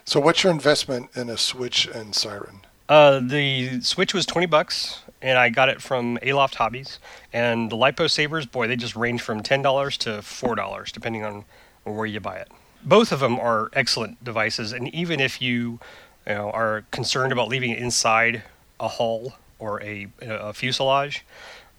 So 0.05 0.21
what's 0.21 0.42
your 0.42 0.53
investment 0.53 1.11
in 1.14 1.29
a 1.29 1.37
switch 1.37 1.87
and 1.87 2.14
siren? 2.14 2.61
Uh, 2.88 3.21
the 3.21 3.81
Switch 3.81 4.12
was 4.12 4.27
20 4.27 4.47
bucks, 4.47 5.01
and 5.22 5.38
I 5.38 5.48
got 5.48 5.68
it 5.68 5.80
from 5.80 6.18
Aloft 6.22 6.56
Hobbies. 6.56 6.98
And 7.32 7.70
the 7.70 7.76
Lipo 7.76 8.11
Savers, 8.11 8.44
boy, 8.44 8.66
they 8.66 8.76
just 8.76 8.96
range 8.96 9.22
from 9.22 9.42
$10 9.42 9.98
to 9.98 10.11
$4, 10.11 10.92
depending 10.92 11.24
on 11.24 11.44
where 11.85 12.06
you 12.06 12.20
buy 12.20 12.37
it. 12.37 12.48
Both 12.82 13.12
of 13.12 13.20
them 13.20 13.38
are 13.38 13.70
excellent 13.72 14.22
devices, 14.24 14.72
and 14.72 14.92
even 14.92 15.20
if 15.20 15.40
you, 15.40 15.78
you 16.26 16.35
know, 16.35 16.50
are 16.50 16.85
concerned 16.90 17.32
about 17.32 17.48
leaving 17.48 17.70
it 17.70 17.78
inside 17.78 18.42
a 18.80 18.88
hull 18.88 19.35
or 19.61 19.80
a, 19.82 20.08
a 20.20 20.52
fuselage, 20.52 21.24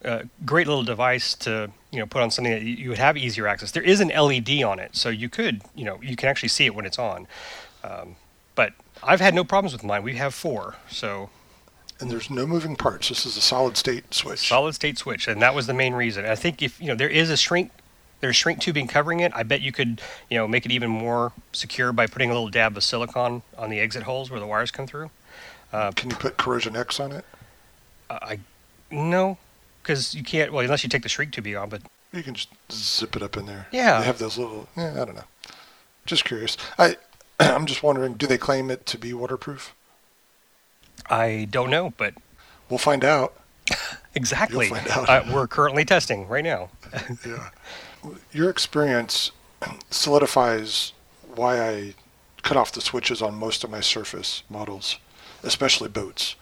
uh, 0.05 0.23
great 0.45 0.67
little 0.67 0.83
device 0.83 1.33
to 1.33 1.71
you 1.91 1.99
know 1.99 2.05
put 2.05 2.21
on 2.21 2.31
something 2.31 2.51
that 2.51 2.61
you 2.63 2.89
would 2.89 2.97
have 2.97 3.17
easier 3.17 3.47
access. 3.47 3.71
There 3.71 3.83
is 3.83 3.99
an 3.99 4.09
LED 4.09 4.61
on 4.63 4.79
it, 4.79 4.95
so 4.95 5.09
you 5.09 5.29
could 5.29 5.61
you 5.75 5.85
know 5.85 5.99
you 6.01 6.15
can 6.15 6.29
actually 6.29 6.49
see 6.49 6.65
it 6.65 6.75
when 6.75 6.85
it's 6.85 6.99
on. 6.99 7.27
Um, 7.83 8.15
but 8.55 8.73
I've 9.01 9.21
had 9.21 9.33
no 9.33 9.43
problems 9.43 9.73
with 9.73 9.83
mine. 9.83 10.03
We 10.03 10.15
have 10.15 10.33
four, 10.33 10.75
so 10.89 11.29
And 11.99 12.09
there's 12.11 12.29
no 12.29 12.45
moving 12.45 12.75
parts. 12.75 13.09
This 13.09 13.25
is 13.25 13.37
a 13.37 13.41
solid 13.41 13.77
state 13.77 14.13
switch. 14.13 14.47
solid 14.47 14.73
state 14.75 14.97
switch, 14.97 15.27
and 15.27 15.41
that 15.41 15.55
was 15.55 15.67
the 15.67 15.73
main 15.73 15.93
reason. 15.93 16.25
I 16.25 16.35
think 16.35 16.61
if 16.61 16.79
you 16.81 16.87
know 16.87 16.95
there 16.95 17.09
is 17.09 17.29
a 17.29 17.37
shrink, 17.37 17.71
there's 18.19 18.35
shrink 18.35 18.59
tubing 18.59 18.87
covering 18.87 19.19
it. 19.19 19.31
I 19.35 19.43
bet 19.43 19.61
you 19.61 19.71
could 19.71 20.01
you 20.29 20.37
know 20.37 20.47
make 20.47 20.65
it 20.65 20.71
even 20.71 20.89
more 20.89 21.31
secure 21.53 21.93
by 21.93 22.07
putting 22.07 22.29
a 22.29 22.33
little 22.33 22.49
dab 22.49 22.75
of 22.75 22.83
silicone 22.83 23.41
on 23.57 23.69
the 23.69 23.79
exit 23.79 24.03
holes 24.03 24.29
where 24.31 24.39
the 24.39 24.47
wires 24.47 24.71
come 24.71 24.87
through. 24.87 25.11
Can 25.71 26.09
you 26.09 26.15
put 26.15 26.37
corrosion 26.37 26.75
X 26.75 26.99
on 26.99 27.11
it? 27.11 27.25
Uh, 28.09 28.19
I 28.21 28.39
no, 28.91 29.37
because 29.81 30.13
you 30.13 30.23
can't. 30.23 30.51
Well, 30.51 30.63
unless 30.63 30.83
you 30.83 30.89
take 30.89 31.03
the 31.03 31.09
shrink 31.09 31.31
tubing 31.33 31.55
on, 31.55 31.69
but 31.69 31.81
You 32.11 32.21
can 32.23 32.33
just 32.35 32.49
zip 32.71 33.15
it 33.15 33.23
up 33.23 33.37
in 33.37 33.45
there. 33.45 33.67
Yeah. 33.71 33.99
They 33.99 34.05
have 34.05 34.19
those 34.19 34.37
little. 34.37 34.67
Yeah, 34.77 35.01
I 35.01 35.05
don't 35.05 35.15
know. 35.15 35.23
Just 36.05 36.25
curious. 36.25 36.57
I 36.77 36.97
I'm 37.39 37.65
just 37.65 37.81
wondering. 37.81 38.13
Do 38.15 38.27
they 38.27 38.37
claim 38.37 38.69
it 38.69 38.85
to 38.87 38.97
be 38.97 39.13
waterproof? 39.13 39.73
I 41.09 41.47
don't 41.49 41.69
know, 41.69 41.93
but 41.97 42.13
We'll 42.69 42.77
find 42.79 43.03
out. 43.05 43.35
exactly. 44.15 44.69
find 44.69 44.87
out. 44.89 45.07
Uh, 45.09 45.23
we're 45.31 45.47
currently 45.47 45.85
testing 45.85 46.27
right 46.27 46.43
now. 46.43 46.69
Yeah. 47.25 47.49
Your 48.31 48.49
experience 48.49 49.31
solidifies 49.89 50.91
why 51.35 51.61
I 51.61 51.93
cut 52.41 52.57
off 52.57 52.71
the 52.73 52.81
switches 52.81 53.21
on 53.21 53.35
most 53.35 53.63
of 53.63 53.69
my 53.69 53.79
surface 53.79 54.43
models, 54.49 54.97
especially 55.41 55.87
boats. 55.87 56.35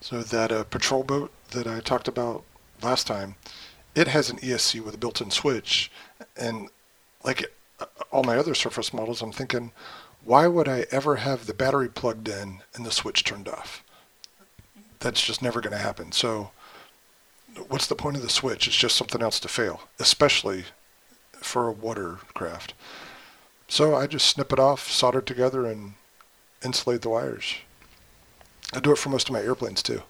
So 0.00 0.22
that 0.22 0.52
uh, 0.52 0.64
patrol 0.64 1.02
boat 1.02 1.32
that 1.52 1.66
I 1.66 1.80
talked 1.80 2.06
about 2.06 2.44
last 2.82 3.06
time, 3.06 3.36
it 3.94 4.08
has 4.08 4.28
an 4.28 4.36
ESC 4.38 4.80
with 4.84 4.94
a 4.94 4.98
built-in 4.98 5.30
switch, 5.30 5.90
and 6.36 6.68
like 7.24 7.46
uh, 7.80 7.86
all 8.10 8.22
my 8.24 8.36
other 8.36 8.54
surface 8.54 8.92
models, 8.92 9.22
I'm 9.22 9.32
thinking, 9.32 9.72
why 10.24 10.46
would 10.46 10.68
I 10.68 10.86
ever 10.90 11.16
have 11.16 11.46
the 11.46 11.54
battery 11.54 11.88
plugged 11.88 12.28
in 12.28 12.62
and 12.74 12.84
the 12.84 12.90
switch 12.90 13.24
turned 13.24 13.48
off? 13.48 13.84
That's 15.00 15.24
just 15.24 15.42
never 15.42 15.60
going 15.60 15.72
to 15.72 15.78
happen. 15.78 16.12
So 16.12 16.50
what's 17.68 17.86
the 17.86 17.94
point 17.94 18.16
of 18.16 18.22
the 18.22 18.30
switch? 18.30 18.66
It's 18.66 18.76
just 18.76 18.96
something 18.96 19.22
else 19.22 19.38
to 19.40 19.48
fail, 19.48 19.82
especially 19.98 20.64
for 21.32 21.68
a 21.68 21.72
watercraft. 21.72 22.74
So 23.68 23.94
I 23.94 24.06
just 24.06 24.26
snip 24.26 24.52
it 24.52 24.58
off, 24.58 24.90
solder 24.90 25.18
it 25.18 25.26
together, 25.26 25.66
and 25.66 25.94
insulate 26.64 27.02
the 27.02 27.10
wires. 27.10 27.56
I 28.72 28.80
do 28.80 28.92
it 28.92 28.98
for 28.98 29.10
most 29.10 29.28
of 29.28 29.32
my 29.32 29.40
airplanes 29.40 29.82
too. 29.82 30.02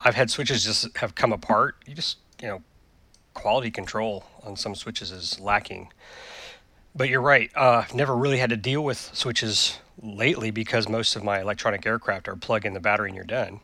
I've 0.00 0.14
had 0.14 0.30
switches 0.30 0.64
just 0.64 0.96
have 0.98 1.14
come 1.14 1.32
apart. 1.32 1.76
You 1.86 1.94
just, 1.94 2.18
you 2.40 2.48
know, 2.48 2.62
quality 3.32 3.70
control 3.70 4.24
on 4.42 4.56
some 4.56 4.74
switches 4.74 5.10
is 5.10 5.40
lacking. 5.40 5.92
But 6.94 7.08
you're 7.08 7.20
right. 7.20 7.50
Uh, 7.56 7.82
I've 7.84 7.94
never 7.94 8.14
really 8.16 8.38
had 8.38 8.50
to 8.50 8.56
deal 8.56 8.84
with 8.84 9.10
switches 9.14 9.78
lately 10.00 10.50
because 10.50 10.88
most 10.88 11.16
of 11.16 11.24
my 11.24 11.40
electronic 11.40 11.84
aircraft 11.86 12.28
are 12.28 12.36
plug 12.36 12.64
in 12.64 12.74
the 12.74 12.80
battery 12.80 13.08
and 13.08 13.16
you're 13.16 13.24
done. 13.24 13.60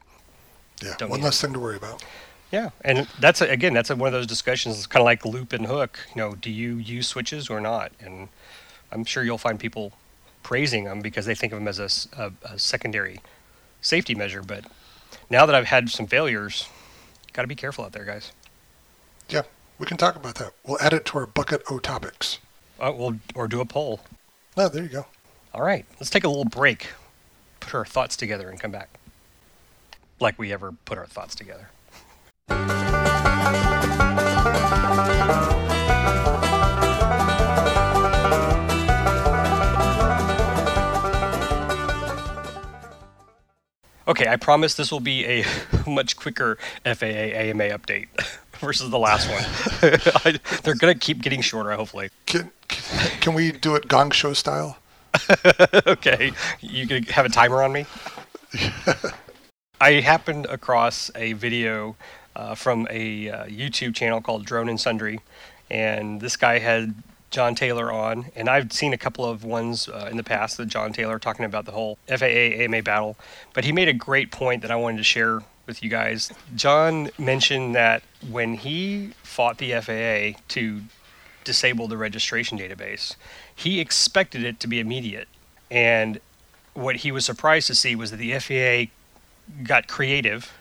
Yeah, 0.83 0.95
Don't 0.99 1.11
one 1.11 1.21
less 1.21 1.41
thing 1.41 1.53
to 1.53 1.61
worry 1.61 1.77
about. 1.77 2.03
Yeah, 2.51 2.71
and 2.85 3.07
that's 3.21 3.41
a, 3.41 3.49
again 3.49 3.75
that's 3.75 3.91
a, 3.91 3.97
one 3.97 4.09
of 4.09 4.13
those 4.13 4.27
discussions. 4.27 4.77
It's 4.77 4.87
kind 4.87 5.03
of 5.03 5.05
like 5.05 5.25
loop 5.25 5.53
and 5.53 5.67
hook. 5.67 6.01
You 6.15 6.23
know, 6.23 6.35
do 6.35 6.51
you 6.51 6.77
use 6.77 7.07
switches 7.07 7.49
or 7.49 7.61
not? 7.61 7.93
And 8.01 8.29
I'm 8.91 9.05
sure 9.05 9.23
you'll 9.23 9.39
find 9.39 9.61
people 9.61 9.93
praising 10.43 10.85
them 10.85 11.01
because 11.01 11.27
they 11.27 11.35
think 11.35 11.53
of 11.53 11.59
them 11.59 11.69
as 11.69 11.79
a 11.79 12.59
secondary 12.59 13.21
safety 13.81 14.15
measure. 14.15 14.43
But 14.43 14.65
now 15.29 15.47
that 15.47 15.55
I've 15.55 15.67
had 15.67 15.91
some 15.91 16.07
failures, 16.07 16.69
got 17.33 17.43
to 17.43 17.49
be 17.49 17.55
careful 17.55 17.85
out 17.85 17.93
there, 17.93 18.05
guys. 18.05 18.33
Yeah, 19.29 19.43
we 19.79 19.87
can 19.87 19.97
talk 19.97 20.17
about 20.17 20.35
that. 20.37 20.53
We'll 20.67 20.81
add 20.81 20.93
it 20.93 21.05
to 21.07 21.19
our 21.19 21.27
bucket 21.27 21.63
O 21.71 21.79
topics. 21.79 22.39
Uh, 22.81 22.93
we'll 22.97 23.17
or 23.35 23.47
do 23.47 23.61
a 23.61 23.67
poll. 23.67 24.01
Oh, 24.57 24.69
there 24.69 24.83
you 24.83 24.89
go. 24.89 25.07
All 25.53 25.63
right, 25.63 25.85
let's 25.99 26.11
take 26.11 26.25
a 26.25 26.29
little 26.29 26.45
break, 26.45 26.89
put 27.61 27.75
our 27.75 27.85
thoughts 27.85 28.17
together, 28.17 28.49
and 28.49 28.59
come 28.59 28.71
back. 28.71 28.89
Like 30.19 30.39
we 30.39 30.53
ever 30.53 30.73
put 30.85 30.97
our 30.97 31.07
thoughts 31.07 31.35
together. 31.35 31.69
Okay, 44.09 44.27
I 44.27 44.37
promise 44.37 44.75
this 44.75 44.91
will 44.91 45.01
be 45.01 45.25
a 45.25 45.45
much 45.87 46.17
quicker 46.17 46.59
FAA 46.85 47.05
AMA 47.05 47.65
update 47.65 48.09
versus 48.67 48.91
the 48.91 48.99
last 48.99 49.29
one. 49.29 49.45
I, 50.25 50.39
they're 50.63 50.75
going 50.75 50.93
to 50.93 50.99
keep 50.99 51.23
getting 51.23 51.41
shorter, 51.41 51.73
hopefully. 51.73 52.11
Can, 52.27 52.51
can 52.69 53.11
can 53.21 53.35
we 53.35 53.53
do 53.53 53.75
it 53.75 53.89
Gong 53.89 54.11
Show 54.11 54.33
style? 54.33 54.79
okay, 55.87 56.33
you 56.61 56.87
gonna 56.87 57.11
have 57.13 57.27
a 57.27 57.29
timer 57.29 57.63
on 57.63 57.73
me? 57.73 57.85
I 59.81 59.95
happened 59.95 60.47
across 60.47 61.11
a 61.17 61.33
video 61.33 61.97
uh, 62.37 62.55
from 62.55 62.87
a 62.91 63.29
uh, 63.29 63.45
YouTube 63.47 63.95
channel 63.95 64.21
called 64.21 64.45
Drone 64.45 64.69
and 64.69 64.79
Sundry, 64.79 65.21
and 65.69 66.21
this 66.21 66.37
guy 66.37 66.59
had 66.61 66.95
John 67.31 67.55
Taylor 67.55 67.91
on, 67.91 68.27
and 68.37 68.49
I've 68.49 68.73
seen 68.73 68.93
a 68.93 68.99
couple 68.99 69.25
of 69.25 69.45
ones 69.45 69.89
uh, 69.89 70.09
in 70.11 70.17
the 70.17 70.23
past 70.23 70.57
that 70.59 70.67
John 70.67 70.93
Taylor 70.93 71.19
talking 71.19 71.45
about 71.45 71.65
the 71.65 71.73
whole 71.73 71.99
FAA 72.09 72.25
AMA 72.25 72.83
battle, 72.83 73.17
but 73.53 73.65
he 73.65 73.73
made 73.73 73.89
a 73.89 73.93
great 73.93 74.31
point 74.31 74.63
that 74.63 74.71
I 74.71 74.77
wanted 74.77 74.99
to 74.99 75.05
share 75.05 75.41
with 75.67 75.83
you 75.83 75.91
guys. 75.91 76.33
John 76.55 77.11
mentioned 77.19 77.75
that 77.75 78.03
when 78.29 78.55
he 78.55 79.13
fought 79.23 79.59
the 79.59 79.73
FAA 79.73 80.41
to 80.49 80.83
disable 81.45 81.89
the 81.89 81.97
registration 81.97 82.59
database, 82.59 83.17
he 83.55 83.81
expected 83.81 84.45
it 84.45 84.61
to 84.61 84.67
be 84.67 84.81
immediate. 84.81 85.29
And 85.71 86.21
what 86.75 86.97
he 86.97 87.13
was 87.13 87.25
surprised 87.25 87.67
to 87.69 87.75
see 87.75 87.95
was 87.97 88.11
that 88.11 88.19
the 88.19 88.39
FAA 88.39 88.93
got 89.65 89.89
creative 89.89 90.53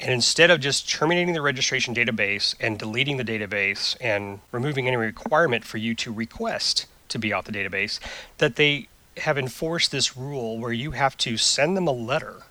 and 0.00 0.10
instead 0.10 0.50
of 0.50 0.60
just 0.60 0.88
terminating 0.88 1.34
the 1.34 1.42
registration 1.42 1.94
database 1.94 2.54
and 2.58 2.78
deleting 2.78 3.18
the 3.18 3.24
database 3.24 3.96
and 4.00 4.40
removing 4.50 4.88
any 4.88 4.96
requirement 4.96 5.64
for 5.64 5.76
you 5.76 5.94
to 5.96 6.10
request 6.10 6.86
to 7.08 7.18
be 7.18 7.32
off 7.34 7.44
the 7.44 7.52
database, 7.52 8.00
that 8.38 8.56
they 8.56 8.88
have 9.18 9.36
enforced 9.36 9.92
this 9.92 10.16
rule 10.16 10.58
where 10.58 10.72
you 10.72 10.92
have 10.92 11.18
to 11.18 11.36
send 11.36 11.76
them 11.76 11.86
a 11.86 11.92
letter 11.92 12.44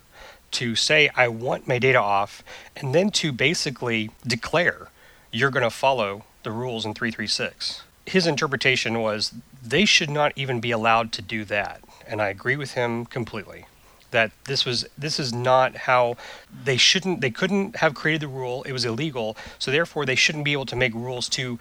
to 0.52 0.76
say, 0.76 1.10
I 1.16 1.28
want 1.28 1.68
my 1.68 1.80
data 1.80 2.00
off, 2.00 2.44
and 2.76 2.94
then 2.94 3.12
to 3.12 3.32
basically 3.32 4.12
declare 4.26 4.90
you're 5.32 5.52
going 5.52 5.64
to 5.64 5.70
follow 5.70 6.26
the 6.44 6.52
rules 6.52 6.86
in 6.86 6.94
336. 6.94 7.84
His 8.06 8.26
interpretation 8.26 9.00
was 9.02 9.34
they 9.64 9.86
should 9.86 10.10
not 10.10 10.34
even 10.36 10.60
be 10.60 10.72
allowed 10.72 11.12
to 11.14 11.22
do 11.22 11.46
that. 11.46 11.82
And 12.08 12.22
I 12.22 12.30
agree 12.30 12.56
with 12.56 12.74
him 12.74 13.06
completely 13.06 13.66
that 14.12 14.32
this 14.46 14.66
was 14.66 14.88
this 14.98 15.20
is 15.20 15.34
not 15.34 15.76
how 15.76 16.18
they 16.64 16.78
shouldn't 16.78 17.22
they 17.22 17.30
couldn't 17.30 17.76
have 17.78 17.94
created 17.94 18.22
the 18.22 18.28
rule 18.28 18.64
it 18.64 18.72
was 18.72 18.86
illegal 18.86 19.38
so 19.60 19.70
therefore 19.70 20.06
they 20.06 20.16
shouldn't 20.16 20.44
be 20.44 20.54
able 20.54 20.66
to 20.66 20.76
make 20.76 20.94
rules 20.94 21.30
to 21.30 21.60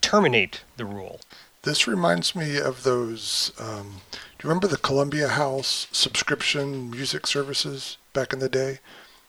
terminate 0.00 0.62
the 0.76 0.84
rule 0.84 1.20
This 1.62 1.88
reminds 1.88 2.36
me 2.36 2.58
of 2.58 2.84
those. 2.84 3.52
Um, 3.58 4.00
do 4.10 4.18
you 4.44 4.48
remember 4.48 4.68
the 4.68 4.76
Columbia 4.76 5.28
House 5.28 5.88
subscription 5.90 6.90
music 6.90 7.26
services 7.26 7.96
back 8.16 8.32
in 8.32 8.40
the 8.40 8.48
day, 8.48 8.80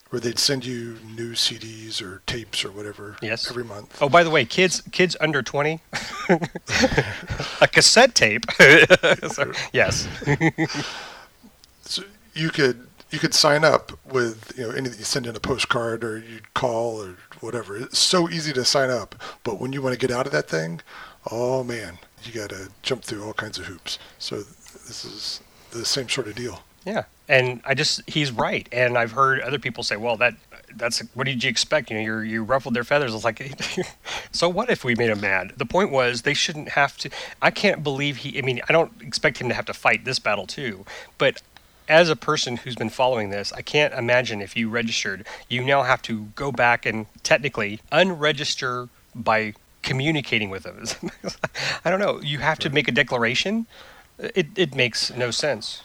where 0.10 0.20
they'd 0.20 0.40
send 0.40 0.66
you 0.66 0.98
new 1.16 1.34
CDs 1.34 2.02
or 2.02 2.22
tapes 2.26 2.64
or 2.66 2.72
whatever 2.72 3.18
Yes. 3.22 3.50
every 3.52 3.64
month? 3.66 4.02
oh 4.02 4.08
by 4.10 4.24
the 4.24 4.30
way 4.32 4.46
kids 4.46 4.82
kids 4.92 5.16
under 5.20 5.42
20 5.44 5.82
a 7.62 7.68
cassette 7.68 8.16
tape 8.16 8.46
So, 9.32 9.52
yes 9.74 10.08
So 11.82 12.04
you 12.34 12.50
could 12.50 12.88
you 13.12 13.20
could 13.20 13.34
sign 13.34 13.64
up 13.64 13.92
with 14.06 14.54
you 14.58 14.64
know 14.68 14.72
anything 14.72 15.00
you 15.00 15.06
send 15.06 15.28
in 15.28 15.36
a 15.36 15.40
postcard 15.40 16.04
or 16.04 16.18
you'd 16.18 16.54
call 16.54 17.02
or 17.02 17.16
whatever. 17.40 17.78
It's 17.78 18.00
so 18.00 18.30
easy 18.30 18.52
to 18.54 18.66
sign 18.66 18.90
up, 18.90 19.16
but 19.44 19.60
when 19.62 19.72
you 19.74 19.82
want 19.82 19.94
to 19.94 20.00
get 20.08 20.12
out 20.16 20.26
of 20.26 20.32
that 20.34 20.50
thing, 20.50 20.82
oh 21.32 21.64
man, 21.64 22.00
you 22.24 22.34
got 22.34 22.50
to 22.50 22.70
jump 22.82 23.04
through 23.04 23.24
all 23.24 23.34
kinds 23.34 23.58
of 23.60 23.66
hoops. 23.68 23.98
So 24.20 24.38
this 24.38 25.06
is 25.06 25.40
the 25.72 25.86
same 25.86 26.10
sort 26.10 26.28
of 26.28 26.36
deal. 26.36 26.64
Yeah, 26.86 27.04
and 27.30 27.62
I 27.66 27.74
just 27.74 28.08
he's 28.10 28.32
right, 28.32 28.68
and 28.72 28.98
I've 28.98 29.12
heard 29.12 29.42
other 29.42 29.60
people 29.60 29.84
say, 29.84 29.98
"Well, 29.98 30.18
that 30.18 30.36
that's 30.76 31.00
what 31.14 31.26
did 31.26 31.44
you 31.44 31.50
expect? 31.50 31.90
You 31.90 31.98
know, 31.98 32.04
you 32.04 32.20
you 32.20 32.44
ruffled 32.44 32.74
their 32.74 32.84
feathers." 32.84 33.14
It's 33.14 33.24
like, 33.24 33.42
so 34.32 34.48
what 34.48 34.70
if 34.70 34.84
we 34.84 34.96
made 34.96 35.10
him 35.10 35.22
mad? 35.22 35.54
The 35.58 35.66
point 35.66 35.92
was 35.92 36.22
they 36.22 36.34
shouldn't 36.34 36.70
have 36.70 36.98
to. 36.98 37.10
I 37.42 37.52
can't 37.52 37.84
believe 37.84 38.18
he. 38.18 38.38
I 38.38 38.42
mean, 38.42 38.62
I 38.70 38.74
don't 38.74 38.92
expect 39.02 39.40
him 39.40 39.50
to 39.50 39.56
have 39.56 39.66
to 39.66 39.74
fight 39.74 40.06
this 40.06 40.20
battle 40.20 40.48
too, 40.48 40.86
but. 41.18 41.42
As 41.90 42.10
a 42.10 42.18
person 42.18 42.58
who's 42.58 42.76
been 42.76 42.90
following 42.90 43.30
this, 43.30 43.54
I 43.54 43.62
can't 43.62 43.94
imagine 43.94 44.42
if 44.42 44.58
you 44.58 44.70
registered, 44.70 45.26
you 45.48 45.64
now 45.64 45.84
have 45.84 46.02
to 46.02 46.26
go 46.36 46.52
back 46.52 46.86
and 46.86 47.06
technically 47.24 47.80
unregister 47.94 48.90
by 49.16 49.54
communicating 49.84 50.50
with 50.50 50.64
them. 50.64 50.84
I 51.86 51.90
don't 51.90 52.02
know. 52.02 52.20
You 52.22 52.40
have 52.40 52.60
to 52.60 52.70
make 52.70 52.90
a 52.90 52.92
declaration. 52.92 53.68
It, 54.20 54.48
it 54.58 54.76
makes 54.76 55.16
no 55.16 55.32
sense. 55.32 55.82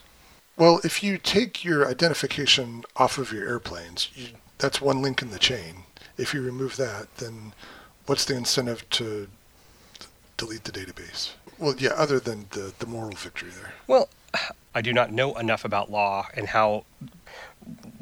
Well, 0.63 0.81
if 0.85 1.03
you 1.03 1.19
take 1.19 1.65
your 1.65 1.89
identification 1.89 2.85
off 2.95 3.19
of 3.19 3.33
your 3.33 3.49
airplanes, 3.49 4.11
you, 4.15 4.29
that's 4.59 4.81
one 4.81 5.03
link 5.03 5.21
in 5.21 5.31
the 5.31 5.39
chain. 5.41 5.87
If 6.17 6.33
you 6.33 6.41
remove 6.41 6.77
that, 6.77 7.13
then 7.17 7.53
what's 8.07 8.25
the 8.25 8.37
incentive 8.37 8.89
to 8.91 9.27
delete 10.37 10.63
the 10.63 10.71
database? 10.71 11.33
Well, 11.59 11.75
yeah, 11.77 11.91
other 11.97 12.21
than 12.21 12.47
the, 12.51 12.73
the 12.79 12.87
moral 12.87 13.11
victory 13.11 13.51
there. 13.51 13.75
Well, 13.89 14.09
I 14.73 14.83
do 14.83 14.93
not 14.93 15.11
know 15.11 15.37
enough 15.37 15.65
about 15.65 15.91
law 15.91 16.29
and 16.33 16.47
how 16.47 16.85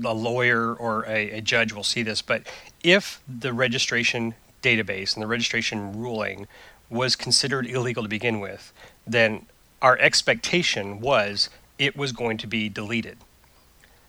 a 0.05 0.13
lawyer 0.13 0.75
or 0.75 1.07
a, 1.07 1.39
a 1.39 1.41
judge 1.41 1.73
will 1.73 1.83
see 1.83 2.03
this, 2.03 2.21
but 2.21 2.43
if 2.85 3.23
the 3.27 3.55
registration 3.55 4.35
database 4.63 5.15
and 5.15 5.23
the 5.23 5.27
registration 5.27 5.99
ruling 5.99 6.47
was 6.91 7.17
considered 7.17 7.67
illegal 7.67 8.03
to 8.03 8.09
begin 8.11 8.39
with, 8.39 8.71
then 9.07 9.47
our 9.81 9.97
expectation 9.97 11.01
was 11.01 11.49
it 11.81 11.97
was 11.97 12.13
going 12.13 12.37
to 12.37 12.47
be 12.47 12.69
deleted. 12.69 13.17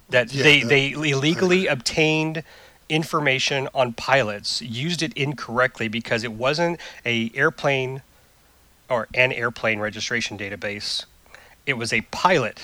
That 0.09 0.31
Yeah, 0.31 0.43
they, 0.43 0.59
that- 0.59 0.67
they 0.67 0.91
illegally 0.91 1.65
obtained 1.67 2.43
information 2.89 3.69
on 3.73 3.93
pilots 3.93 4.61
used 4.61 5.01
it 5.01 5.13
incorrectly 5.13 5.87
because 5.87 6.25
it 6.25 6.33
wasn't 6.33 6.79
a 7.05 7.31
airplane 7.33 8.01
or 8.89 9.07
an 9.13 9.31
airplane 9.31 9.79
registration 9.79 10.37
database. 10.37 11.05
It 11.65 11.75
was 11.75 11.93
a 11.93 12.01
pilot 12.11 12.61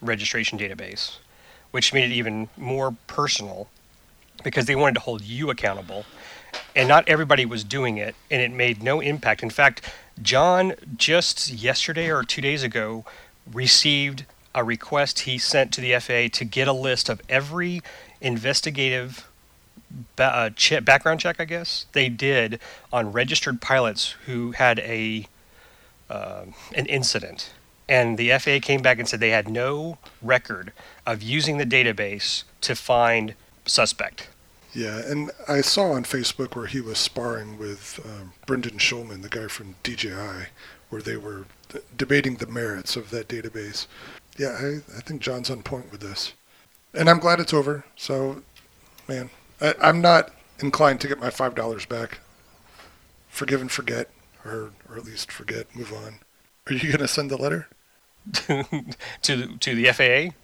registration 0.00 0.56
database, 0.56 1.16
which 1.72 1.92
made 1.92 2.12
it 2.12 2.14
even 2.14 2.48
more 2.56 2.94
personal 3.08 3.68
because 4.44 4.66
they 4.66 4.76
wanted 4.76 4.94
to 4.94 5.00
hold 5.00 5.22
you 5.22 5.50
accountable. 5.50 6.04
And 6.76 6.86
not 6.86 7.08
everybody 7.08 7.44
was 7.44 7.64
doing 7.64 7.96
it, 7.98 8.14
and 8.30 8.40
it 8.40 8.52
made 8.52 8.82
no 8.82 9.00
impact. 9.00 9.42
In 9.42 9.50
fact, 9.50 9.90
John 10.22 10.74
just 10.96 11.50
yesterday 11.50 12.08
or 12.10 12.22
two 12.22 12.40
days 12.40 12.62
ago 12.62 13.04
received 13.52 14.24
a 14.56 14.64
request 14.64 15.20
he 15.20 15.36
sent 15.36 15.70
to 15.74 15.82
the 15.82 15.92
FAA 16.00 16.34
to 16.38 16.44
get 16.44 16.66
a 16.66 16.72
list 16.72 17.10
of 17.10 17.20
every 17.28 17.82
investigative 18.22 19.28
ba- 20.16 20.50
uh, 20.70 20.80
background 20.80 21.20
check, 21.20 21.38
I 21.38 21.44
guess, 21.44 21.84
they 21.92 22.08
did 22.08 22.58
on 22.90 23.12
registered 23.12 23.60
pilots 23.60 24.16
who 24.24 24.52
had 24.52 24.78
a 24.80 25.28
uh, 26.08 26.46
an 26.74 26.86
incident. 26.86 27.50
And 27.88 28.16
the 28.16 28.30
FAA 28.38 28.58
came 28.62 28.80
back 28.80 28.98
and 28.98 29.06
said 29.08 29.20
they 29.20 29.30
had 29.30 29.48
no 29.48 29.98
record 30.22 30.72
of 31.04 31.22
using 31.22 31.58
the 31.58 31.66
database 31.66 32.44
to 32.62 32.74
find 32.74 33.34
suspect. 33.66 34.28
Yeah, 34.72 34.98
and 34.98 35.30
I 35.48 35.60
saw 35.60 35.92
on 35.92 36.04
Facebook 36.04 36.56
where 36.56 36.66
he 36.66 36.80
was 36.80 36.98
sparring 36.98 37.58
with 37.58 38.00
um, 38.04 38.32
Brendan 38.46 38.78
Schulman, 38.78 39.22
the 39.22 39.28
guy 39.28 39.48
from 39.48 39.76
DJI, 39.82 40.48
where 40.90 41.02
they 41.02 41.16
were 41.16 41.46
debating 41.96 42.36
the 42.36 42.46
merits 42.46 42.96
of 42.96 43.10
that 43.10 43.28
database. 43.28 43.86
Yeah, 44.38 44.56
I, 44.60 44.96
I 44.96 45.00
think 45.00 45.20
John's 45.22 45.50
on 45.50 45.62
point 45.62 45.90
with 45.90 46.00
this. 46.00 46.34
And 46.94 47.08
I'm 47.08 47.18
glad 47.18 47.40
it's 47.40 47.54
over. 47.54 47.84
So, 47.96 48.42
man, 49.08 49.30
I, 49.60 49.74
I'm 49.80 50.00
not 50.00 50.30
inclined 50.60 51.00
to 51.02 51.08
get 51.08 51.18
my 51.20 51.28
$5 51.30 51.88
back. 51.88 52.18
Forgive 53.28 53.60
and 53.60 53.70
forget, 53.70 54.08
or, 54.44 54.72
or 54.88 54.96
at 54.96 55.04
least 55.04 55.30
forget, 55.30 55.74
move 55.74 55.92
on. 55.92 56.16
Are 56.66 56.72
you 56.72 56.88
going 56.88 56.98
to 57.00 57.08
send 57.08 57.30
the 57.30 57.36
letter? 57.36 57.68
to 59.22 59.56
to 59.60 59.74
the 59.76 59.92
FAA 59.92 60.34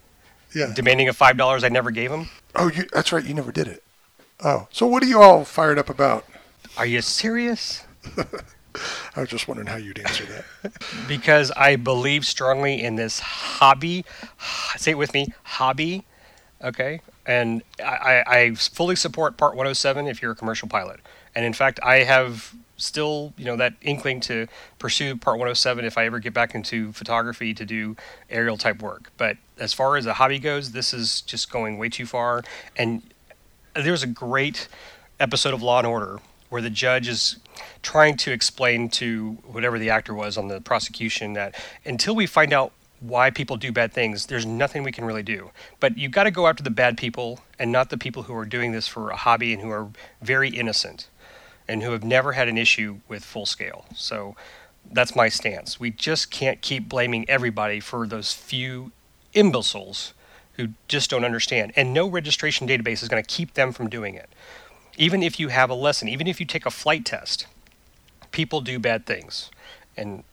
Yeah. 0.57 0.73
demanding 0.73 1.09
a 1.09 1.13
five 1.13 1.37
dollars 1.37 1.65
I 1.65 1.69
never 1.69 1.91
gave 1.91 2.11
them. 2.11 2.29
Oh, 2.55 2.69
you, 2.69 2.85
that's 2.93 3.11
right. 3.11 3.25
You 3.25 3.35
never 3.35 3.51
did 3.51 3.67
it. 3.67 3.83
Oh, 4.45 4.69
so 4.71 4.87
what 4.87 5.03
are 5.03 5.07
you 5.07 5.21
all 5.21 5.45
fired 5.45 5.79
up 5.81 5.89
about? 5.91 6.25
Are 6.77 6.87
you 6.87 7.01
serious? 7.03 7.83
I 9.17 9.21
was 9.21 9.29
just 9.29 9.49
wondering 9.49 9.69
how 9.69 9.77
you'd 9.77 9.99
answer 9.99 10.25
that. 10.27 10.73
Because 11.09 11.51
I 11.53 11.77
believe 11.77 12.25
strongly 12.25 12.83
in 12.83 12.97
this 12.97 13.21
hobby. 13.21 14.05
Say 14.77 14.93
it 14.93 14.99
with 14.99 15.13
me, 15.15 15.33
hobby. 15.43 16.05
Okay, 16.63 17.01
and 17.27 17.63
I, 17.85 18.23
I 18.27 18.55
fully 18.55 18.95
support 18.95 19.37
Part 19.37 19.53
107 19.53 20.07
if 20.07 20.23
you're 20.23 20.33
a 20.33 20.37
commercial 20.37 20.69
pilot. 20.69 21.01
And 21.35 21.45
in 21.45 21.53
fact, 21.53 21.81
I 21.83 22.05
have 22.05 22.55
still 22.77 23.33
you 23.37 23.45
know 23.45 23.57
that 23.57 23.75
inkling 23.81 24.21
to 24.21 24.47
pursue 24.79 25.17
Part 25.17 25.35
107 25.39 25.85
if 25.85 25.97
I 25.97 26.07
ever 26.07 26.19
get 26.19 26.35
back 26.35 26.55
into 26.55 26.93
photography 26.93 27.55
to 27.55 27.65
do 27.65 27.97
aerial 28.31 28.57
type 28.57 28.83
work. 28.83 29.11
But 29.17 29.37
as 29.59 29.73
far 29.73 29.97
as 29.97 30.07
a 30.07 30.15
hobby 30.15 30.39
goes, 30.39 30.73
this 30.73 30.93
is 30.93 31.23
just 31.23 31.51
going 31.51 31.79
way 31.79 31.89
too 31.89 32.07
far. 32.07 32.43
And 32.77 33.03
there's 33.75 34.03
a 34.03 34.09
great 34.09 34.69
episode 35.21 35.55
of 35.55 35.63
Law 35.63 35.79
and 35.79 35.87
Order 35.87 36.21
where 36.49 36.61
the 36.61 36.71
judge 36.71 37.09
is 37.09 37.37
trying 37.83 38.17
to 38.19 38.33
explain 38.33 38.89
to 38.91 39.33
whatever 39.45 39.79
the 39.79 39.91
actor 39.91 40.15
was 40.15 40.37
on 40.37 40.49
the 40.49 40.61
prosecution 40.61 41.33
that 41.35 41.55
until 41.85 42.15
we 42.15 42.27
find 42.27 42.53
out 42.53 42.73
why 43.01 43.31
people 43.31 43.57
do 43.57 43.73
bad 43.73 43.93
things, 43.93 44.27
there's 44.27 44.47
nothing 44.47 44.83
we 44.83 44.93
can 44.93 45.05
really 45.05 45.23
do. 45.23 45.51
But 45.81 45.99
you've 45.99 46.13
got 46.13 46.25
to 46.25 46.31
go 46.31 46.47
after 46.47 46.63
the 46.63 46.71
bad 46.71 46.97
people 46.97 47.41
and 47.59 47.73
not 47.73 47.91
the 47.91 47.99
people 47.99 48.25
who 48.25 48.35
are 48.37 48.45
doing 48.45 48.73
this 48.73 48.87
for 48.87 49.11
a 49.11 49.17
hobby 49.17 49.53
and 49.53 49.61
who 49.61 49.71
are 49.71 49.89
very 50.21 50.49
innocent 50.49 51.09
and 51.69 51.83
who 51.83 51.93
have 51.93 52.05
never 52.05 52.33
had 52.33 52.49
an 52.49 52.59
issue 52.59 52.99
with 53.09 53.25
full 53.25 53.47
scale. 53.47 53.87
So 53.95 54.37
that's 54.91 55.17
my 55.17 55.29
stance. 55.29 55.81
We 55.81 55.91
just 55.91 56.31
can't 56.31 56.61
keep 56.61 56.89
blaming 56.89 57.29
everybody 57.29 57.81
for 57.81 58.07
those 58.07 58.33
few 58.33 58.93
imbeciles 59.33 60.15
who 60.55 60.69
just 60.89 61.11
don't 61.11 61.25
understand. 61.25 61.73
And 61.77 61.95
no 61.95 62.07
registration 62.07 62.69
database 62.69 63.03
is 63.03 63.09
going 63.09 63.23
to 63.23 63.29
keep 63.29 63.55
them 63.55 63.73
from 63.73 63.89
doing 63.89 64.15
it. 64.15 64.29
Even 64.97 65.23
if 65.23 65.41
you 65.41 65.49
have 65.49 65.71
a 65.71 65.75
lesson, 65.75 66.09
even 66.09 66.27
if 66.27 66.39
you 66.41 66.47
take 66.47 66.67
a 66.67 66.71
flight 66.71 67.05
test, 67.05 67.47
people 68.31 68.61
do 68.61 68.79
bad 68.79 69.07
things. 69.07 69.51
And 69.97 70.25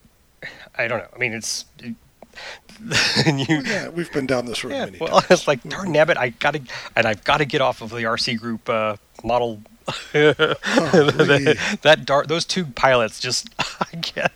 I 0.77 0.87
don't 0.87 0.99
know. 0.99 1.09
I 1.13 1.17
mean, 1.17 1.33
it's. 1.33 1.65
and 3.25 3.39
you, 3.39 3.61
yeah, 3.65 3.89
we've 3.89 4.11
been 4.11 4.25
down 4.25 4.45
this 4.45 4.63
road 4.63 4.73
yeah, 4.73 4.85
many 4.85 4.97
well, 4.99 5.09
times. 5.21 5.31
it's 5.31 5.47
like 5.47 5.61
darn 5.67 5.89
nabbit, 5.89 6.17
I 6.17 6.29
gotta, 6.29 6.61
and 6.95 7.05
I've 7.05 7.23
got 7.23 7.37
to 7.37 7.45
get 7.45 7.61
off 7.61 7.81
of 7.81 7.89
the 7.89 7.97
RC 7.97 8.39
group 8.39 8.69
uh, 8.69 8.95
model. 9.23 9.61
that, 10.13 11.79
that 11.81 12.05
dar- 12.05 12.25
those 12.25 12.45
two 12.45 12.65
pilots 12.65 13.19
just, 13.19 13.49
I 13.59 13.95
get, 13.95 14.31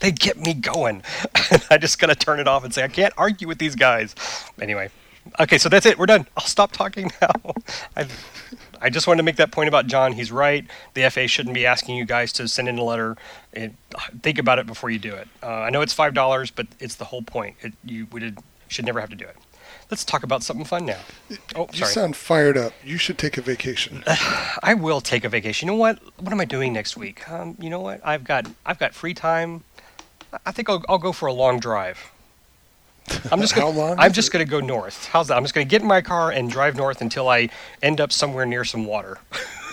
they 0.00 0.10
get 0.10 0.38
me 0.38 0.54
going. 0.54 1.02
I 1.70 1.78
just 1.78 2.00
gotta 2.00 2.16
turn 2.16 2.40
it 2.40 2.48
off 2.48 2.64
and 2.64 2.74
say 2.74 2.82
I 2.82 2.88
can't 2.88 3.14
argue 3.16 3.46
with 3.46 3.58
these 3.58 3.76
guys. 3.76 4.14
Anyway, 4.60 4.90
okay, 5.38 5.56
so 5.56 5.68
that's 5.68 5.86
it. 5.86 5.98
We're 5.98 6.06
done. 6.06 6.26
I'll 6.36 6.46
stop 6.46 6.72
talking 6.72 7.12
now. 7.22 7.54
I, 7.96 8.06
I 8.80 8.90
just 8.90 9.06
wanted 9.06 9.18
to 9.18 9.22
make 9.24 9.36
that 9.36 9.50
point 9.50 9.68
about 9.68 9.86
John. 9.86 10.12
He's 10.12 10.30
right. 10.30 10.64
The 10.94 11.08
FA 11.10 11.26
shouldn't 11.26 11.54
be 11.54 11.66
asking 11.66 11.96
you 11.96 12.04
guys 12.04 12.32
to 12.34 12.48
send 12.48 12.68
in 12.68 12.78
a 12.78 12.84
letter. 12.84 13.16
And 13.52 13.76
think 14.22 14.38
about 14.38 14.58
it 14.58 14.66
before 14.66 14.90
you 14.90 14.98
do 14.98 15.14
it. 15.14 15.28
Uh, 15.42 15.46
I 15.48 15.70
know 15.70 15.80
it's 15.82 15.92
five 15.92 16.14
dollars, 16.14 16.50
but 16.50 16.66
it's 16.80 16.94
the 16.96 17.06
whole 17.06 17.22
point. 17.22 17.56
It, 17.62 17.72
you 17.84 18.06
we 18.12 18.20
did, 18.20 18.38
should 18.68 18.84
never 18.84 19.00
have 19.00 19.10
to 19.10 19.16
do 19.16 19.24
it. 19.24 19.36
Let's 19.90 20.04
talk 20.04 20.22
about 20.22 20.42
something 20.42 20.66
fun 20.66 20.84
now. 20.86 20.98
Oh, 21.56 21.66
You 21.72 21.78
sorry. 21.78 21.90
sound 21.92 22.16
fired 22.16 22.58
up. 22.58 22.72
You 22.84 22.98
should 22.98 23.16
take 23.18 23.38
a 23.38 23.40
vacation. 23.42 24.04
I 24.62 24.74
will 24.74 25.00
take 25.00 25.24
a 25.24 25.28
vacation. 25.30 25.66
You 25.66 25.72
know 25.74 25.78
what? 25.78 25.98
What 26.20 26.30
am 26.32 26.40
I 26.40 26.44
doing 26.44 26.72
next 26.74 26.96
week? 26.96 27.28
Um, 27.30 27.56
you 27.58 27.70
know 27.70 27.80
what? 27.80 28.00
I've 28.06 28.22
got 28.24 28.46
I've 28.66 28.78
got 28.78 28.94
free 28.94 29.14
time. 29.14 29.64
I- 30.32 30.38
I 30.46 30.52
think 30.52 30.68
I'll, 30.68 30.84
I'll 30.90 30.98
go 30.98 31.12
for 31.12 31.24
a 31.26 31.32
long 31.32 31.58
drive. 31.58 32.10
I'm 33.32 33.40
just 33.40 33.54
gonna, 33.54 33.68
long 33.68 33.98
I'm 33.98 34.12
just 34.12 34.32
going 34.32 34.44
to 34.44 34.50
go 34.50 34.60
north. 34.60 35.06
How's 35.06 35.28
that? 35.28 35.36
I'm 35.36 35.44
just 35.44 35.54
going 35.54 35.66
to 35.66 35.70
get 35.70 35.82
in 35.82 35.88
my 35.88 36.00
car 36.00 36.30
and 36.30 36.50
drive 36.50 36.76
north 36.76 37.00
until 37.00 37.28
I 37.28 37.48
end 37.82 38.00
up 38.00 38.12
somewhere 38.12 38.46
near 38.46 38.64
some 38.64 38.84
water. 38.84 39.18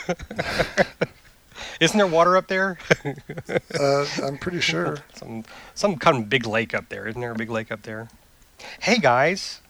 Isn't 1.80 1.98
there 1.98 2.08
water 2.08 2.38
up 2.38 2.48
there? 2.48 2.78
Uh, 3.78 4.06
I'm 4.24 4.38
pretty 4.38 4.62
sure. 4.62 4.98
some 5.14 5.44
some 5.74 5.98
kind 5.98 6.18
of 6.18 6.30
big 6.30 6.48
lake 6.48 6.74
up 6.74 6.88
there. 6.90 7.08
Isn't 7.08 7.20
there 7.20 7.32
a 7.32 7.36
big 7.36 7.50
lake 7.50 7.72
up 7.72 7.84
there? 7.84 8.08
Hey 8.80 8.98
guys, 8.98 9.62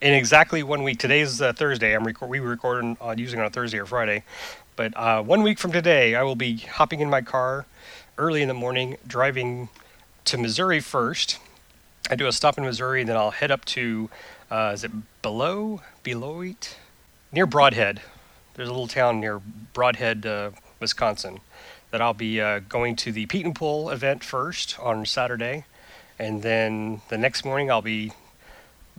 in 0.00 0.14
exactly 0.14 0.62
one 0.62 0.82
week. 0.82 0.98
Today's 0.98 1.40
uh, 1.40 1.52
Thursday. 1.52 1.94
I'm 1.94 2.04
record. 2.04 2.30
We 2.30 2.40
recording 2.40 2.96
on 3.00 3.18
using 3.18 3.40
on 3.40 3.46
a 3.46 3.50
Thursday 3.50 3.78
or 3.78 3.86
Friday, 3.86 4.24
but 4.74 4.96
uh, 4.96 5.22
one 5.22 5.42
week 5.42 5.58
from 5.58 5.70
today, 5.70 6.14
I 6.14 6.22
will 6.22 6.34
be 6.34 6.56
hopping 6.56 7.00
in 7.00 7.10
my 7.10 7.20
car 7.20 7.66
early 8.16 8.42
in 8.42 8.48
the 8.48 8.54
morning, 8.54 8.96
driving 9.06 9.68
to 10.24 10.38
Missouri 10.38 10.80
first. 10.80 11.38
I 12.10 12.16
do 12.16 12.26
a 12.26 12.32
stop 12.32 12.58
in 12.58 12.64
Missouri, 12.64 13.00
and 13.00 13.08
then 13.08 13.16
I'll 13.16 13.30
head 13.30 13.50
up 13.50 13.64
to 13.66 14.10
uh, 14.50 14.72
is 14.74 14.84
it 14.84 14.92
Below 15.22 15.80
Beloit 16.02 16.76
near 17.32 17.46
Brodhead. 17.46 18.00
There's 18.54 18.68
a 18.68 18.72
little 18.72 18.86
town 18.86 19.20
near 19.20 19.40
Brodhead, 19.74 20.26
uh, 20.26 20.50
Wisconsin, 20.80 21.40
that 21.90 22.02
I'll 22.02 22.14
be 22.14 22.40
uh, 22.40 22.60
going 22.68 22.94
to 22.96 23.10
the 23.10 23.26
Pietenpol 23.26 23.92
event 23.92 24.22
first 24.22 24.78
on 24.78 25.06
Saturday, 25.06 25.64
and 26.18 26.42
then 26.42 27.00
the 27.08 27.16
next 27.16 27.44
morning 27.44 27.70
I'll 27.70 27.82
be 27.82 28.12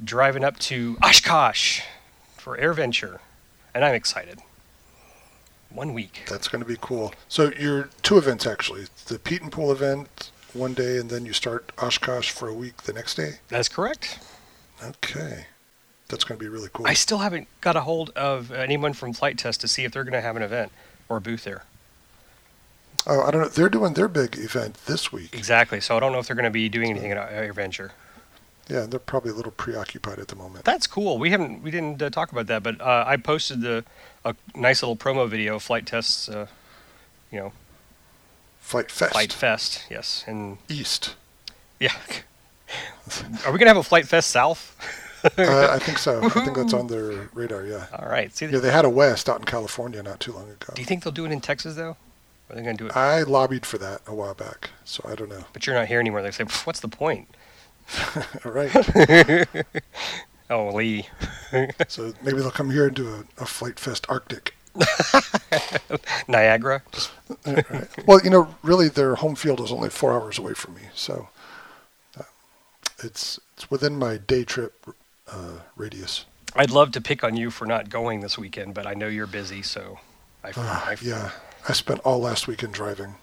driving 0.03 0.43
up 0.43 0.58
to 0.60 0.97
Oshkosh 1.03 1.82
for 2.38 2.58
AirVenture, 2.58 3.20
and 3.74 3.86
I'm 3.86 3.95
excited. 3.95 4.39
One 5.70 5.93
week. 5.93 6.24
That's 6.28 6.47
going 6.47 6.64
to 6.64 6.68
be 6.68 6.78
cool. 6.82 7.14
So 7.28 7.51
you're 7.60 7.89
two 8.01 8.18
events 8.18 8.47
actually. 8.47 8.86
The 9.08 9.20
Pietenpol 9.20 9.72
event 9.72 10.32
one 10.56 10.74
day, 10.74 10.97
and 10.97 11.10
then 11.10 11.26
you 11.26 11.34
start 11.34 11.72
Oshkosh 11.78 12.32
for 12.32 12.47
a 12.47 12.53
week 12.53 12.84
the 12.84 12.93
next 12.93 13.16
day. 13.16 13.34
That's 13.49 13.68
correct. 13.70 14.20
Okay, 14.84 15.45
that's 16.08 16.24
going 16.24 16.38
to 16.39 16.43
be 16.43 16.49
really 16.49 16.70
cool. 16.74 16.88
I 16.88 16.93
still 16.93 17.20
haven't 17.20 17.47
got 17.62 17.76
a 17.76 17.82
hold 17.82 18.10
of 18.12 18.51
anyone 18.51 18.93
from 18.93 19.14
Flite 19.14 19.38
Test 19.38 19.62
to 19.62 19.68
see 19.68 19.84
if 19.84 19.91
they're 19.91 20.03
going 20.03 20.14
to 20.14 20.22
have 20.22 20.36
an 20.36 20.41
event 20.41 20.72
or 21.10 21.18
a 21.18 21.22
booth 21.22 21.43
there. 21.43 21.64
oh, 23.08 23.22
I 23.22 23.32
don't 23.32 23.41
know. 23.41 23.47
They're 23.47 23.70
doing 23.70 23.93
their 23.93 24.08
big 24.08 24.38
event 24.38 24.76
this 24.86 25.12
week. 25.12 25.34
Exactly. 25.34 25.80
So 25.80 25.95
I 25.95 25.99
don't 25.99 26.12
know 26.12 26.20
if 26.20 26.28
they're 26.28 26.36
going 26.36 26.45
to 26.45 26.49
be 26.49 26.70
doing 26.70 26.89
anything 26.89 27.12
at 27.12 27.32
AirVenture. 27.32 27.91
Yeah, 28.68 28.88
they're 28.88 28.99
probably 28.99 29.32
a 29.32 29.36
little 29.36 29.51
preoccupied 29.51 30.18
at 30.18 30.28
the 30.28 30.36
moment. 30.36 30.66
That's 30.66 30.88
cool. 30.88 31.20
We 31.20 31.30
haven't 31.30 31.62
we 31.62 31.70
didn't 31.70 32.01
uh, 32.01 32.10
talk 32.10 32.32
about 32.32 32.47
that, 32.47 32.64
but 32.64 32.82
uh, 32.82 33.03
I 33.06 33.18
posted 33.18 33.62
the 33.62 33.86
a 34.24 34.36
nice 34.56 34.82
little 34.82 34.95
promo 34.95 35.30
video, 35.30 35.60
flight 35.60 35.86
tests. 35.86 36.28
Uh, 36.28 36.47
you 37.32 37.39
know, 37.39 37.53
Flite 38.66 38.89
Fest 38.91 39.11
Flite 39.11 39.32
Fest. 39.32 39.86
Yes, 39.91 40.24
and 40.28 40.57
East. 40.70 41.16
yeah. 41.80 41.93
Are 43.45 43.51
we 43.51 43.59
gonna 43.59 43.70
have 43.70 43.78
a 43.78 43.84
Flite 43.84 44.07
Fest 44.07 44.32
south? 44.32 44.76
uh, 45.38 45.70
I 45.72 45.78
think 45.80 45.97
so. 45.99 46.24
I 46.24 46.30
think 46.30 46.55
that's 46.57 46.74
on 46.74 46.88
their 46.88 47.30
radar. 47.34 47.63
Yeah. 47.66 47.86
All 47.93 48.07
right. 48.09 48.36
See, 48.36 48.47
Yeah, 48.47 48.57
they 48.59 48.72
had 48.72 48.84
a 48.86 48.89
West 48.89 49.30
out 49.30 49.38
in 49.39 49.45
California 49.45 50.01
not 50.01 50.20
too 50.20 50.32
long 50.34 50.49
ago. 50.49 50.74
do 50.74 50.82
you 50.82 50.86
think 50.86 51.03
they'll 51.03 51.13
do 51.13 51.26
it 51.26 51.32
in 51.32 51.41
Texas 51.41 51.76
though? 51.76 51.95
Or 52.49 52.51
are 52.51 52.55
they 52.55 52.61
gonna 52.63 52.74
do 52.78 52.88
it? 52.88 52.95
I 52.97 53.22
lobbied 53.22 53.66
for 53.68 53.78
that 53.78 54.01
a 54.07 54.13
while 54.16 54.34
back, 54.34 54.72
so 54.84 55.07
I 55.07 55.13
don't 55.16 55.30
know. 55.30 55.45
but 55.53 55.66
you're 55.68 55.76
not 55.76 55.88
here 55.88 55.99
anymore. 55.99 56.22
They 56.24 56.32
say, 56.32 56.43
"What's 56.63 56.80
the 56.80 56.88
point?" 56.88 57.28
All 58.43 58.51
right. 58.51 59.45
Oh, 60.49 60.70
Lee. 60.70 61.07
So 61.88 62.13
maybe 62.24 62.38
they'll 62.39 62.51
come 62.51 62.70
here 62.72 62.88
and 62.88 62.95
do 62.95 63.07
a, 63.39 63.43
a 63.43 63.45
Flite 63.45 63.80
Fest 63.80 64.05
Arctic. 64.09 64.55
Niagara. 66.28 66.84
Right. 67.69 67.88
Well, 68.05 68.21
you 68.23 68.30
know, 68.30 68.55
really, 68.63 68.88
their 68.89 69.15
home 69.15 69.36
field 69.36 69.59
is 69.61 69.71
only 69.71 69.89
four 69.89 70.13
hours 70.13 70.38
away 70.38 70.53
from 70.53 70.76
me, 70.76 70.84
so 70.93 71.30
uh, 72.19 72.23
it's 73.03 73.39
it's 73.55 73.69
within 73.71 73.97
my 73.97 74.17
day 74.17 74.43
trip 74.43 74.73
uh, 75.32 75.59
radius. 75.76 76.26
I'd 76.55 76.71
love 76.71 76.91
to 76.93 77.01
pick 77.01 77.23
on 77.23 77.36
you 77.36 77.51
for 77.51 77.65
not 77.65 77.89
going 77.89 78.21
this 78.21 78.38
weekend, 78.38 78.73
but 78.73 78.88
I 78.88 78.93
know 78.93 79.07
you're 79.07 79.28
busy, 79.28 79.61
so 79.61 79.99
I, 80.43 80.51
Ah, 80.55 80.89
I 80.89 80.97
yeah, 81.01 81.32
I 81.67 81.73
spent 81.73 81.99
all 82.01 82.19
last 82.19 82.47
weekend 82.47 82.73
driving. 82.73 83.15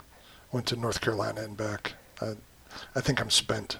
Went 0.53 0.67
to 0.67 0.77
North 0.77 1.01
Carolina 1.01 1.41
and 1.43 1.57
back. 1.57 1.95
I, 2.21 2.33
I 2.95 3.01
think 3.01 3.21
I'm 3.21 3.31
spent. 3.31 3.79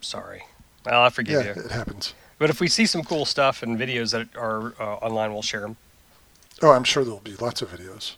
sorry. 0.00 0.42
Well, 0.84 1.02
I 1.02 1.08
forgive 1.10 1.42
Yeah, 1.44 1.54
you. 1.54 1.62
it 1.64 1.70
happens. 1.70 2.14
But 2.38 2.50
if 2.50 2.60
we 2.60 2.68
see 2.68 2.86
some 2.86 3.04
cool 3.04 3.24
stuff 3.24 3.62
and 3.62 3.78
videos 3.78 4.12
that 4.12 4.28
are 4.36 4.74
uh, 4.80 4.96
online, 4.96 5.32
we'll 5.32 5.42
share 5.42 5.60
them. 5.60 5.76
Oh, 6.62 6.70
I'm 6.70 6.84
sure 6.84 7.02
there'll 7.02 7.18
be 7.20 7.34
lots 7.34 7.60
of 7.60 7.70
videos. 7.70 8.14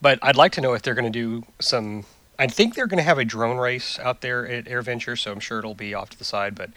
But 0.00 0.20
I'd 0.22 0.36
like 0.36 0.52
to 0.52 0.60
know 0.60 0.74
if 0.74 0.82
they're 0.82 0.94
going 0.94 1.12
to 1.12 1.18
do 1.18 1.44
some. 1.60 2.04
I 2.38 2.46
think 2.46 2.76
they're 2.76 2.86
going 2.86 2.98
to 2.98 3.04
have 3.04 3.18
a 3.18 3.24
drone 3.24 3.56
race 3.56 3.98
out 3.98 4.20
there 4.20 4.46
at 4.46 4.68
Air 4.68 4.80
AirVenture, 4.80 5.18
so 5.18 5.32
I'm 5.32 5.40
sure 5.40 5.58
it'll 5.58 5.74
be 5.74 5.92
off 5.92 6.10
to 6.10 6.18
the 6.18 6.24
side. 6.24 6.54
But 6.54 6.70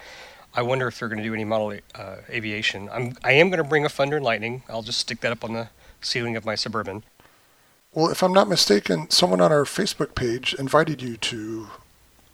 I 0.54 0.62
wonder 0.62 0.88
if 0.88 0.98
they're 0.98 1.08
going 1.08 1.22
to 1.22 1.24
do 1.24 1.32
any 1.32 1.44
model 1.44 1.78
uh, 1.94 2.16
aviation. 2.28 2.88
I'm 2.92 3.16
I 3.22 3.32
am 3.32 3.48
going 3.48 3.62
to 3.62 3.68
bring 3.68 3.84
a 3.84 3.88
Thunder 3.88 4.16
and 4.16 4.24
Lightning. 4.24 4.64
I'll 4.68 4.82
just 4.82 4.98
stick 4.98 5.20
that 5.20 5.30
up 5.30 5.44
on 5.44 5.52
the 5.52 5.68
ceiling 6.00 6.36
of 6.36 6.44
my 6.44 6.56
Suburban. 6.56 7.04
Well, 7.94 8.10
if 8.10 8.22
I'm 8.22 8.32
not 8.32 8.48
mistaken, 8.48 9.08
someone 9.10 9.40
on 9.40 9.52
our 9.52 9.64
Facebook 9.64 10.14
page 10.14 10.54
invited 10.54 11.00
you 11.00 11.16
to 11.18 11.68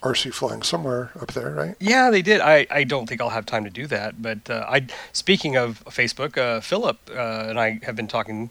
RC 0.03 0.33
flying 0.33 0.63
somewhere 0.63 1.11
up 1.21 1.33
there, 1.33 1.51
right? 1.51 1.77
Yeah, 1.81 2.11
they 2.11 2.23
did. 2.23 2.41
I, 2.41 2.67
I 2.71 2.85
don't 2.85 3.09
think 3.09 3.21
I'll 3.21 3.31
have 3.31 3.47
time 3.47 3.65
to 3.65 3.71
do 3.71 3.87
that. 3.89 4.23
But 4.23 4.49
uh, 4.49 4.65
I 4.69 4.87
speaking 5.13 5.57
of 5.57 5.85
Facebook, 5.87 6.39
uh, 6.39 6.61
Philip 6.61 6.99
uh, 7.11 7.47
and 7.49 7.59
I 7.59 7.81
have 7.83 7.97
been 7.97 8.07
talking, 8.07 8.51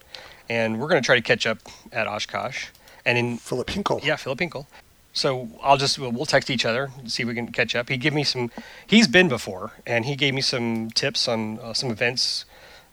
and 0.50 0.80
we're 0.80 0.90
going 0.90 1.02
to 1.02 1.06
try 1.06 1.16
to 1.16 1.22
catch 1.22 1.46
up 1.46 1.60
at 1.92 2.08
Oshkosh. 2.08 2.68
And 3.06 3.18
in 3.18 3.38
Philip 3.38 3.70
Hinkle. 3.70 4.02
Yeah, 4.04 4.18
Philip 4.18 4.40
Hinkle. 4.40 4.68
So 5.14 5.50
I'll 5.64 5.78
just 5.78 5.98
we'll, 5.98 6.12
we'll 6.12 6.26
text 6.26 6.50
each 6.50 6.66
other 6.66 6.92
and 7.00 7.10
see 7.10 7.24
if 7.24 7.28
we 7.28 7.34
can 7.34 7.52
catch 7.54 7.74
up. 7.74 7.88
He 7.88 7.96
gave 7.96 8.14
me 8.14 8.26
some. 8.26 8.52
He's 8.86 9.08
been 9.08 9.30
before, 9.30 9.72
and 9.86 10.04
he 10.04 10.18
gave 10.18 10.34
me 10.34 10.42
some 10.42 10.92
tips 10.92 11.28
on 11.28 11.60
uh, 11.60 11.74
some 11.74 11.90
events 11.90 12.44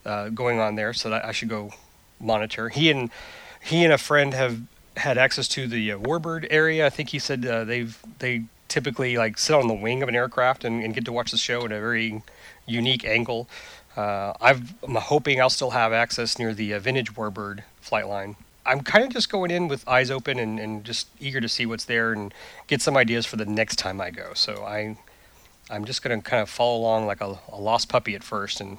uh, 0.06 0.28
going 0.28 0.60
on 0.60 0.76
there, 0.76 0.92
so 0.92 1.10
that 1.10 1.24
I 1.24 1.32
should 1.32 1.48
go 1.48 1.72
monitor. 2.20 2.68
He 2.68 2.90
and 2.90 3.10
he 3.60 3.82
and 3.82 3.92
a 3.92 3.98
friend 3.98 4.32
have 4.32 4.60
had 4.96 5.18
access 5.18 5.48
to 5.48 5.66
the 5.66 5.92
uh, 5.92 5.98
Warbird 5.98 6.46
area. 6.50 6.86
I 6.86 6.90
think 6.90 7.10
he 7.10 7.18
said 7.18 7.44
uh, 7.44 7.64
they've 7.64 7.98
they 8.18 8.44
typically 8.68 9.16
like 9.16 9.38
sit 9.38 9.54
on 9.54 9.68
the 9.68 9.74
wing 9.74 10.02
of 10.02 10.08
an 10.08 10.16
aircraft 10.16 10.64
and, 10.64 10.82
and 10.82 10.94
get 10.94 11.04
to 11.04 11.12
watch 11.12 11.30
the 11.30 11.36
show 11.36 11.64
at 11.64 11.72
a 11.72 11.80
very 11.80 12.22
unique 12.66 13.04
angle. 13.04 13.48
Uh, 13.96 14.32
I've, 14.40 14.74
I'm 14.82 14.96
hoping 14.96 15.40
I'll 15.40 15.50
still 15.50 15.70
have 15.70 15.92
access 15.92 16.38
near 16.38 16.52
the 16.54 16.74
uh, 16.74 16.80
vintage 16.80 17.14
Warbird 17.14 17.62
flight 17.80 18.08
line. 18.08 18.36
I'm 18.66 18.80
kind 18.80 19.04
of 19.04 19.10
just 19.10 19.30
going 19.30 19.50
in 19.50 19.68
with 19.68 19.86
eyes 19.86 20.10
open 20.10 20.38
and, 20.38 20.58
and 20.58 20.84
just 20.84 21.06
eager 21.20 21.40
to 21.40 21.48
see 21.48 21.66
what's 21.66 21.84
there 21.84 22.12
and 22.12 22.32
get 22.66 22.80
some 22.80 22.96
ideas 22.96 23.26
for 23.26 23.36
the 23.36 23.44
next 23.44 23.76
time 23.76 24.00
I 24.00 24.10
go. 24.10 24.32
So 24.34 24.64
I, 24.64 24.96
I'm 25.70 25.84
just 25.84 26.02
going 26.02 26.20
to 26.20 26.28
kind 26.28 26.42
of 26.42 26.48
follow 26.48 26.78
along 26.78 27.06
like 27.06 27.20
a, 27.20 27.38
a 27.52 27.60
lost 27.60 27.88
puppy 27.88 28.14
at 28.14 28.24
first 28.24 28.60
and 28.60 28.78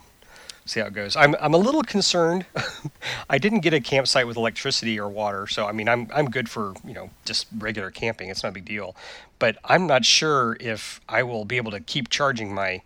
see 0.65 0.79
how 0.79 0.87
it 0.87 0.93
goes. 0.93 1.15
I'm, 1.15 1.35
I'm 1.39 1.53
a 1.53 1.57
little 1.57 1.83
concerned. 1.83 2.45
I 3.29 3.37
didn't 3.37 3.59
get 3.59 3.73
a 3.73 3.79
campsite 3.79 4.27
with 4.27 4.37
electricity 4.37 4.99
or 4.99 5.07
water, 5.07 5.47
so 5.47 5.65
I 5.65 5.71
mean 5.71 5.87
I'm 5.87 6.09
I'm 6.13 6.29
good 6.29 6.49
for 6.49 6.73
you 6.83 6.93
know 6.93 7.09
just 7.23 7.47
regular 7.57 7.91
camping. 7.91 8.29
It's 8.29 8.43
not 8.43 8.49
a 8.49 8.53
big 8.53 8.65
deal, 8.65 8.95
but 9.39 9.57
I'm 9.63 9.87
not 9.87 10.05
sure 10.05 10.57
if 10.59 11.01
I 11.07 11.23
will 11.23 11.45
be 11.45 11.57
able 11.57 11.71
to 11.71 11.79
keep 11.79 12.09
charging 12.09 12.53
my 12.53 12.81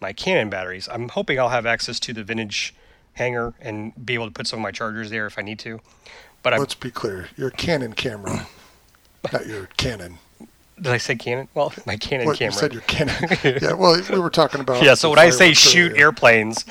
my 0.00 0.12
Canon 0.12 0.50
batteries. 0.50 0.88
I'm 0.90 1.08
hoping 1.08 1.38
I'll 1.38 1.48
have 1.48 1.66
access 1.66 1.98
to 2.00 2.12
the 2.12 2.22
vintage 2.22 2.74
hangar 3.14 3.54
and 3.60 3.92
be 4.04 4.14
able 4.14 4.26
to 4.26 4.32
put 4.32 4.46
some 4.46 4.58
of 4.58 4.62
my 4.62 4.72
chargers 4.72 5.10
there 5.10 5.26
if 5.26 5.38
I 5.38 5.42
need 5.42 5.58
to. 5.60 5.80
But 6.42 6.52
I'm, 6.52 6.60
Let's 6.60 6.74
be 6.74 6.90
clear. 6.90 7.28
Your 7.36 7.50
Canon 7.50 7.94
camera, 7.94 8.46
not 9.32 9.46
your 9.46 9.66
Canon. 9.78 10.18
Did 10.76 10.92
I 10.92 10.98
say 10.98 11.14
Canon? 11.16 11.48
Well, 11.54 11.72
my 11.86 11.96
Canon 11.96 12.26
Well, 12.26 12.36
you 12.36 12.50
said 12.50 12.72
your 12.72 12.82
Canon. 12.82 13.14
yeah, 13.44 13.72
well, 13.74 14.00
we 14.10 14.18
were 14.18 14.30
talking 14.30 14.60
about. 14.60 14.82
yeah, 14.82 14.94
so 14.94 15.10
when 15.10 15.18
I 15.18 15.30
say 15.30 15.52
shoot 15.54 15.92
earlier. 15.92 16.06
airplanes, 16.06 16.64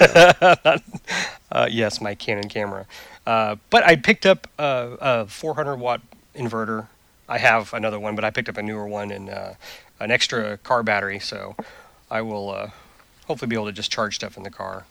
uh, 0.00 0.78
yes, 1.70 2.00
my 2.00 2.14
Canon 2.14 2.48
camera. 2.48 2.86
Uh, 3.26 3.56
but 3.70 3.84
I 3.84 3.96
picked 3.96 4.24
up 4.24 4.48
a, 4.58 4.96
a 5.00 5.26
400 5.26 5.76
watt 5.76 6.00
inverter. 6.34 6.86
I 7.28 7.38
have 7.38 7.74
another 7.74 8.00
one, 8.00 8.14
but 8.14 8.24
I 8.24 8.30
picked 8.30 8.48
up 8.48 8.56
a 8.56 8.62
newer 8.62 8.86
one 8.86 9.10
and 9.10 9.28
uh, 9.28 9.52
an 10.00 10.10
extra 10.10 10.56
car 10.58 10.82
battery, 10.82 11.18
so 11.18 11.54
I 12.10 12.22
will 12.22 12.50
uh, 12.50 12.70
hopefully 13.26 13.48
be 13.48 13.56
able 13.56 13.66
to 13.66 13.72
just 13.72 13.92
charge 13.92 14.14
stuff 14.14 14.36
in 14.36 14.44
the 14.44 14.50
car. 14.50 14.86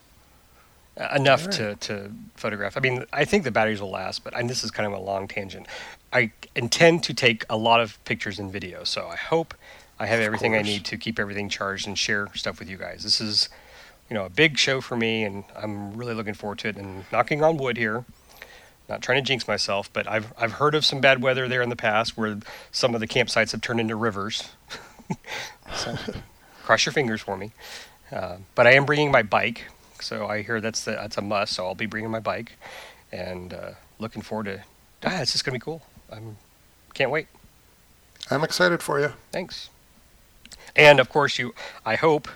Uh, 0.96 1.14
enough 1.14 1.42
Alright. 1.42 1.80
to, 1.80 1.94
to 1.94 2.12
photograph. 2.34 2.76
I 2.76 2.80
mean, 2.80 3.04
I 3.12 3.24
think 3.24 3.44
the 3.44 3.52
batteries 3.52 3.80
will 3.80 3.90
last, 3.90 4.24
but 4.24 4.36
and 4.36 4.50
this 4.50 4.64
is 4.64 4.72
kind 4.72 4.86
of 4.86 4.98
a 4.98 5.02
long 5.02 5.28
tangent. 5.28 5.66
I 6.12 6.32
intend 6.54 7.02
to 7.04 7.14
take 7.14 7.44
a 7.50 7.56
lot 7.56 7.80
of 7.80 8.02
pictures 8.04 8.38
and 8.38 8.52
videos, 8.52 8.86
so 8.86 9.08
I 9.08 9.16
hope 9.16 9.54
I 9.98 10.06
have 10.06 10.20
Of 10.20 10.26
everything 10.26 10.54
I 10.54 10.62
need 10.62 10.84
to 10.86 10.96
keep 10.96 11.18
everything 11.18 11.48
charged 11.48 11.86
and 11.86 11.98
share 11.98 12.28
stuff 12.34 12.58
with 12.58 12.70
you 12.70 12.76
guys. 12.76 13.02
This 13.02 13.20
is, 13.20 13.48
you 14.08 14.14
know, 14.14 14.24
a 14.24 14.30
big 14.30 14.56
show 14.56 14.80
for 14.80 14.96
me, 14.96 15.24
and 15.24 15.44
I'm 15.56 15.96
really 15.96 16.14
looking 16.14 16.34
forward 16.34 16.58
to 16.60 16.68
it. 16.68 16.76
And 16.76 17.04
knocking 17.10 17.42
on 17.42 17.56
wood 17.56 17.76
here, 17.76 18.04
not 18.88 19.02
trying 19.02 19.22
to 19.22 19.26
jinx 19.26 19.46
myself, 19.48 19.92
but 19.92 20.08
I've 20.08 20.32
I've 20.38 20.52
heard 20.52 20.74
of 20.74 20.84
some 20.84 21.00
bad 21.00 21.20
weather 21.20 21.48
there 21.48 21.62
in 21.62 21.68
the 21.68 21.76
past 21.76 22.16
where 22.16 22.38
some 22.70 22.94
of 22.94 23.00
the 23.00 23.08
campsites 23.08 23.52
have 23.52 23.60
turned 23.60 23.80
into 23.80 23.96
rivers. 23.96 24.50
so, 25.74 25.96
cross 26.62 26.86
your 26.86 26.92
fingers 26.92 27.20
for 27.20 27.36
me. 27.36 27.52
Uh, 28.12 28.36
but 28.54 28.66
I 28.66 28.72
am 28.72 28.86
bringing 28.86 29.10
my 29.10 29.22
bike, 29.22 29.64
so 30.00 30.26
I 30.26 30.42
hear 30.42 30.60
that's 30.60 30.84
the, 30.84 30.92
that's 30.92 31.18
a 31.18 31.22
must. 31.22 31.54
So 31.54 31.66
I'll 31.66 31.74
be 31.74 31.86
bringing 31.86 32.10
my 32.10 32.20
bike, 32.20 32.52
and 33.12 33.52
uh, 33.52 33.70
looking 33.98 34.22
forward 34.22 34.44
to. 34.44 34.62
Ah, 35.04 35.20
it's 35.20 35.32
just 35.32 35.44
gonna 35.44 35.56
be 35.56 35.60
cool. 35.60 35.82
I'm 36.12 36.36
can't 36.94 37.10
wait. 37.10 37.26
I'm 38.30 38.44
excited 38.44 38.82
for 38.82 39.00
you. 39.00 39.12
Thanks. 39.32 39.70
And 40.76 41.00
of 41.00 41.08
course, 41.08 41.38
you. 41.38 41.54
I 41.84 41.96
hope 41.96 42.28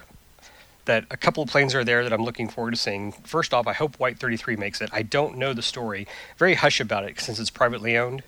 that 0.85 1.05
a 1.11 1.17
couple 1.17 1.43
of 1.43 1.49
planes 1.49 1.75
are 1.75 1.85
there 1.85 2.03
that 2.03 2.13
I'm 2.13 2.25
looking 2.25 2.49
forward 2.49 2.73
to 2.73 2.77
seeing. 2.77 3.13
First 3.13 3.55
off, 3.55 3.67
I 3.67 3.73
hope 3.73 3.97
White 4.01 4.19
33 4.19 4.57
makes 4.57 4.81
it. 4.81 4.91
I 4.93 5.03
don't 5.03 5.37
know 5.37 5.53
the 5.53 5.63
story. 5.63 6.07
Very 6.39 6.55
hush 6.55 6.81
about 6.81 7.05
it 7.05 7.21
since 7.21 7.39
it's 7.39 7.51
privately 7.51 7.97
owned. 7.97 8.23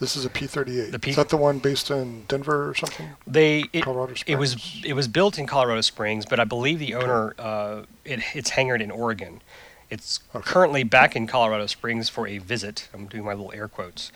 This 0.00 0.16
is 0.16 0.24
a 0.24 0.30
P-38. 0.30 0.90
The 0.90 0.98
P- 0.98 1.10
is 1.10 1.16
that 1.16 1.28
the 1.30 1.36
one 1.36 1.58
based 1.60 1.90
in 1.90 2.24
Denver 2.24 2.68
or 2.68 2.74
something? 2.74 3.10
They 3.26 3.64
it, 3.72 3.82
Colorado 3.84 4.14
it 4.26 4.36
was 4.36 4.80
it 4.84 4.92
was 4.92 5.08
built 5.08 5.38
in 5.38 5.46
Colorado 5.46 5.80
Springs, 5.80 6.26
but 6.26 6.38
I 6.40 6.44
believe 6.44 6.78
the 6.80 6.94
owner 6.94 7.34
uh, 7.38 7.82
it, 8.04 8.20
it's 8.34 8.50
hangared 8.50 8.82
in 8.82 8.90
Oregon. 8.90 9.40
It's 9.90 10.20
Okay. 10.34 10.44
currently 10.44 10.82
back 10.82 11.14
in 11.14 11.26
Colorado 11.26 11.66
Springs 11.66 12.08
for 12.08 12.26
a 12.26 12.38
visit. 12.38 12.88
I'm 12.92 13.06
doing 13.06 13.24
my 13.24 13.32
little 13.34 13.52
air 13.52 13.68
quotes. 13.68 14.10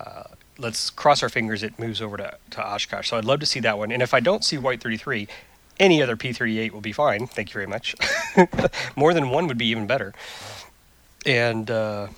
Uh, 0.00 0.24
let's 0.58 0.90
cross 0.90 1.22
our 1.22 1.28
fingers 1.28 1.62
it 1.62 1.78
moves 1.78 2.00
over 2.02 2.16
to, 2.16 2.36
to 2.50 2.64
Oshkosh. 2.66 3.10
So 3.10 3.16
I'd 3.16 3.24
love 3.24 3.40
to 3.40 3.46
see 3.46 3.60
that 3.60 3.78
one. 3.78 3.92
And 3.92 4.02
if 4.02 4.12
I 4.14 4.20
don't 4.20 4.44
see 4.44 4.58
White 4.58 4.82
33, 4.82 5.28
any 5.80 6.02
other 6.02 6.16
P38 6.16 6.72
will 6.72 6.80
be 6.80 6.92
fine. 6.92 7.26
Thank 7.26 7.50
you 7.50 7.54
very 7.54 7.66
much. 7.66 7.94
More 8.96 9.14
than 9.14 9.30
one 9.30 9.46
would 9.46 9.58
be 9.58 9.66
even 9.66 9.86
better. 9.86 10.12
And 11.24 11.70
uh, 11.70 12.08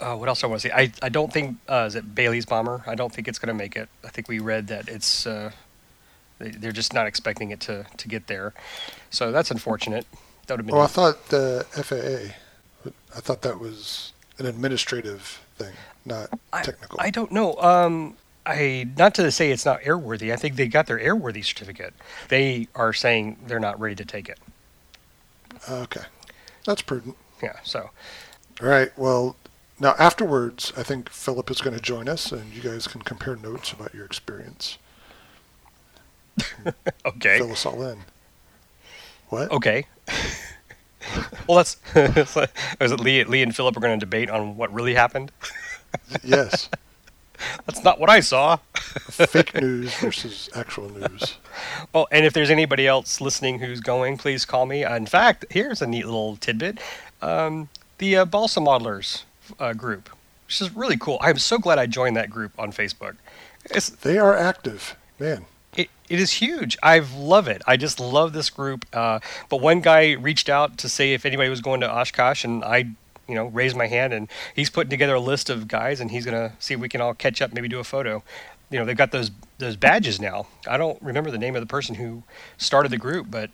uh, 0.00 0.16
what 0.16 0.28
else 0.28 0.40
do 0.40 0.46
I 0.46 0.50
want 0.50 0.62
to 0.62 0.68
say? 0.68 0.74
I, 0.74 0.92
I 1.02 1.08
don't 1.08 1.32
think 1.32 1.56
uh, 1.68 1.84
is 1.86 1.94
it 1.94 2.14
Bailey's 2.14 2.46
bomber. 2.46 2.82
I 2.86 2.94
don't 2.94 3.12
think 3.12 3.28
it's 3.28 3.38
going 3.38 3.48
to 3.48 3.54
make 3.54 3.76
it. 3.76 3.88
I 4.04 4.08
think 4.08 4.28
we 4.28 4.38
read 4.38 4.68
that 4.68 4.88
it's 4.88 5.26
uh, 5.26 5.52
they, 6.38 6.50
they're 6.50 6.72
just 6.72 6.92
not 6.92 7.06
expecting 7.06 7.50
it 7.50 7.60
to, 7.60 7.86
to 7.96 8.08
get 8.08 8.26
there. 8.26 8.54
So 9.10 9.32
that's 9.32 9.50
unfortunate. 9.50 10.06
That 10.46 10.54
would 10.54 10.60
have 10.60 10.66
been 10.66 10.76
Oh, 10.76 10.80
I 10.80 10.86
thought 10.86 11.28
the 11.28 11.66
FAA. 11.70 12.34
I 13.16 13.20
thought 13.20 13.42
that 13.42 13.58
was 13.58 14.12
an 14.38 14.46
administrative 14.46 15.40
thing, 15.58 15.74
not 16.04 16.30
I, 16.52 16.62
technical. 16.62 16.98
I 17.00 17.10
don't 17.10 17.32
know. 17.32 17.56
Um, 17.56 18.16
I 18.46 18.88
not 18.96 19.14
to 19.16 19.30
say 19.30 19.50
it's 19.50 19.66
not 19.66 19.82
airworthy. 19.82 20.32
I 20.32 20.36
think 20.36 20.56
they 20.56 20.68
got 20.68 20.86
their 20.86 20.98
airworthy 20.98 21.44
certificate. 21.44 21.94
They 22.28 22.68
are 22.74 22.92
saying 22.92 23.38
they're 23.46 23.60
not 23.60 23.78
ready 23.80 23.96
to 23.96 24.04
take 24.04 24.28
it. 24.28 24.38
okay, 25.70 26.02
that's 26.64 26.82
prudent. 26.82 27.16
Yeah. 27.42 27.56
So 27.64 27.90
All 28.62 28.68
right. 28.68 28.96
Well, 28.98 29.36
now 29.80 29.94
afterwards, 29.98 30.72
I 30.76 30.82
think 30.82 31.10
Philip 31.10 31.50
is 31.50 31.60
going 31.60 31.76
to 31.76 31.82
join 31.82 32.08
us, 32.08 32.32
and 32.32 32.52
you 32.52 32.62
guys 32.62 32.86
can 32.88 33.02
compare 33.02 33.36
notes 33.36 33.72
about 33.72 33.94
your 33.94 34.04
experience. 34.04 34.78
okay. 37.06 37.38
Fill 37.38 37.52
us 37.52 37.66
all 37.66 37.82
in. 37.82 38.00
What? 39.28 39.50
Okay. 39.52 39.86
Well, 41.46 41.56
that's 41.56 41.76
is 42.80 42.92
it 42.92 43.00
Lee, 43.00 43.24
Lee 43.24 43.42
and 43.42 43.54
Philip 43.54 43.76
are 43.76 43.80
going 43.80 43.98
to 43.98 44.04
debate 44.04 44.30
on 44.30 44.56
what 44.56 44.72
really 44.72 44.94
happened. 44.94 45.30
Yes. 46.22 46.68
That's 47.66 47.84
not 47.84 48.00
what 48.00 48.10
I 48.10 48.20
saw. 48.20 48.56
Fake 48.76 49.54
news 49.54 49.94
versus 49.98 50.48
actual 50.54 50.90
news. 50.90 51.36
Oh, 51.92 52.06
and 52.12 52.24
if 52.24 52.34
there's 52.34 52.50
anybody 52.50 52.86
else 52.86 53.20
listening 53.20 53.58
who's 53.58 53.80
going, 53.80 54.16
please 54.16 54.44
call 54.44 54.64
me. 54.64 54.84
Uh, 54.84 54.94
in 54.94 55.06
fact, 55.06 55.44
here's 55.50 55.82
a 55.82 55.88
neat 55.88 56.04
little 56.04 56.36
tidbit: 56.36 56.78
um, 57.20 57.68
the 57.98 58.18
uh, 58.18 58.24
Balsa 58.24 58.60
Modelers 58.60 59.24
uh, 59.58 59.72
group, 59.72 60.08
which 60.46 60.60
is 60.60 60.74
really 60.76 60.96
cool. 60.96 61.18
I'm 61.20 61.38
so 61.38 61.58
glad 61.58 61.78
I 61.80 61.86
joined 61.86 62.16
that 62.16 62.30
group 62.30 62.52
on 62.58 62.70
Facebook. 62.70 63.16
It's 63.64 63.88
They 63.88 64.18
are 64.18 64.36
active, 64.36 64.94
man. 65.18 65.46
It, 66.10 66.20
is 66.20 66.32
huge. 66.32 66.76
I 66.82 67.00
love 67.16 67.48
it. 67.48 67.62
I 67.66 67.76
just 67.76 68.00
love 68.00 68.32
this 68.32 68.50
group. 68.50 68.84
Uh, 68.92 69.20
but 69.48 69.60
one 69.60 69.80
guy 69.80 70.12
reached 70.12 70.48
out 70.48 70.78
to 70.78 70.88
say 70.88 71.12
if 71.14 71.24
anybody 71.26 71.48
was 71.48 71.60
going 71.60 71.80
to 71.80 71.90
Oshkosh, 71.90 72.44
and 72.44 72.64
I, 72.64 72.78
you 73.28 73.34
know, 73.34 73.46
raised 73.46 73.76
my 73.76 73.86
hand, 73.86 74.12
and 74.12 74.28
he's 74.54 74.70
putting 74.70 74.90
together 74.90 75.14
a 75.14 75.20
list 75.20 75.50
of 75.50 75.68
guys, 75.68 76.00
and 76.00 76.10
he's 76.10 76.24
gonna 76.24 76.52
see 76.58 76.74
if 76.74 76.80
we 76.80 76.88
can 76.88 77.00
all 77.00 77.14
catch 77.14 77.42
up, 77.42 77.52
maybe 77.52 77.68
do 77.68 77.78
a 77.78 77.84
photo. 77.84 78.22
You 78.70 78.78
know, 78.78 78.84
they've 78.84 78.96
got 78.96 79.10
those 79.12 79.30
those 79.58 79.76
badges 79.76 80.20
now. 80.20 80.46
I 80.66 80.76
don't 80.76 81.00
remember 81.02 81.30
the 81.30 81.38
name 81.38 81.54
of 81.56 81.60
the 81.62 81.66
person 81.66 81.94
who 81.96 82.22
started 82.58 82.90
the 82.90 82.98
group, 82.98 83.26
but 83.30 83.50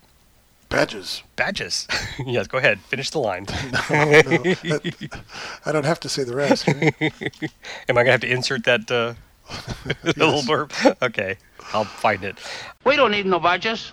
Badges. 0.67 1.21
badges. 1.35 1.87
yes, 2.25 2.47
go 2.47 2.57
ahead, 2.57 2.79
finish 2.81 3.09
the 3.11 3.19
line. 3.19 3.45
No, 3.71 3.81
that- 3.81 5.21
I 5.65 5.71
don't 5.71 5.85
have 5.85 5.99
to 6.01 6.09
say 6.09 6.23
the 6.23 6.35
rest. 6.35 6.67
right? 6.67 6.93
Am 7.89 7.97
I 7.97 8.01
gonna 8.01 8.11
have 8.11 8.21
to 8.21 8.31
insert 8.31 8.63
that 8.65 8.89
uh, 8.91 9.13
little 10.03 10.41
blurb? 10.41 10.71
Okay, 11.01 11.37
I'll 11.73 11.85
find 11.85 12.23
it. 12.23 12.37
We 12.83 12.95
don't 12.95 13.11
need 13.11 13.25
no 13.25 13.39
badges. 13.39 13.91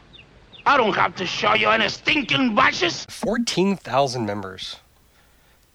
I 0.64 0.76
don't 0.76 0.94
have 0.94 1.16
to 1.16 1.26
show 1.26 1.54
you 1.54 1.68
any 1.68 1.88
stinking 1.88 2.54
badges. 2.54 3.04
Fourteen 3.06 3.76
thousand 3.76 4.26
members. 4.26 4.76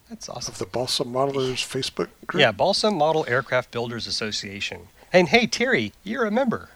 That's 0.10 0.30
awesome. 0.30 0.54
Of 0.54 0.60
the 0.60 0.66
Balsa 0.66 1.04
Modelers 1.04 1.66
Facebook 1.66 2.08
group. 2.26 2.40
Yeah, 2.40 2.52
Balsa 2.52 2.90
Model 2.92 3.26
Aircraft 3.28 3.72
Builders 3.72 4.08
Association. 4.08 4.88
And 5.12 5.28
hey, 5.30 5.48
Terry, 5.48 5.92
you're 6.04 6.26
a 6.26 6.32
member. 6.32 6.70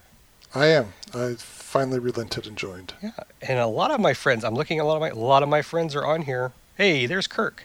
I 0.54 0.68
am. 0.68 0.94
I 1.14 1.36
finally 1.38 2.00
relented 2.00 2.46
and 2.46 2.58
joined. 2.58 2.94
Yeah, 3.02 3.12
and 3.42 3.60
a 3.60 3.68
lot 3.68 3.92
of 3.92 4.02
my 4.02 4.14
friends. 4.14 4.44
I'm 4.44 4.56
looking 4.56 4.80
at 4.80 4.84
a 4.84 4.86
lot 4.86 4.96
of 4.96 5.02
my 5.02 5.10
a 5.10 5.16
lot 5.16 5.44
of 5.44 5.50
my 5.50 5.62
friends 5.62 5.96
are 5.96 6.06
on 6.06 6.24
here. 6.24 6.52
Hey, 6.76 7.06
there's 7.06 7.28
Kirk. 7.28 7.64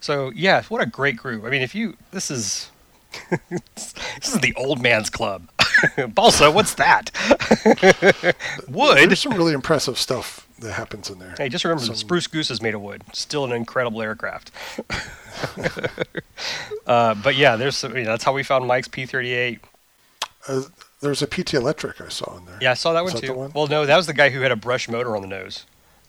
So 0.00 0.32
yeah, 0.34 0.62
what 0.64 0.82
a 0.82 0.86
great 0.86 1.16
group. 1.16 1.44
I 1.44 1.50
mean, 1.50 1.62
if 1.62 1.74
you 1.74 1.96
this 2.10 2.30
is 2.30 2.70
this 3.74 4.34
is 4.34 4.40
the 4.40 4.54
old 4.56 4.82
man's 4.82 5.10
club. 5.10 5.48
Balsa, 6.08 6.50
what's 6.50 6.74
that? 6.74 7.10
Wood. 8.68 9.08
There's 9.10 9.20
some 9.20 9.34
really 9.34 9.52
impressive 9.52 9.98
stuff 9.98 10.46
that 10.60 10.72
happens 10.72 11.10
in 11.10 11.18
there. 11.18 11.34
Hey, 11.36 11.48
just 11.48 11.64
remember, 11.64 11.80
the 11.80 11.86
Some- 11.86 11.96
Spruce 11.96 12.26
Goose 12.26 12.50
is 12.50 12.62
made 12.62 12.74
of 12.74 12.80
wood. 12.80 13.02
Still 13.12 13.44
an 13.44 13.52
incredible 13.52 14.00
aircraft. 14.02 14.50
uh, 16.86 17.14
but 17.14 17.34
yeah, 17.36 17.56
there's 17.56 17.76
some, 17.76 17.96
you 17.96 18.04
know, 18.04 18.10
that's 18.10 18.24
how 18.24 18.32
we 18.32 18.42
found 18.42 18.66
Mike's 18.66 18.88
P38. 18.88 19.58
Uh, 20.46 20.62
there's 21.00 21.22
a 21.22 21.26
PT 21.26 21.54
Electric 21.54 22.00
I 22.00 22.08
saw 22.08 22.36
in 22.38 22.46
there. 22.46 22.58
Yeah, 22.60 22.70
I 22.70 22.74
saw 22.74 22.92
that 22.92 23.04
one 23.04 23.12
that 23.14 23.22
too. 23.22 23.34
one? 23.34 23.52
Well, 23.54 23.66
no, 23.66 23.84
that 23.86 23.96
was 23.96 24.06
the 24.06 24.14
guy 24.14 24.30
who 24.30 24.40
had 24.40 24.52
a 24.52 24.56
brush 24.56 24.88
motor 24.88 25.16
on 25.16 25.22
the 25.22 25.28
nose. 25.28 25.64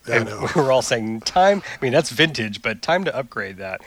Yeah, 0.07 0.15
I 0.15 0.17
and 0.17 0.29
know. 0.29 0.47
we 0.55 0.61
were 0.61 0.71
all 0.71 0.81
saying, 0.81 1.21
time. 1.21 1.63
I 1.65 1.83
mean, 1.83 1.91
that's 1.91 2.11
vintage, 2.11 2.61
but 2.61 2.81
time 2.81 3.03
to 3.05 3.15
upgrade 3.15 3.57
that. 3.57 3.81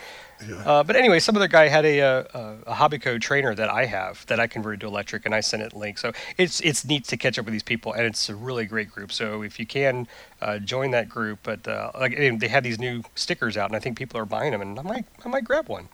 Yeah. 0.47 0.55
Uh, 0.65 0.83
but 0.83 0.95
anyway, 0.95 1.19
some 1.19 1.35
other 1.35 1.47
guy 1.47 1.67
had 1.67 1.85
a, 1.85 2.01
uh, 2.01 2.23
a, 2.33 2.71
a 2.71 2.73
Hobbico 2.75 3.19
trainer 3.19 3.53
that 3.55 3.69
I 3.69 3.85
have 3.85 4.25
that 4.27 4.39
I 4.39 4.47
converted 4.47 4.81
to 4.81 4.87
electric, 4.87 5.25
and 5.25 5.35
I 5.35 5.41
sent 5.41 5.63
it 5.63 5.73
a 5.73 5.77
link. 5.77 5.97
So 5.97 6.13
it's 6.37 6.61
it's 6.61 6.85
neat 6.85 7.05
to 7.05 7.17
catch 7.17 7.37
up 7.37 7.45
with 7.45 7.51
these 7.51 7.63
people, 7.63 7.93
and 7.93 8.05
it's 8.05 8.29
a 8.29 8.35
really 8.35 8.65
great 8.65 8.89
group. 8.89 9.11
So 9.11 9.41
if 9.41 9.59
you 9.59 9.65
can 9.65 10.07
uh, 10.41 10.59
join 10.59 10.91
that 10.91 11.09
group, 11.09 11.39
but 11.43 11.67
uh, 11.67 11.91
like 11.99 12.17
they 12.17 12.47
have 12.47 12.63
these 12.63 12.79
new 12.79 13.03
stickers 13.15 13.57
out, 13.57 13.69
and 13.69 13.75
I 13.75 13.79
think 13.79 13.97
people 13.97 14.19
are 14.19 14.25
buying 14.25 14.51
them, 14.51 14.61
and 14.61 14.79
I 14.79 14.83
might 14.83 15.05
I 15.25 15.29
might 15.29 15.43
grab 15.43 15.67
one. 15.67 15.89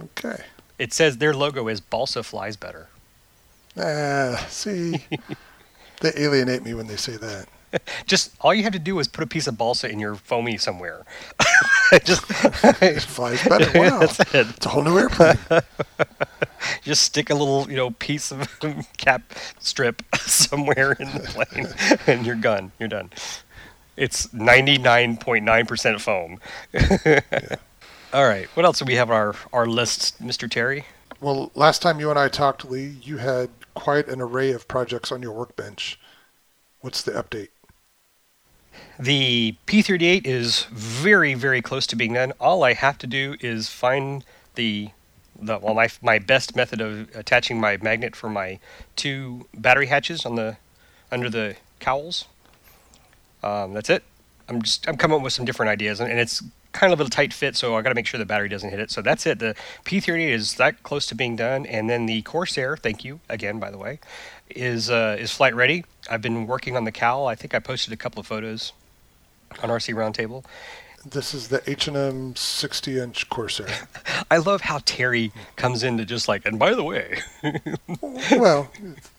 Okay. 0.00 0.42
It 0.78 0.92
says 0.92 1.18
their 1.18 1.34
logo 1.34 1.68
is 1.68 1.80
Balsa 1.80 2.22
flies 2.22 2.56
better. 2.56 2.88
Ah, 3.78 4.44
see, 4.48 5.06
they 6.00 6.12
alienate 6.16 6.64
me 6.64 6.74
when 6.74 6.86
they 6.86 6.96
say 6.96 7.16
that. 7.16 7.46
Just 8.06 8.32
all 8.40 8.52
you 8.52 8.62
have 8.64 8.72
to 8.72 8.78
do 8.78 8.98
is 8.98 9.08
put 9.08 9.24
a 9.24 9.26
piece 9.26 9.46
of 9.46 9.56
balsa 9.56 9.88
in 9.90 9.98
your 9.98 10.14
foamy 10.14 10.58
somewhere. 10.58 11.04
just 12.04 12.24
It 12.82 13.02
flies 13.02 13.42
better. 13.46 13.70
Wow, 13.78 14.00
that's 14.00 14.18
it. 14.20 14.46
it's 14.48 14.66
a 14.66 14.68
whole 14.68 14.82
new 14.82 14.98
airplane. 14.98 15.38
just 16.82 17.02
stick 17.02 17.30
a 17.30 17.34
little 17.34 17.68
you 17.70 17.76
know 17.76 17.90
piece 17.92 18.30
of 18.32 18.48
cap 18.96 19.22
strip 19.58 20.02
somewhere 20.16 20.92
in 20.92 21.08
the 21.12 21.20
plane 21.20 21.66
and 22.06 22.24
you're 22.24 22.36
done 22.36 22.70
you're 22.78 22.88
done 22.88 23.10
it's 23.96 24.28
99.9% 24.28 26.00
foam 26.00 26.38
all 28.12 28.24
right 28.26 28.46
what 28.56 28.64
else 28.64 28.78
do 28.78 28.84
we 28.84 28.94
have 28.94 29.10
on 29.10 29.16
our 29.16 29.34
our 29.52 29.66
list 29.66 30.22
mr 30.22 30.48
terry 30.50 30.84
Well, 31.20 31.50
last 31.54 31.82
time 31.82 32.00
you 32.00 32.10
and 32.10 32.18
I 32.18 32.28
talked, 32.28 32.64
Lee, 32.64 32.96
you 33.02 33.18
had 33.18 33.50
quite 33.74 34.08
an 34.08 34.20
array 34.20 34.52
of 34.52 34.66
projects 34.66 35.12
on 35.12 35.22
your 35.22 35.32
workbench. 35.32 35.98
What's 36.80 37.02
the 37.02 37.12
update? 37.12 37.50
The 38.98 39.56
p38 39.66 40.26
is 40.26 40.64
very 40.70 41.34
very 41.34 41.62
close 41.62 41.86
to 41.88 41.96
being 41.96 42.14
done. 42.14 42.32
All 42.40 42.64
i 42.64 42.74
have 42.74 42.98
to 42.98 43.06
do 43.06 43.36
is 43.40 43.68
find 43.68 44.24
the 44.54 44.90
the 45.40 45.58
well 45.58 45.74
my 45.74 45.88
my 46.02 46.18
best 46.18 46.54
method 46.54 46.80
of 46.80 47.14
attaching 47.14 47.60
my 47.60 47.76
magnet 47.78 48.14
for 48.14 48.28
my 48.28 48.58
two 48.96 49.46
battery 49.54 49.86
hatches 49.86 50.26
on 50.26 50.36
the 50.36 50.56
under 51.10 51.30
the 51.30 51.56
cowls. 51.80 52.26
Um, 53.42 53.72
that's 53.72 53.90
it. 53.90 54.04
I'm 54.48 54.62
just 54.62 54.86
i'm 54.88 54.96
coming 54.96 55.16
up 55.16 55.22
with 55.22 55.32
some 55.32 55.44
different 55.44 55.70
ideas 55.70 56.00
and, 56.00 56.10
and 56.10 56.20
it's 56.20 56.42
kind 56.72 56.90
of 56.90 56.98
a 56.98 57.02
little 57.02 57.10
tight 57.10 57.34
fit 57.34 57.54
so 57.54 57.76
i 57.76 57.82
got 57.82 57.90
to 57.90 57.94
make 57.94 58.06
sure 58.06 58.16
the 58.16 58.24
battery 58.24 58.48
doesn't 58.48 58.70
hit 58.70 58.80
it. 58.80 58.90
So 58.90 59.00
that's 59.00 59.26
it. 59.26 59.38
The 59.38 59.54
p38 59.84 60.28
is 60.28 60.54
that 60.54 60.82
close 60.82 61.06
to 61.06 61.14
being 61.14 61.36
done 61.36 61.64
and 61.66 61.88
then 61.88 62.06
the 62.06 62.22
corsair 62.22 62.76
thank 62.76 63.04
you 63.04 63.20
again 63.28 63.58
by 63.58 63.70
the 63.70 63.78
way 63.78 64.00
is 64.50 64.90
uh, 64.90 65.16
is 65.18 65.32
flight 65.32 65.54
ready. 65.54 65.84
I've 66.10 66.22
been 66.22 66.46
working 66.46 66.76
on 66.76 66.84
the 66.84 66.92
cowl. 66.92 67.26
I 67.26 67.34
think 67.34 67.54
i 67.54 67.58
posted 67.58 67.92
a 67.92 67.96
couple 67.96 68.20
of 68.20 68.26
photos 68.26 68.72
on 69.62 69.70
rc 69.70 69.92
roundtable 69.94 70.44
This 71.04 71.34
is 71.34 71.48
the 71.48 71.68
H&M 71.68 72.34
60-inch 72.34 73.28
Corsair. 73.28 73.66
I 74.30 74.36
love 74.36 74.60
how 74.60 74.78
Terry 74.84 75.32
comes 75.56 75.82
in 75.82 75.98
to 75.98 76.04
just 76.04 76.28
like, 76.28 76.46
and 76.46 76.60
by 76.60 76.74
the 76.74 76.84
way, 76.84 77.18
well, 78.38 78.70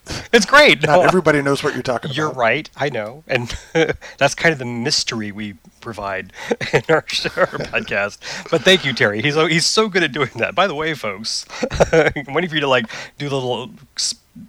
it's 0.34 0.46
great. 0.46 0.82
not 0.84 1.00
No, 1.00 1.02
everybody 1.04 1.42
knows 1.42 1.64
what 1.64 1.74
you're 1.74 1.84
talking 1.84 2.10
about. 2.10 2.18
You're 2.18 2.32
right. 2.32 2.70
I 2.76 2.90
know, 2.90 3.24
and 3.28 3.56
that's 4.18 4.36
kind 4.36 4.52
of 4.52 4.60
the 4.60 4.66
mystery 4.66 5.32
we 5.32 5.56
provide 5.82 6.34
in 6.74 6.84
our, 6.90 7.04
show, 7.08 7.30
our 7.38 7.48
podcast. 7.48 8.20
But 8.50 8.64
thank 8.64 8.86
you, 8.86 8.94
Terry. 8.94 9.22
He's 9.22 9.36
he's 9.36 9.66
so 9.66 9.90
good 9.90 10.04
at 10.04 10.12
doing 10.12 10.32
that. 10.36 10.56
By 10.56 10.68
the 10.68 10.76
way, 10.76 10.94
folks, 10.94 11.46
I'm 11.92 12.34
waiting 12.34 12.50
for 12.50 12.56
you 12.56 12.62
to 12.62 12.68
like 12.68 12.86
do 13.18 13.30
the 13.30 13.36
little 13.36 13.72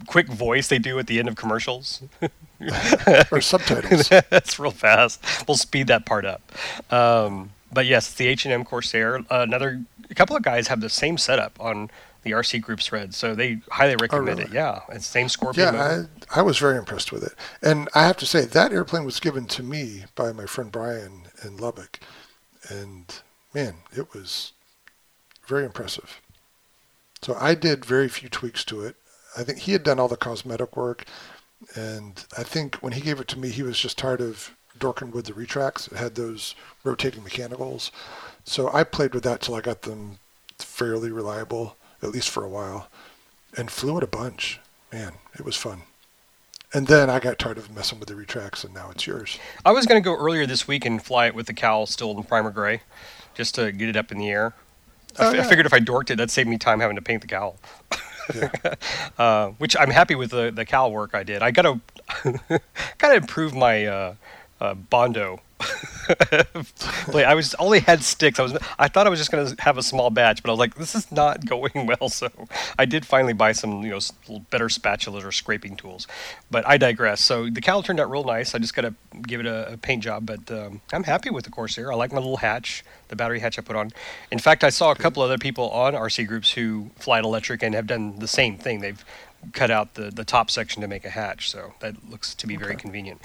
quick 0.07 0.27
voice 0.27 0.67
they 0.67 0.79
do 0.79 0.97
at 0.99 1.07
the 1.07 1.19
end 1.19 1.27
of 1.27 1.35
commercials. 1.35 2.03
Or 3.31 3.41
subtitles. 3.41 4.09
That's 4.09 4.57
real 4.57 4.71
fast. 4.71 5.23
We'll 5.47 5.57
speed 5.57 5.87
that 5.87 6.05
part 6.05 6.25
up. 6.25 6.41
Um, 6.89 7.51
but 7.71 7.85
yes, 7.85 8.13
the 8.13 8.27
H 8.27 8.45
and 8.45 8.53
M 8.53 8.63
Corsair. 8.63 9.17
Uh, 9.29 9.41
another 9.41 9.83
a 10.09 10.15
couple 10.15 10.35
of 10.35 10.43
guys 10.43 10.67
have 10.67 10.81
the 10.81 10.89
same 10.89 11.17
setup 11.17 11.59
on 11.59 11.89
the 12.25 12.31
RC 12.31 12.59
group 12.61 12.81
thread, 12.81 13.13
so 13.13 13.35
they 13.35 13.59
highly 13.69 13.93
oh, 13.93 13.97
recommend 14.01 14.39
it. 14.39 14.43
really? 14.45 14.55
Yeah, 14.55 14.81
it's 14.89 15.05
same 15.05 15.29
Scorpion. 15.29 15.75
Yeah, 15.75 16.05
I, 16.31 16.39
I 16.39 16.41
was 16.41 16.57
very 16.57 16.77
impressed 16.77 17.11
with 17.11 17.23
it. 17.23 17.33
And 17.61 17.87
I 17.93 18.07
have 18.07 18.17
to 18.17 18.25
say, 18.25 18.45
that 18.45 18.73
airplane 18.73 19.05
was 19.05 19.19
given 19.19 19.45
to 19.45 19.63
me 19.63 20.05
by 20.15 20.33
my 20.33 20.45
friend 20.45 20.71
Brian 20.71 21.27
in 21.43 21.57
Lubbock. 21.57 21.99
And 22.67 23.05
man, 23.53 23.75
it 23.95 24.13
was 24.13 24.53
very 25.47 25.63
impressive. 25.63 26.19
So 27.21 27.37
I 27.39 27.53
did 27.53 27.85
very 27.85 28.09
few 28.09 28.27
tweaks 28.27 28.65
to 28.65 28.81
it. 28.81 28.95
I 29.37 29.43
think 29.43 29.59
he 29.59 29.73
had 29.73 29.83
done 29.83 29.99
all 29.99 30.07
the 30.07 30.17
cosmetic 30.17 30.75
work. 30.75 31.05
And 31.75 32.25
I 32.37 32.43
think 32.43 32.75
when 32.77 32.93
he 32.93 33.01
gave 33.01 33.19
it 33.19 33.27
to 33.29 33.39
me, 33.39 33.49
he 33.49 33.63
was 33.63 33.79
just 33.79 33.99
tired 33.99 34.21
of 34.21 34.55
dorking 34.79 35.11
with 35.11 35.27
the 35.27 35.33
retracts. 35.33 35.87
It 35.87 35.97
had 35.97 36.15
those 36.15 36.55
rotating 36.83 37.23
mechanicals. 37.23 37.91
So 38.45 38.71
I 38.73 38.83
played 38.83 39.13
with 39.13 39.23
that 39.23 39.41
till 39.41 39.55
I 39.55 39.61
got 39.61 39.83
them 39.83 40.17
fairly 40.57 41.11
reliable, 41.11 41.77
at 42.01 42.09
least 42.09 42.29
for 42.29 42.43
a 42.43 42.49
while, 42.49 42.87
and 43.57 43.69
flew 43.71 43.97
it 43.97 44.03
a 44.03 44.07
bunch. 44.07 44.59
Man, 44.91 45.13
it 45.33 45.43
was 45.45 45.55
fun. 45.57 45.81
And 46.73 46.87
then 46.87 47.09
I 47.09 47.19
got 47.19 47.39
tired 47.39 47.57
of 47.57 47.73
messing 47.73 47.99
with 47.99 48.09
the 48.09 48.15
retracts, 48.15 48.63
and 48.63 48.73
now 48.73 48.89
it's 48.91 49.07
yours. 49.07 49.39
I 49.63 49.71
was 49.71 49.85
going 49.85 50.01
to 50.01 50.05
go 50.05 50.15
earlier 50.15 50.45
this 50.45 50.67
week 50.67 50.85
and 50.85 51.01
fly 51.01 51.27
it 51.27 51.35
with 51.35 51.47
the 51.47 51.53
cowl 51.53 51.85
still 51.85 52.11
in 52.11 52.23
primer 52.23 52.51
gray, 52.51 52.81
just 53.33 53.55
to 53.55 53.71
get 53.71 53.87
it 53.89 53.95
up 53.95 54.11
in 54.11 54.17
the 54.17 54.29
air. 54.29 54.53
I 55.17 55.25
Oh, 55.27 55.31
fi- 55.31 55.39
I 55.39 55.43
figured 55.43 55.65
if 55.65 55.73
I 55.73 55.79
dorked 55.79 56.09
it, 56.11 56.17
that'd 56.17 56.31
save 56.31 56.47
me 56.47 56.57
time 56.57 56.81
having 56.81 56.97
to 56.97 57.01
paint 57.01 57.21
the 57.21 57.27
cowl. 57.27 57.57
Yeah. 58.35 58.49
uh, 59.17 59.47
which 59.51 59.77
I'm 59.79 59.89
happy 59.91 60.15
with 60.15 60.31
the, 60.31 60.51
the 60.51 60.65
cowl 60.65 60.91
work 60.91 61.11
I 61.13 61.23
did. 61.23 61.41
I 61.41 61.51
gotta 61.51 61.79
gotta 62.97 63.15
improve 63.15 63.53
my 63.53 63.85
uh, 63.85 64.15
uh, 64.59 64.73
bondo. 64.73 65.39
like 67.07 67.25
I 67.25 67.33
was 67.33 67.55
only 67.55 67.79
had 67.79 68.03
sticks. 68.03 68.39
I 68.39 68.43
was 68.43 68.57
I 68.77 68.87
thought 68.87 69.07
I 69.07 69.09
was 69.09 69.19
just 69.19 69.31
gonna 69.31 69.55
have 69.59 69.77
a 69.77 69.83
small 69.83 70.09
batch, 70.09 70.43
but 70.43 70.49
I 70.49 70.53
was 70.53 70.59
like, 70.59 70.75
this 70.75 70.95
is 70.95 71.11
not 71.11 71.45
going 71.49 71.87
well. 71.87 72.09
So 72.09 72.29
I 72.77 72.85
did 72.85 73.05
finally 73.05 73.33
buy 73.33 73.53
some 73.53 73.81
you 73.83 73.91
know 73.91 74.39
better 74.49 74.67
spatulas 74.67 75.23
or 75.23 75.31
scraping 75.31 75.75
tools. 75.75 76.07
But 76.51 76.67
I 76.67 76.77
digress. 76.77 77.21
So 77.21 77.49
the 77.49 77.61
cowl 77.61 77.83
turned 77.83 77.99
out 77.99 78.11
real 78.11 78.23
nice. 78.23 78.53
I 78.53 78.59
just 78.59 78.75
gotta 78.75 78.93
give 79.21 79.39
it 79.39 79.45
a, 79.45 79.73
a 79.73 79.77
paint 79.77 80.03
job, 80.03 80.25
but 80.25 80.51
um, 80.51 80.81
I'm 80.91 81.03
happy 81.03 81.29
with 81.29 81.45
the 81.45 81.51
Corsair. 81.51 81.91
I 81.91 81.95
like 81.95 82.11
my 82.11 82.19
little 82.19 82.37
hatch, 82.37 82.83
the 83.07 83.15
battery 83.15 83.39
hatch 83.39 83.57
I 83.57 83.61
put 83.61 83.75
on. 83.75 83.91
In 84.31 84.39
fact, 84.39 84.63
I 84.63 84.69
saw 84.69 84.91
a 84.91 84.95
couple 84.95 85.23
other 85.23 85.37
people 85.37 85.69
on 85.71 85.93
RC 85.93 86.27
groups 86.27 86.51
who 86.51 86.91
fly 86.97 87.19
it 87.19 87.25
electric 87.25 87.63
and 87.63 87.73
have 87.73 87.87
done 87.87 88.19
the 88.19 88.27
same 88.27 88.57
thing. 88.57 88.81
They've 88.81 89.03
cut 89.53 89.71
out 89.71 89.93
the, 89.93 90.09
the 90.09 90.25
top 90.25 90.49
section 90.49 90.81
to 90.81 90.87
make 90.87 91.05
a 91.05 91.09
hatch, 91.09 91.49
so 91.49 91.73
that 91.79 92.09
looks 92.09 92.33
to 92.35 92.47
be 92.47 92.55
very 92.55 92.75
convenient. 92.75 93.21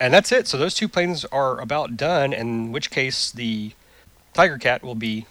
And 0.00 0.14
that's 0.14 0.32
it. 0.32 0.48
So 0.48 0.56
those 0.56 0.74
two 0.74 0.88
planes 0.88 1.26
are 1.26 1.60
about 1.60 1.96
done, 1.96 2.32
in 2.32 2.72
which 2.72 2.90
case 2.90 3.30
the 3.30 3.72
Tiger 4.32 4.56
Cat 4.56 4.82
will 4.82 4.94
be 4.94 5.26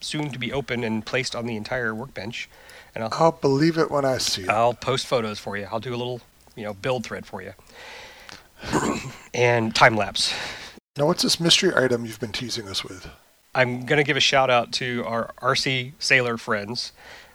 soon 0.00 0.30
to 0.30 0.38
be 0.38 0.52
open 0.52 0.82
and 0.82 1.06
placed 1.06 1.36
on 1.36 1.46
the 1.46 1.56
entire 1.56 1.94
workbench. 1.94 2.48
And 2.94 3.04
I'll, 3.04 3.10
I'll 3.12 3.32
believe 3.32 3.78
it 3.78 3.90
when 3.90 4.04
I 4.04 4.18
see 4.18 4.42
it. 4.42 4.48
I'll 4.48 4.74
post 4.74 5.06
photos 5.06 5.38
for 5.38 5.56
you. 5.56 5.68
I'll 5.70 5.80
do 5.80 5.94
a 5.94 5.96
little 5.96 6.20
you 6.56 6.64
know 6.64 6.74
build 6.74 7.04
thread 7.04 7.24
for 7.24 7.40
you, 7.40 7.52
and 9.34 9.74
time 9.74 9.96
lapse. 9.96 10.34
Now, 10.98 11.06
what's 11.06 11.22
this 11.22 11.40
mystery 11.40 11.72
item 11.74 12.04
you've 12.04 12.20
been 12.20 12.32
teasing 12.32 12.68
us 12.68 12.84
with? 12.84 13.08
I'm 13.54 13.86
going 13.86 13.98
to 13.98 14.04
give 14.04 14.16
a 14.16 14.20
shout 14.20 14.50
out 14.50 14.72
to 14.72 15.04
our 15.06 15.32
RC 15.40 15.92
Sailor 15.98 16.36
friends. 16.36 16.92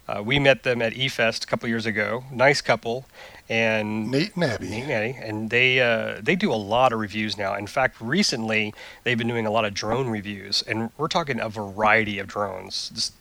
Uh, 0.08 0.22
we 0.24 0.40
met 0.40 0.64
them 0.64 0.82
at 0.82 0.94
eFest 0.94 1.44
a 1.44 1.48
couple 1.48 1.68
years 1.68 1.86
ago. 1.86 2.24
Nice 2.32 2.62
couple, 2.62 3.06
and 3.50 4.10
Nate 4.10 4.36
and 4.36 4.44
Abby. 4.46 4.70
Nate 4.70 4.84
and 4.84 4.92
Eddie, 4.92 5.18
and 5.22 5.50
they 5.50 5.80
uh, 5.80 6.20
they 6.22 6.36
do 6.36 6.52
a 6.52 6.56
lot 6.56 6.94
of 6.94 7.00
reviews 7.00 7.38
now. 7.38 7.56
In 7.56 7.68
fact, 7.68 8.00
recently 8.00 8.74
they've 9.04 9.18
been 9.18 9.28
doing 9.28 9.46
a 9.46 9.52
lot 9.52 9.66
of 9.66 9.74
drone 9.74 10.10
reviews, 10.10 10.62
and 10.64 10.92
we're 10.98 11.08
talking 11.08 11.40
a 11.40 11.50
variety 11.50 12.20
of 12.20 12.28
drones, 12.28 12.90
just 12.94 13.14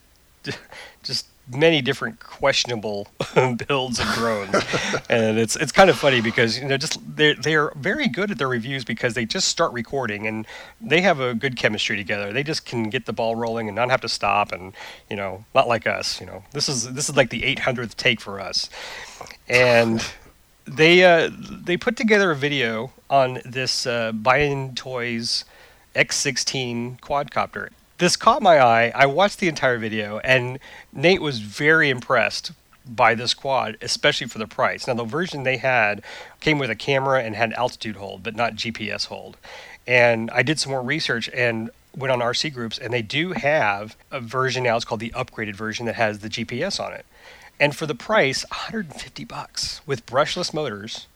just 1.03 1.27
many 1.49 1.81
different 1.81 2.21
questionable 2.21 3.09
builds 3.69 3.99
of 3.99 4.07
drones, 4.15 4.55
and 5.09 5.39
it's 5.39 5.57
it's 5.57 5.73
kind 5.73 5.91
of 5.91 5.99
funny 5.99 6.21
because 6.21 6.59
you 6.59 6.67
know 6.67 6.77
just 6.77 6.99
they 7.17 7.35
they're 7.35 7.73
very 7.77 8.09
good 8.09 8.31
at 8.31 8.39
their 8.39 8.49
reviews 8.49 8.85
because 8.85 9.15
they 9.15 9.25
just 9.25 9.49
start 9.49 9.73
recording 9.73 10.27
and 10.27 10.47
they 10.81 11.01
have 11.01 11.21
a 11.21 11.35
good 11.35 11.57
chemistry 11.57 11.97
together. 11.97 12.33
They 12.33 12.43
just 12.43 12.67
can 12.67 12.91
get 12.91 13.07
the 13.07 13.13
ball 13.13 13.37
rolling 13.37 13.69
and 13.69 13.77
not 13.77 13.91
have 13.91 14.01
to 14.03 14.09
stop, 14.09 14.53
and 14.53 14.73
you 15.09 15.17
know 15.17 15.45
not 15.55 15.69
like 15.69 15.87
us. 15.87 16.21
You 16.21 16.27
know 16.27 16.45
this 16.53 16.69
is 16.69 16.93
this 16.93 17.09
is 17.09 17.17
like 17.17 17.31
the 17.31 17.43
800th 17.43 17.97
take 17.97 18.21
for 18.21 18.41
us, 18.41 18.69
and 19.49 20.05
they 20.67 21.05
uh, 21.05 21.31
they 21.33 21.77
put 21.77 21.97
together 21.97 22.31
a 22.31 22.37
video 22.37 22.93
on 23.09 23.41
this 23.45 23.87
uh, 23.87 24.13
Bayangtoys 24.13 25.45
X16 25.95 27.01
quadcopter. 27.01 27.71
This 27.99 28.17
caught 28.17 28.43
my 28.43 28.61
eye. 28.61 28.93
I 28.95 29.07
watched 29.07 29.39
the 29.39 29.49
entire 29.49 29.79
video, 29.79 30.19
and 30.19 30.59
Nate 30.93 31.23
was 31.23 31.39
very 31.39 31.89
impressed 31.89 32.53
by 32.87 33.15
this 33.15 33.33
quad, 33.33 33.79
especially 33.81 34.27
for 34.27 34.39
the 34.39 34.47
price. 34.47 34.87
Now, 34.87 34.95
the 34.95 35.05
version 35.05 35.45
they 35.45 35.57
had 35.57 36.05
came 36.41 36.59
with 36.59 36.69
a 36.69 36.77
camera 36.77 37.23
and 37.23 37.35
had 37.35 37.55
altitude 37.55 37.97
hold, 37.97 38.23
but 38.23 38.37
not 38.37 38.55
GPS 38.55 39.07
hold. 39.07 39.39
And 39.87 40.31
I 40.31 40.43
did 40.43 40.61
some 40.61 40.73
more 40.73 40.83
research 40.83 41.31
and 41.31 41.71
went 41.97 42.13
on 42.13 42.21
RC 42.21 42.53
groups, 42.53 42.77
and 42.77 42.93
they 42.93 43.01
do 43.01 43.33
have 43.33 43.97
a 44.11 44.21
version 44.21 44.65
now. 44.65 44.77
It's 44.77 44.85
called 44.85 45.01
the 45.01 45.11
upgraded 45.11 45.55
version 45.55 45.87
that 45.87 45.95
has 45.95 46.19
the 46.19 46.29
GPS 46.29 46.79
on 46.79 46.93
it. 46.93 47.07
And 47.59 47.75
for 47.75 47.87
the 47.87 47.95
price, 47.95 48.45
150 48.51 49.25
bucks 49.25 49.81
with 49.87 50.05
brushless 50.05 50.53
motors, 50.53 51.07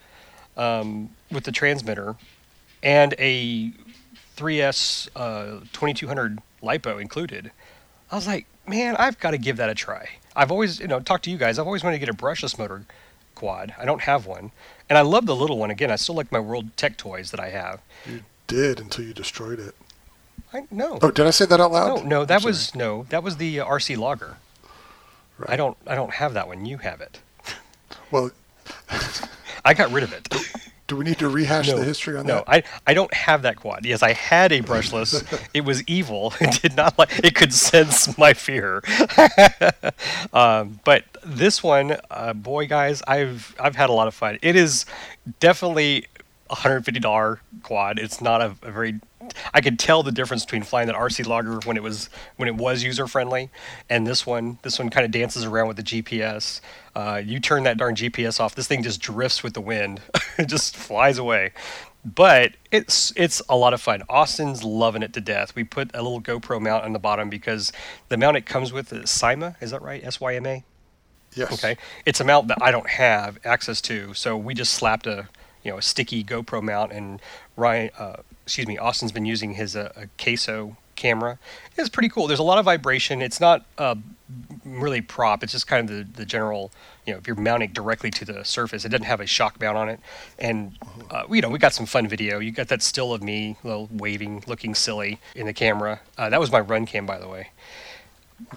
um, 0.56 1.10
with 1.30 1.44
the 1.44 1.52
transmitter, 1.52 2.16
and 2.82 3.14
a 3.18 3.72
3S 4.38 5.10
uh, 5.14 5.60
2200 5.74 6.40
lipo 6.62 7.00
included. 7.00 7.50
I 8.10 8.16
was 8.16 8.26
like, 8.26 8.46
man, 8.66 8.96
I've 8.96 9.18
got 9.18 9.30
to 9.32 9.38
give 9.38 9.56
that 9.58 9.68
a 9.70 9.74
try. 9.74 10.08
I've 10.34 10.50
always, 10.50 10.80
you 10.80 10.88
know, 10.88 11.00
talked 11.00 11.24
to 11.24 11.30
you 11.30 11.36
guys. 11.38 11.58
I've 11.58 11.66
always 11.66 11.82
wanted 11.84 11.96
to 12.00 12.06
get 12.06 12.08
a 12.14 12.16
brushless 12.16 12.58
motor 12.58 12.84
quad. 13.34 13.74
I 13.78 13.84
don't 13.84 14.02
have 14.02 14.26
one, 14.26 14.50
and 14.88 14.98
I 14.98 15.02
love 15.02 15.26
the 15.26 15.36
little 15.36 15.58
one. 15.58 15.70
Again, 15.70 15.90
I 15.90 15.96
still 15.96 16.14
like 16.14 16.30
my 16.32 16.40
World 16.40 16.76
Tech 16.76 16.96
toys 16.96 17.30
that 17.30 17.40
I 17.40 17.50
have. 17.50 17.80
You 18.06 18.22
did 18.46 18.80
until 18.80 19.04
you 19.04 19.12
destroyed 19.14 19.58
it. 19.60 19.74
I 20.52 20.64
no, 20.70 20.98
Oh, 21.00 21.10
did 21.12 21.26
I 21.26 21.30
say 21.30 21.46
that 21.46 21.60
out 21.60 21.70
loud? 21.72 22.02
no, 22.02 22.08
no. 22.20 22.24
That 22.24 22.42
was 22.44 22.74
no, 22.74 23.06
that 23.10 23.22
was 23.22 23.36
the 23.36 23.60
uh, 23.60 23.66
RC 23.66 23.96
Logger. 23.96 24.36
I 25.46 25.56
don't, 25.56 25.76
I 25.86 25.94
don't 25.94 26.14
have 26.14 26.34
that 26.34 26.48
one. 26.48 26.66
You 26.66 26.78
have 26.78 27.00
it. 27.00 27.20
Well, 28.10 28.30
I 29.64 29.72
got 29.74 29.90
rid 29.92 30.02
of 30.04 30.12
it. 30.12 30.28
do 30.90 30.96
we 30.96 31.04
need 31.04 31.20
to 31.20 31.28
rehash 31.28 31.70
the 31.70 31.84
history 31.84 32.16
on 32.16 32.26
no, 32.26 32.38
that? 32.38 32.46
No, 32.48 32.52
I, 32.52 32.62
I 32.84 32.94
don't 32.94 33.14
have 33.14 33.42
that 33.42 33.54
quad. 33.54 33.86
Yes, 33.86 34.02
I 34.02 34.12
had 34.12 34.50
a 34.50 34.60
brushless. 34.60 35.22
it 35.54 35.64
was 35.64 35.84
evil. 35.84 36.34
It 36.40 36.62
did 36.62 36.76
not 36.76 36.98
like. 36.98 37.20
It 37.22 37.36
could 37.36 37.52
sense 37.52 38.18
my 38.18 38.32
fear. 38.34 38.82
um, 40.32 40.80
but 40.84 41.04
this 41.24 41.62
one, 41.62 41.96
uh, 42.10 42.32
boy, 42.32 42.66
guys, 42.66 43.02
I've 43.06 43.54
I've 43.60 43.76
had 43.76 43.88
a 43.88 43.92
lot 43.92 44.08
of 44.08 44.14
fun. 44.14 44.38
It 44.42 44.56
is 44.56 44.84
definitely 45.38 46.06
a 46.48 46.56
hundred 46.56 46.84
fifty 46.84 46.98
dollar 46.98 47.40
quad. 47.62 48.00
It's 48.00 48.20
not 48.20 48.40
a, 48.40 48.56
a 48.62 48.72
very. 48.72 48.98
I 49.52 49.60
could 49.60 49.78
tell 49.78 50.02
the 50.02 50.12
difference 50.12 50.44
between 50.44 50.62
flying 50.62 50.86
that 50.86 50.96
RC 50.96 51.26
logger 51.26 51.60
when 51.64 51.76
it 51.76 51.82
was 51.82 52.10
when 52.36 52.48
it 52.48 52.56
was 52.56 52.82
user 52.82 53.06
friendly, 53.06 53.50
and 53.88 54.06
this 54.06 54.26
one. 54.26 54.58
This 54.62 54.78
one 54.78 54.90
kind 54.90 55.04
of 55.04 55.10
dances 55.10 55.44
around 55.44 55.68
with 55.68 55.76
the 55.76 55.82
GPS. 55.82 56.60
Uh, 56.94 57.20
you 57.24 57.40
turn 57.40 57.62
that 57.64 57.76
darn 57.76 57.94
GPS 57.94 58.40
off, 58.40 58.54
this 58.54 58.66
thing 58.66 58.82
just 58.82 59.00
drifts 59.00 59.42
with 59.42 59.54
the 59.54 59.60
wind. 59.60 60.00
it 60.38 60.46
just 60.46 60.76
flies 60.76 61.18
away. 61.18 61.52
But 62.04 62.54
it's 62.70 63.12
it's 63.14 63.42
a 63.48 63.56
lot 63.56 63.74
of 63.74 63.80
fun. 63.80 64.02
Austin's 64.08 64.64
loving 64.64 65.02
it 65.02 65.12
to 65.14 65.20
death. 65.20 65.54
We 65.54 65.64
put 65.64 65.90
a 65.94 66.02
little 66.02 66.20
GoPro 66.20 66.60
mount 66.60 66.84
on 66.84 66.92
the 66.94 66.98
bottom 66.98 67.28
because 67.28 67.72
the 68.08 68.16
mount 68.16 68.36
it 68.38 68.46
comes 68.46 68.72
with 68.72 68.92
is 68.92 69.10
Syma. 69.10 69.54
Is 69.60 69.70
that 69.70 69.82
right? 69.82 70.02
S 70.02 70.18
Y 70.20 70.34
M 70.34 70.46
A. 70.46 70.64
yes. 71.34 71.52
Okay, 71.52 71.76
it's 72.06 72.20
a 72.20 72.24
mount 72.24 72.48
that 72.48 72.58
I 72.62 72.70
don't 72.70 72.88
have 72.88 73.38
access 73.44 73.82
to, 73.82 74.14
so 74.14 74.36
we 74.36 74.54
just 74.54 74.72
slapped 74.72 75.06
a 75.06 75.28
you 75.62 75.70
know 75.70 75.76
a 75.78 75.82
sticky 75.82 76.24
GoPro 76.24 76.62
mount, 76.62 76.90
and 76.92 77.20
Ryan, 77.56 77.90
uh, 77.98 78.16
excuse 78.44 78.66
me, 78.66 78.78
Austin's 78.78 79.12
been 79.12 79.26
using 79.26 79.54
his 79.54 79.76
uh, 79.76 79.92
a 79.96 80.06
queso 80.22 80.76
camera. 80.96 81.38
It's 81.76 81.88
pretty 81.88 82.10
cool. 82.10 82.26
There's 82.26 82.40
a 82.40 82.44
lot 82.44 82.58
of 82.58 82.64
vibration. 82.66 83.22
It's 83.22 83.40
not 83.40 83.64
uh, 83.78 83.94
really 84.64 85.00
prop. 85.00 85.42
It's 85.42 85.52
just 85.52 85.66
kind 85.66 85.88
of 85.88 85.96
the, 85.96 86.20
the 86.20 86.26
general, 86.26 86.70
you 87.06 87.12
know, 87.12 87.18
if 87.18 87.26
you're 87.26 87.36
mounting 87.36 87.72
directly 87.72 88.10
to 88.10 88.24
the 88.24 88.44
surface, 88.44 88.84
it 88.84 88.90
doesn't 88.90 89.06
have 89.06 89.20
a 89.20 89.26
shock 89.26 89.60
mount 89.60 89.78
on 89.78 89.88
it. 89.88 90.00
And, 90.38 90.76
uh, 91.10 91.24
you 91.30 91.40
know, 91.40 91.48
we 91.48 91.58
got 91.58 91.72
some 91.72 91.86
fun 91.86 92.06
video. 92.06 92.38
You 92.38 92.52
got 92.52 92.68
that 92.68 92.82
still 92.82 93.14
of 93.14 93.22
me, 93.22 93.56
little 93.64 93.88
waving, 93.90 94.44
looking 94.46 94.74
silly 94.74 95.20
in 95.34 95.46
the 95.46 95.54
camera. 95.54 96.00
Uh, 96.18 96.28
that 96.28 96.38
was 96.38 96.52
my 96.52 96.60
RunCam, 96.60 97.06
by 97.06 97.18
the 97.18 97.28
way 97.28 97.48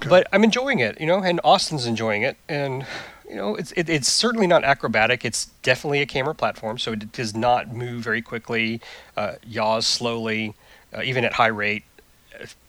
but 0.08 0.28
I'm 0.32 0.44
enjoying 0.44 0.80
it, 0.80 1.00
you 1.00 1.08
know, 1.08 1.22
and 1.22 1.40
Austin's 1.44 1.86
enjoying 1.86 2.22
it, 2.22 2.38
and 2.48 2.86
you 3.30 3.36
know, 3.36 3.56
it's 3.56 3.72
it, 3.74 3.90
it's 3.90 4.12
certainly 4.12 4.48
not 4.48 4.64
acrobatic. 4.64 5.26
It's 5.26 5.46
definitely 5.62 6.02
a 6.02 6.06
camera 6.06 6.36
platform, 6.36 6.78
so 6.78 6.92
it 6.94 7.12
does 7.12 7.36
not 7.36 7.74
move 7.74 8.04
very 8.04 8.22
quickly, 8.22 8.82
uh, 9.18 9.34
yaws 9.46 9.86
slowly, 9.88 10.56
uh, 10.96 11.02
even 11.04 11.24
at 11.26 11.34
high 11.34 11.48
rate, 11.48 11.84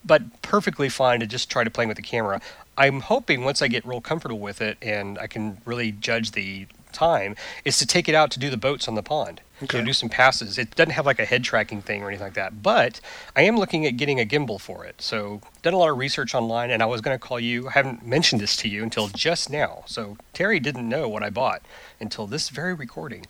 but 0.04 0.42
perfectly 0.42 0.88
fine 0.88 1.20
to 1.20 1.26
just 1.26 1.50
try 1.50 1.64
to 1.64 1.70
play 1.70 1.86
with 1.86 1.96
the 1.96 2.02
camera. 2.02 2.40
I'm 2.76 3.00
hoping 3.00 3.44
once 3.44 3.62
I 3.62 3.68
get 3.68 3.86
real 3.86 4.00
comfortable 4.00 4.40
with 4.40 4.60
it 4.60 4.78
and 4.82 5.18
I 5.18 5.26
can 5.26 5.58
really 5.64 5.92
judge 5.92 6.32
the 6.32 6.66
time, 6.92 7.36
is 7.64 7.78
to 7.78 7.86
take 7.86 8.08
it 8.08 8.14
out 8.14 8.30
to 8.32 8.38
do 8.38 8.50
the 8.50 8.56
boats 8.56 8.88
on 8.88 8.94
the 8.94 9.02
pond. 9.02 9.40
Okay. 9.64 9.78
To 9.78 9.84
do 9.84 9.92
some 9.92 10.08
passes. 10.08 10.58
It 10.58 10.74
doesn't 10.76 10.92
have 10.92 11.06
like 11.06 11.18
a 11.18 11.24
head 11.24 11.44
tracking 11.44 11.82
thing 11.82 12.02
or 12.02 12.08
anything 12.08 12.26
like 12.26 12.34
that, 12.34 12.62
but 12.62 13.00
I 13.36 13.42
am 13.42 13.56
looking 13.56 13.84
at 13.86 13.96
getting 13.96 14.20
a 14.20 14.24
gimbal 14.24 14.60
for 14.60 14.84
it. 14.84 15.00
So 15.00 15.40
done 15.62 15.74
a 15.74 15.78
lot 15.78 15.90
of 15.90 15.98
research 15.98 16.34
online, 16.34 16.70
and 16.70 16.82
I 16.82 16.86
was 16.86 17.00
going 17.00 17.14
to 17.18 17.18
call 17.24 17.40
you. 17.40 17.68
I 17.68 17.72
haven't 17.72 18.06
mentioned 18.06 18.40
this 18.40 18.56
to 18.58 18.68
you 18.68 18.82
until 18.82 19.08
just 19.08 19.50
now. 19.50 19.84
So 19.86 20.16
Terry 20.32 20.60
didn't 20.60 20.88
know 20.88 21.08
what 21.08 21.22
I 21.22 21.30
bought 21.30 21.62
until 22.00 22.26
this 22.26 22.48
very 22.48 22.74
recording. 22.74 23.26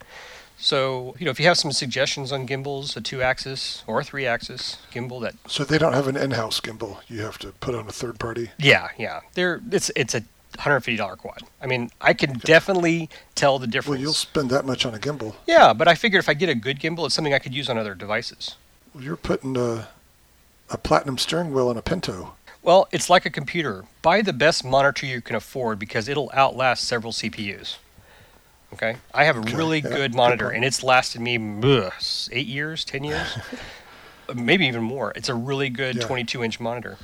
So 0.57 1.17
you 1.19 1.25
know, 1.25 1.31
if 1.31 1.41
you 1.41 1.47
have 1.47 1.59
some 1.59 1.73
suggestions 1.73 2.31
on 2.33 2.47
gimbals, 2.47 2.97
a 2.97 3.01
two-axis 3.01 3.83
or 3.87 4.01
a 4.01 4.05
three-axis 4.05 4.79
gimbal 4.93 5.21
that 5.23 5.35
So 5.49 5.65
they 5.65 5.79
don't 5.79 5.93
have 5.95 6.07
an 6.07 6.17
in-house 6.17 6.61
gimbal. 6.61 6.99
You 7.09 7.23
have 7.23 7.39
to 7.39 7.49
put 7.61 7.75
on 7.75 7.89
a 7.89 7.93
third 7.93 8.19
party. 8.21 8.51
yeah, 8.59 8.89
yeah. 8.97 9.21
They're 9.35 9.61
it's 9.71 9.91
it's 9.97 10.15
a 10.15 10.23
hundred 10.59 10.81
fifty 10.81 10.97
dollar 10.97 11.17
quad. 11.17 11.41
I 11.61 11.67
mean, 11.67 11.91
I 12.01 12.13
can 12.15 12.35
definitely 12.39 13.09
tell 13.35 13.59
the 13.59 13.67
difference. 13.67 13.91
Well, 13.91 14.01
you'll 14.01 14.13
spend 14.13 14.51
that 14.51 14.65
much 14.65 14.85
on 14.87 14.95
a 14.95 14.99
gimbal. 14.99 15.35
yeah, 15.47 15.73
but 15.73 15.89
I 15.89 15.95
figured 15.95 16.21
if 16.21 16.29
I 16.29 16.35
get 16.35 16.49
a 16.49 16.55
good 16.55 16.79
gimbal, 16.81 17.07
it's 17.07 17.15
something 17.15 17.35
I 17.35 17.39
could 17.39 17.55
use 17.55 17.69
on 17.69 17.77
other 17.79 17.95
devices. 17.95 18.57
Well, 18.95 19.03
you're 19.05 19.17
putting 19.17 19.57
a, 19.57 19.89
a 20.71 20.79
platinum 20.79 21.19
steering 21.19 21.53
wheel 21.53 21.71
in 21.71 21.77
a 21.77 21.83
Pinto. 21.83 22.35
Well, 22.63 22.89
it's 22.93 23.11
like 23.11 23.27
a 23.27 23.31
computer. 23.31 23.85
Buy 24.01 24.23
the 24.23 24.33
best 24.33 24.65
monitor 24.65 25.05
you 25.07 25.21
can 25.21 25.37
afford 25.37 25.79
because 25.79 26.09
it'll 26.09 26.31
outlast 26.33 26.85
several 26.85 27.13
CPUs. 27.13 27.77
Okay, 28.73 28.97
I 29.13 29.25
have 29.25 29.37
a 29.37 29.41
Okay, 29.41 29.55
really 29.55 29.77
yeah, 29.79 29.83
good 29.89 29.97
good 29.97 30.15
monitor, 30.15 30.47
point. 30.47 30.57
and 30.57 30.65
it's 30.65 30.83
lasted 30.83 31.21
me 31.21 31.37
ugh, 31.63 31.93
eight 32.33 32.47
years, 32.47 32.85
ten 32.85 33.05
years, 33.05 33.29
maybe 34.35 34.67
even 34.67 34.83
more. 34.83 35.13
It's 35.15 35.29
a 35.29 35.35
really 35.35 35.69
good 35.69 35.97
Yeah. 35.97 36.03
22-inch 36.05 36.59
monitor. 36.59 36.97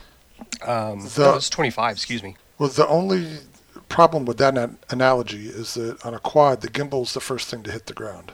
Um, 0.62 1.00
The- 1.14 1.20
no, 1.30 1.34
it's 1.36 1.48
25. 1.50 1.94
Excuse 1.96 2.22
me. 2.24 2.36
Well, 2.60 2.68
the 2.68 2.86
only 2.88 3.38
problem 3.88 4.26
with 4.26 4.36
that 4.36 4.70
analogy 4.90 5.46
is 5.46 5.72
that 5.74 6.04
on 6.04 6.12
a 6.12 6.18
quad, 6.18 6.60
the 6.60 6.68
gimbal's 6.68 7.14
the 7.14 7.20
first 7.20 7.48
thing 7.48 7.62
to 7.62 7.72
hit 7.72 7.86
the 7.86 7.94
ground. 7.94 8.32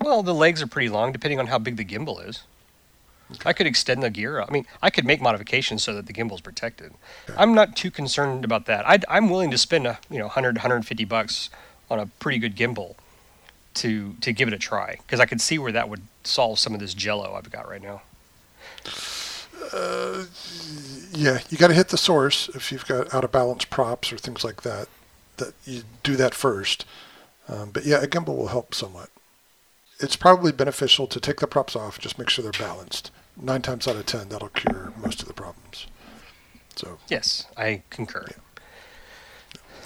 Well, 0.00 0.22
the 0.22 0.32
legs 0.32 0.62
are 0.62 0.66
pretty 0.66 0.88
long, 0.88 1.12
depending 1.12 1.38
on 1.38 1.48
how 1.48 1.58
big 1.58 1.76
the 1.76 1.84
gimbal 1.84 2.26
is. 2.26 2.44
I 3.44 3.52
could 3.52 3.66
extend 3.66 4.02
the 4.02 4.08
gear. 4.08 4.40
I 4.40 4.50
mean, 4.50 4.64
I 4.80 4.88
could 4.88 5.04
make 5.04 5.20
modifications 5.20 5.82
so 5.82 5.92
that 5.92 6.06
the 6.06 6.14
gimbal's 6.14 6.40
protected. 6.40 6.94
I'm 7.36 7.54
not 7.54 7.76
too 7.76 7.90
concerned 7.90 8.42
about 8.42 8.64
that. 8.66 8.88
I'd, 8.88 9.04
I'm 9.06 9.28
willing 9.28 9.50
to 9.50 9.58
spend 9.58 9.86
a 9.86 9.98
you 10.08 10.16
know 10.16 10.24
100 10.24 10.56
150 10.56 11.04
bucks 11.04 11.50
on 11.90 12.00
a 12.00 12.06
pretty 12.06 12.38
good 12.38 12.56
gimbal 12.56 12.94
to 13.74 14.14
to 14.22 14.32
give 14.32 14.48
it 14.48 14.54
a 14.54 14.58
try 14.58 14.96
because 15.02 15.20
I 15.20 15.26
could 15.26 15.42
see 15.42 15.58
where 15.58 15.72
that 15.72 15.90
would 15.90 16.02
solve 16.22 16.58
some 16.58 16.72
of 16.72 16.80
this 16.80 16.94
jello 16.94 17.34
I've 17.34 17.50
got 17.50 17.68
right 17.68 17.82
now. 17.82 18.00
Yeah, 21.12 21.38
you 21.48 21.56
got 21.58 21.68
to 21.68 21.74
hit 21.74 21.88
the 21.88 21.96
source 21.98 22.48
if 22.54 22.72
you've 22.72 22.86
got 22.86 23.12
out 23.14 23.24
of 23.24 23.32
balance 23.32 23.64
props 23.64 24.12
or 24.12 24.16
things 24.18 24.44
like 24.44 24.62
that. 24.62 24.88
That 25.36 25.54
you 25.64 25.82
do 26.02 26.16
that 26.16 26.34
first. 26.34 26.84
Um, 27.48 27.70
but 27.70 27.84
yeah, 27.84 28.02
a 28.02 28.06
gimbal 28.06 28.36
will 28.36 28.48
help 28.48 28.74
somewhat. 28.74 29.10
It's 30.00 30.16
probably 30.16 30.50
beneficial 30.52 31.06
to 31.06 31.20
take 31.20 31.40
the 31.40 31.46
props 31.46 31.76
off, 31.76 31.98
just 32.00 32.18
make 32.18 32.28
sure 32.30 32.42
they're 32.42 32.52
balanced. 32.66 33.10
Nine 33.40 33.62
times 33.62 33.86
out 33.88 33.96
of 33.96 34.06
ten, 34.06 34.28
that'll 34.28 34.48
cure 34.48 34.92
most 34.96 35.22
of 35.22 35.28
the 35.28 35.34
problems. 35.34 35.86
So, 36.76 36.98
Yes, 37.08 37.46
I 37.56 37.82
concur. 37.90 38.26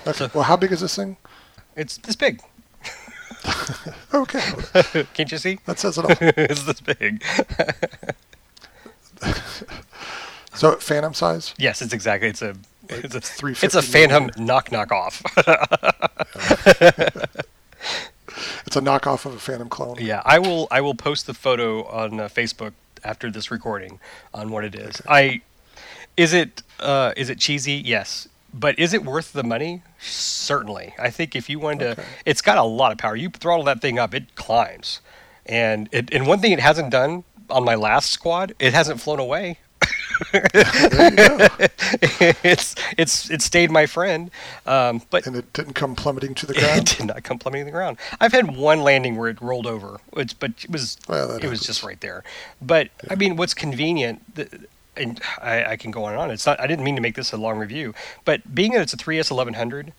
okay. 0.06 0.28
Well, 0.34 0.44
how 0.44 0.56
big 0.56 0.72
is 0.72 0.80
this 0.80 0.96
thing? 0.96 1.16
It's 1.76 1.96
this 1.98 2.16
big. 2.16 2.40
Okay, 4.12 4.40
Can't 5.14 5.30
you 5.30 5.38
see? 5.38 5.58
that 5.66 5.78
says 5.78 5.96
it 5.98 6.04
all. 6.04 6.10
it's 6.20 6.64
this 6.64 6.80
big. 6.80 7.22
So 10.54 10.74
Phantom 10.74 11.14
size? 11.14 11.54
Yes, 11.56 11.82
it's 11.82 11.92
exactly. 11.92 12.28
It's 12.28 12.42
a. 12.42 12.56
It's 12.88 13.14
a, 13.14 13.20
three. 13.20 13.54
it's 13.62 13.76
a 13.76 13.82
Phantom 13.82 14.28
knock 14.36 14.72
knock 14.72 14.90
off. 14.90 15.22
It's 18.66 18.76
a 18.76 18.80
knockoff 18.80 19.24
of 19.24 19.34
a 19.34 19.38
Phantom 19.38 19.68
clone. 19.68 19.96
Yeah, 19.98 20.22
I 20.24 20.38
will. 20.38 20.68
I 20.70 20.80
will 20.80 20.94
post 20.94 21.26
the 21.26 21.34
photo 21.34 21.84
on 21.84 22.20
uh, 22.20 22.28
Facebook 22.28 22.72
after 23.02 23.30
this 23.30 23.50
recording 23.50 23.98
on 24.34 24.50
what 24.50 24.64
it 24.64 24.74
is. 24.74 25.00
I 25.08 25.40
is 26.16 26.34
it 26.34 26.62
uh, 26.78 27.12
is 27.16 27.30
it 27.30 27.38
cheesy? 27.38 27.74
Yes, 27.74 28.28
but 28.52 28.78
is 28.78 28.92
it 28.92 29.04
worth 29.04 29.32
the 29.32 29.42
money? 29.42 29.82
Certainly. 29.98 30.94
I 30.98 31.10
think 31.10 31.34
if 31.34 31.48
you 31.48 31.58
wanted 31.58 31.96
to, 31.96 32.04
it's 32.26 32.42
got 32.42 32.58
a 32.58 32.62
lot 32.62 32.92
of 32.92 32.98
power. 32.98 33.16
You 33.16 33.30
throttle 33.30 33.64
that 33.64 33.80
thing 33.80 33.98
up, 33.98 34.14
it 34.14 34.34
climbs, 34.34 35.00
and 35.46 35.88
it, 35.90 36.12
and 36.12 36.26
one 36.26 36.40
thing 36.40 36.52
it 36.52 36.60
hasn't 36.60 36.90
done 36.90 37.24
on 37.50 37.64
my 37.64 37.74
last 37.74 38.10
squad, 38.10 38.54
it 38.58 38.72
hasn't 38.74 39.00
flown 39.00 39.18
away. 39.18 39.58
it's 42.42 42.74
it's 42.96 43.30
it 43.30 43.40
stayed 43.40 43.70
my 43.70 43.86
friend, 43.86 44.30
um, 44.66 45.00
but 45.10 45.26
And 45.26 45.36
it 45.36 45.52
didn't 45.52 45.74
come 45.74 45.94
plummeting 45.94 46.34
to 46.34 46.46
the 46.46 46.54
ground. 46.54 46.80
it 46.80 46.96
did 46.98 47.06
not 47.06 47.22
come 47.22 47.38
plummeting 47.38 47.66
to 47.66 47.70
the 47.70 47.76
ground. 47.76 47.98
I've 48.20 48.32
had 48.32 48.56
one 48.56 48.80
landing 48.80 49.16
where 49.16 49.28
it 49.30 49.40
rolled 49.40 49.66
over, 49.66 50.00
which, 50.10 50.38
but 50.38 50.52
it 50.64 50.70
was 50.70 50.98
Well, 51.08 51.30
it 51.36 51.48
was 51.48 51.60
just 51.60 51.82
right 51.82 52.00
there. 52.00 52.24
But 52.60 52.90
I 53.08 53.14
mean, 53.14 53.36
what's 53.36 53.54
convenient, 53.54 54.22
and 54.96 55.20
I, 55.40 55.64
I 55.64 55.76
can 55.76 55.90
go 55.90 56.04
on 56.04 56.12
and 56.12 56.20
on. 56.20 56.30
It's 56.30 56.46
not. 56.46 56.58
I 56.60 56.66
didn't 56.66 56.84
mean 56.84 56.96
to 56.96 57.02
make 57.02 57.14
this 57.14 57.32
a 57.32 57.36
long 57.36 57.58
review, 57.58 57.94
but 58.24 58.54
being 58.54 58.72
that 58.72 58.82
it's 58.82 58.92
a 58.92 58.96
3S 58.96 59.30
1100, 59.30 59.92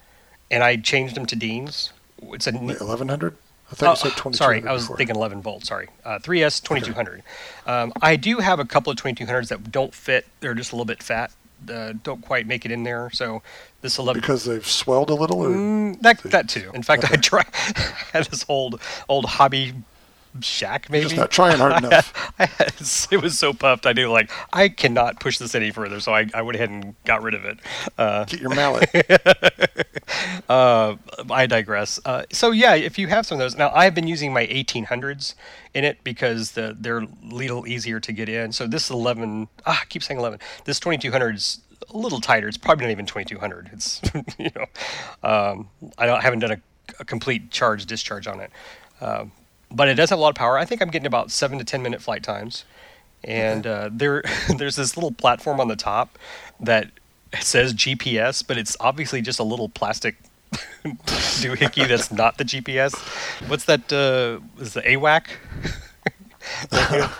and 0.51 0.63
I 0.63 0.75
changed 0.75 1.15
them 1.15 1.25
to 1.27 1.35
Deans. 1.35 1.93
It's 2.21 2.47
a 2.47 2.51
Wait, 2.51 2.81
1100? 2.81 3.37
I 3.71 3.85
Oh, 3.85 3.89
you 3.91 3.95
said 3.95 4.11
2200. 4.17 4.35
sorry, 4.35 4.63
I 4.67 4.73
was 4.73 4.83
before. 4.83 4.97
thinking 4.97 5.15
11 5.15 5.41
volt. 5.41 5.65
Sorry, 5.65 5.87
uh, 6.03 6.19
3S 6.19 6.61
2200. 6.63 7.21
Um, 7.67 7.93
I 8.01 8.15
do 8.15 8.37
have 8.37 8.59
a 8.59 8.65
couple 8.65 8.91
of 8.91 8.97
2200s 8.97 9.49
that 9.49 9.71
don't 9.71 9.93
fit. 9.93 10.25
They're 10.39 10.53
just 10.55 10.71
a 10.71 10.75
little 10.75 10.85
bit 10.85 11.03
fat. 11.03 11.31
Uh, 11.69 11.93
don't 12.03 12.21
quite 12.21 12.47
make 12.47 12.65
it 12.65 12.71
in 12.71 12.83
there. 12.83 13.09
So 13.11 13.41
this 13.81 13.97
11 13.99 14.21
Because 14.21 14.45
they've 14.45 14.65
swelled 14.65 15.09
a 15.09 15.13
little? 15.13 15.41
Or 15.43 15.49
Mm, 15.49 16.01
that 16.01 16.21
that 16.23 16.47
too. 16.49 16.71
In 16.73 16.83
fact, 16.83 17.03
I 17.11 17.15
try 17.17 17.43
had 18.13 18.25
this 18.27 18.45
old 18.47 18.79
old 19.09 19.25
hobby 19.25 19.73
shack 20.41 20.89
maybe. 20.89 21.03
just 21.03 21.15
not 21.17 21.31
trying 21.31 21.57
hard 21.57 21.83
enough. 21.83 22.13
I 22.39 22.45
had, 22.45 22.73
it 23.11 23.21
was 23.21 23.37
so 23.37 23.53
puffed. 23.53 23.85
I 23.85 23.93
knew 23.93 24.09
like 24.09 24.31
I 24.53 24.69
cannot 24.69 25.19
push 25.19 25.37
this 25.37 25.55
any 25.55 25.71
further, 25.71 25.99
so 25.99 26.13
I, 26.13 26.27
I 26.33 26.41
went 26.41 26.55
ahead 26.55 26.69
and 26.69 26.95
got 27.05 27.21
rid 27.21 27.33
of 27.33 27.45
it. 27.45 27.59
Uh, 27.97 28.25
Get 28.25 28.39
your 28.41 28.55
mallet. 28.55 28.89
uh, 30.49 30.95
I 31.29 31.45
digress. 31.47 31.99
Uh, 32.05 32.23
so 32.31 32.51
yeah, 32.51 32.75
if 32.75 32.97
you 32.97 33.07
have 33.07 33.25
some 33.25 33.35
of 33.35 33.39
those, 33.39 33.55
now 33.55 33.71
I've 33.73 33.95
been 33.95 34.07
using 34.07 34.33
my 34.33 34.45
1800s 34.47 35.35
in 35.73 35.83
it 35.83 36.03
because 36.03 36.51
the, 36.51 36.75
they're 36.79 36.99
a 36.99 37.07
little 37.23 37.67
easier 37.67 37.99
to 37.99 38.11
get 38.11 38.29
in. 38.29 38.51
So 38.51 38.67
this 38.67 38.89
11, 38.89 39.47
ah, 39.65 39.81
I 39.81 39.85
keep 39.85 40.03
saying 40.03 40.19
11. 40.19 40.39
This 40.65 40.79
2200's 40.79 41.61
a 41.93 41.97
little 41.97 42.19
tighter. 42.19 42.47
It's 42.47 42.57
probably 42.57 42.85
not 42.85 42.91
even 42.91 43.05
2200. 43.05 43.69
It's 43.73 44.01
you 44.37 44.51
know, 44.55 44.65
um, 45.27 45.69
I 45.97 46.05
don't 46.05 46.19
I 46.19 46.21
haven't 46.21 46.39
done 46.39 46.51
a, 46.51 46.61
a 46.99 47.05
complete 47.05 47.51
charge 47.51 47.85
discharge 47.85 48.27
on 48.27 48.39
it, 48.39 48.51
um, 49.01 49.31
but 49.71 49.87
it 49.87 49.95
does 49.95 50.09
have 50.09 50.19
a 50.19 50.21
lot 50.21 50.29
of 50.29 50.35
power. 50.35 50.57
I 50.57 50.65
think 50.65 50.81
I'm 50.81 50.89
getting 50.89 51.07
about 51.07 51.31
seven 51.31 51.57
to 51.59 51.63
10 51.63 51.81
minute 51.81 52.01
flight 52.01 52.23
times, 52.23 52.65
and 53.23 53.65
uh, 53.65 53.89
there 53.91 54.23
there's 54.57 54.75
this 54.75 54.97
little 54.97 55.11
platform 55.11 55.59
on 55.59 55.67
the 55.67 55.75
top 55.75 56.17
that 56.59 56.89
says 57.39 57.73
GPS, 57.73 58.45
but 58.45 58.57
it's 58.57 58.75
obviously 58.79 59.21
just 59.21 59.39
a 59.39 59.43
little 59.43 59.69
plastic 59.69 60.15
doohickey 60.83 61.87
that's 61.87 62.11
not 62.11 62.37
the 62.37 62.43
GPS. 62.43 62.95
What's 63.47 63.65
that? 63.65 63.91
Uh, 63.91 64.39
is 64.61 64.73
the 64.73 64.81
AWAC? 64.81 65.25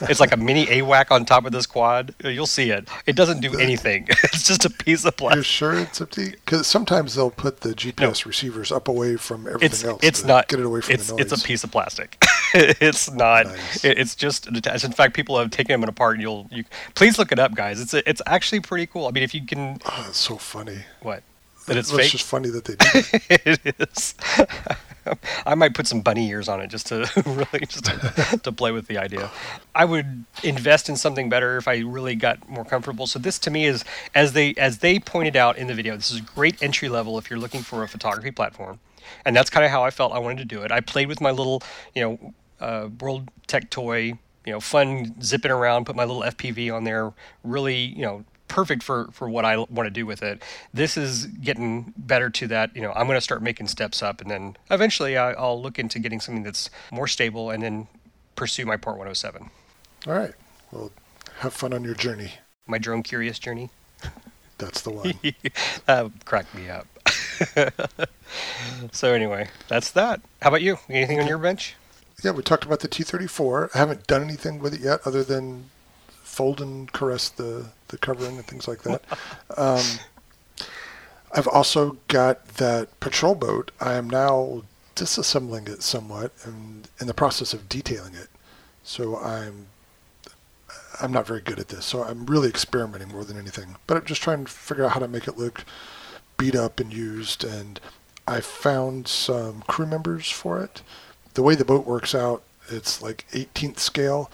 it's 0.02 0.20
like 0.20 0.32
a 0.32 0.38
mini 0.38 0.66
AWAC 0.68 1.12
on 1.12 1.26
top 1.26 1.46
of 1.46 1.52
this 1.52 1.66
quad. 1.66 2.14
You'll 2.24 2.46
see 2.48 2.72
it. 2.72 2.88
It 3.06 3.16
doesn't 3.16 3.42
do 3.42 3.58
anything. 3.60 4.08
It's 4.32 4.48
just 4.48 4.64
a 4.66 4.70
piece 4.70 5.00
of 5.06 5.14
You're 5.20 5.30
plastic. 5.30 5.46
sure 5.46 5.74
it's 5.80 6.00
empty? 6.02 6.30
Because 6.32 6.66
sometimes 6.68 7.16
they'll 7.16 7.32
put 7.32 7.62
the 7.62 7.70
GPS 7.74 8.26
receivers 8.26 8.72
up 8.72 8.88
away 8.88 9.18
from 9.18 9.48
everything 9.48 9.66
It's 9.66 9.84
else. 9.84 10.00
it's 10.04 10.24
not. 10.24 10.48
Get 10.48 10.60
it 10.60 10.66
away 10.66 10.82
from 10.82 10.94
it's 10.96 11.08
the 11.08 11.14
noise. 11.18 11.32
it's 11.32 11.44
a 11.44 11.46
piece 11.46 11.64
of 11.64 11.72
plastic. 11.72 12.24
it's 12.54 13.12
not. 13.12 13.48
Nice. 13.48 13.84
it- 13.86 13.98
it's 14.00 14.16
just 14.16 14.48
attached. 14.48 14.84
In 14.86 14.92
fact, 14.92 15.14
people 15.14 15.38
have 15.38 15.52
taken 15.52 15.80
them 15.80 15.90
apart. 15.90 16.16
And 16.16 16.22
you'll 16.22 16.48
you 16.52 16.64
please 16.96 17.18
look 17.20 17.32
it 17.32 17.40
up, 17.40 17.54
guys. 17.56 17.82
It's 17.82 17.94
it's 17.94 18.22
actually 18.26 18.62
pretty 18.62 18.86
cool. 18.86 19.08
I 19.08 19.12
mean, 19.12 19.24
if 19.24 19.34
you 19.34 19.46
can 19.46 19.80
Oh, 19.86 20.06
it's 20.08 20.18
so 20.20 20.38
funny. 20.38 20.80
what 21.02 21.24
that 21.68 21.78
it's 21.78 21.92
fake. 21.92 22.12
just 22.12 22.26
funny 22.26 22.50
that 22.50 22.66
they 22.66 22.76
do 22.76 23.20
it 23.30 23.76
is. 23.92 24.16
I 25.46 25.56
might 25.56 25.74
put 25.74 25.88
some 25.88 26.02
bunny 26.02 26.30
ears 26.30 26.48
on 26.48 26.62
it 26.62 26.68
just 26.68 26.88
to 26.88 27.10
really 27.26 27.66
just 27.66 27.86
to, 27.86 28.40
to 28.44 28.52
play 28.52 28.72
with 28.72 28.88
the 28.88 28.98
idea. 28.98 29.30
I 29.76 29.86
would 29.86 30.26
invest 30.44 30.90
in 30.90 30.96
something 30.96 31.30
better 31.30 31.58
if 31.58 31.68
I 31.68 31.80
really 31.80 32.16
got 32.16 32.48
more 32.50 32.66
comfortable. 32.66 33.08
So 33.08 33.20
this 33.20 33.40
to 33.40 33.52
me 33.52 33.66
is 33.66 33.84
as 34.16 34.34
they 34.34 34.54
as 34.56 34.80
they 34.80 35.00
pointed 35.00 35.36
out 35.36 35.58
in 35.58 35.68
the 35.68 35.74
video, 35.74 35.96
this 35.96 36.12
is 36.12 36.22
great 36.22 36.62
entry 36.62 36.90
level 36.90 37.18
if 37.18 37.30
you're 37.30 37.40
looking 37.40 37.62
for 37.62 37.84
a 37.84 37.88
photography 37.88 38.32
platform. 38.32 38.80
And 39.26 39.36
that's 39.36 39.50
kind 39.50 39.66
of 39.66 39.72
how 39.72 39.84
I 39.84 39.90
felt 39.90 40.14
I 40.14 40.20
wanted 40.20 40.38
to 40.40 40.46
do 40.46 40.62
it. 40.62 40.72
I 40.72 40.82
played 40.82 41.08
with 41.08 41.22
my 41.22 41.32
little, 41.32 41.64
you 41.96 42.02
know, 42.02 42.34
uh, 42.60 42.90
World 43.00 43.30
Tech 43.48 43.70
toy, 43.70 44.14
you 44.46 44.54
know, 44.54 44.60
fun 44.60 45.22
zipping 45.22 45.52
around, 45.52 45.86
put 45.86 45.96
my 45.96 46.06
little 46.06 46.22
FPV 46.22 46.74
on 46.74 46.84
there, 46.84 47.14
really, 47.44 47.78
you 47.78 48.04
know, 48.04 48.26
perfect 48.50 48.84
for 48.84 49.08
for 49.14 49.30
what 49.30 49.46
I 49.46 49.58
want 49.58 49.88
to 49.88 49.90
do 49.90 50.06
with 50.06 50.22
it. 50.22 50.44
This 50.74 50.98
is 50.98 51.26
getting 51.28 51.94
better 51.96 52.30
to 52.32 52.48
that. 52.48 52.76
You 52.76 52.82
know, 52.82 52.92
I'm 52.92 53.08
going 53.08 53.16
to 53.18 53.22
start 53.22 53.42
making 53.42 53.68
steps 53.70 54.04
up, 54.04 54.20
and 54.20 54.30
then 54.30 54.58
eventually 54.70 55.18
I, 55.18 55.32
I'll 55.32 55.62
look 55.62 55.80
into 55.80 56.00
getting 56.00 56.20
something 56.20 56.44
that's 56.44 56.70
more 56.92 57.08
stable, 57.08 57.50
and 57.52 57.64
then 57.64 57.88
pursue 58.36 58.66
my 58.66 58.76
Part 58.78 58.98
107, 58.98 59.50
All 60.08 60.14
right. 60.14 60.34
Well, 60.72 60.92
have 61.40 61.54
fun 61.54 61.74
on 61.74 61.84
your 61.84 61.96
journey. 61.96 62.34
my 62.68 62.78
drone 62.78 63.04
curious 63.04 63.40
journey. 63.40 63.70
That's 64.58 64.82
the 64.82 64.90
one. 64.92 65.14
that 65.86 66.12
cracked 66.26 66.54
me 66.56 66.70
up. 66.70 66.88
so 68.92 69.14
anyway, 69.14 69.50
that's 69.68 69.92
that. 69.92 70.22
How 70.42 70.50
about 70.50 70.62
you? 70.62 70.78
Anything 70.90 71.20
on 71.20 71.28
your 71.28 71.38
bench? 71.38 71.76
yeah, 72.24 72.32
we 72.32 72.44
talked 72.44 72.66
about 72.66 72.82
the 72.82 72.88
T-34. 72.90 73.70
I 73.74 73.78
haven't 73.78 74.06
done 74.08 74.22
anything 74.24 74.60
with 74.60 74.74
it 74.74 74.82
yet 74.82 75.00
other 75.06 75.24
than 75.24 75.70
fold 76.40 76.62
and 76.62 76.90
caress 76.94 77.28
the, 77.28 77.66
the 77.90 77.98
covering 77.98 78.38
and 78.38 78.46
things 78.46 78.66
like 78.66 78.84
that. 78.84 79.04
um, 79.58 79.84
I've 81.34 81.50
also 81.50 81.98
got 82.08 82.48
that 82.56 82.98
patrol 83.02 83.36
boat. 83.36 83.72
I 83.82 83.96
am 83.96 84.10
now 84.10 84.64
disassembling 84.96 85.68
it 85.68 85.84
somewhat 85.84 86.32
and 86.46 86.88
in 86.98 87.08
the 87.08 87.14
process 87.14 87.54
of 87.54 87.68
detailing 87.68 88.16
it. 88.16 88.30
So 88.84 89.18
I'm 89.18 89.68
I'm 91.02 91.12
not 91.12 91.28
very 91.28 91.42
good 91.42 91.60
at 91.60 91.68
this. 91.68 91.84
So 91.84 92.06
I'm 92.06 92.26
really 92.26 92.48
experimenting 92.48 93.10
more 93.10 93.26
than 93.26 93.38
anything. 93.38 93.76
But 93.86 93.98
I'm 93.98 94.06
just 94.06 94.22
trying 94.22 94.46
to 94.46 94.52
figure 94.52 94.86
out 94.86 94.92
how 94.94 95.02
to 95.02 95.10
make 95.10 95.28
it 95.28 95.38
look 95.38 95.66
beat 96.38 96.56
up 96.56 96.80
and 96.80 96.94
used 96.94 97.44
and 97.44 97.82
I 98.26 98.40
found 98.40 99.10
some 99.10 99.64
crew 99.64 99.86
members 99.86 100.32
for 100.32 100.64
it. 100.64 100.84
The 101.34 101.44
way 101.44 101.56
the 101.56 101.66
boat 101.66 101.86
works 101.86 102.16
out, 102.16 102.44
it's 102.70 103.02
like 103.02 103.26
18th 103.34 103.80
scale, 103.80 104.32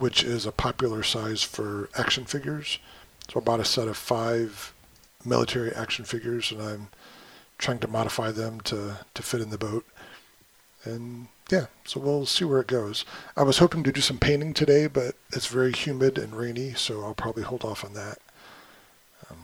which 0.00 0.24
is 0.24 0.46
a 0.46 0.52
popular 0.52 1.02
size 1.02 1.42
for 1.42 1.90
action 1.96 2.24
figures. 2.24 2.78
So 3.30 3.38
I 3.38 3.44
bought 3.44 3.60
a 3.60 3.64
set 3.64 3.86
of 3.86 3.96
five 3.96 4.72
military 5.24 5.70
action 5.72 6.04
figures, 6.04 6.50
and 6.50 6.62
I'm 6.62 6.88
trying 7.58 7.78
to 7.80 7.88
modify 7.88 8.32
them 8.32 8.60
to, 8.62 8.96
to 9.14 9.22
fit 9.22 9.42
in 9.42 9.50
the 9.50 9.58
boat. 9.58 9.86
And 10.84 11.28
yeah, 11.50 11.66
so 11.84 12.00
we'll 12.00 12.24
see 12.24 12.46
where 12.46 12.60
it 12.60 12.66
goes. 12.66 13.04
I 13.36 13.42
was 13.42 13.58
hoping 13.58 13.82
to 13.84 13.92
do 13.92 14.00
some 14.00 14.18
painting 14.18 14.54
today, 14.54 14.86
but 14.86 15.16
it's 15.32 15.46
very 15.46 15.72
humid 15.72 16.16
and 16.16 16.34
rainy, 16.34 16.72
so 16.72 17.04
I'll 17.04 17.14
probably 17.14 17.42
hold 17.42 17.62
off 17.62 17.84
on 17.84 17.92
that. 17.92 18.18
Um, 19.30 19.38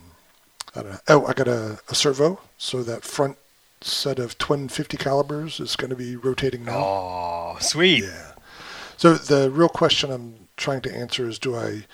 I 0.74 0.82
don't 0.82 0.92
know. 0.92 0.98
Oh, 1.08 1.26
I 1.26 1.34
got 1.34 1.48
a, 1.48 1.80
a 1.90 1.94
servo, 1.94 2.40
so 2.56 2.82
that 2.82 3.04
front 3.04 3.36
set 3.82 4.18
of 4.18 4.38
twin 4.38 4.68
50 4.68 4.96
calibers 4.96 5.60
is 5.60 5.76
going 5.76 5.90
to 5.90 5.96
be 5.96 6.16
rotating 6.16 6.64
now. 6.64 6.78
Oh, 6.78 7.56
sweet. 7.60 8.04
Yeah. 8.04 8.32
So 8.96 9.14
the 9.14 9.50
real 9.50 9.68
question 9.68 10.10
I'm 10.10 10.45
trying 10.56 10.80
to 10.82 10.94
answer 10.94 11.28
is 11.28 11.38
do 11.38 11.56
I 11.56 11.84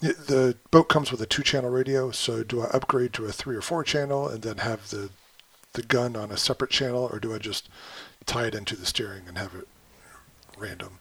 the 0.00 0.56
boat 0.70 0.88
comes 0.88 1.10
with 1.10 1.22
a 1.22 1.26
two 1.26 1.42
channel 1.42 1.70
radio, 1.70 2.10
so 2.10 2.42
do 2.42 2.60
I 2.60 2.66
upgrade 2.66 3.12
to 3.14 3.24
a 3.24 3.32
three 3.32 3.56
or 3.56 3.62
four 3.62 3.82
channel 3.82 4.28
and 4.28 4.42
then 4.42 4.58
have 4.58 4.90
the 4.90 5.10
the 5.72 5.82
gun 5.82 6.16
on 6.16 6.30
a 6.30 6.36
separate 6.36 6.70
channel 6.70 7.08
or 7.12 7.18
do 7.18 7.34
I 7.34 7.38
just 7.38 7.68
tie 8.24 8.46
it 8.46 8.54
into 8.54 8.76
the 8.76 8.86
steering 8.86 9.22
and 9.28 9.36
have 9.38 9.54
it 9.54 9.68
random? 10.58 10.98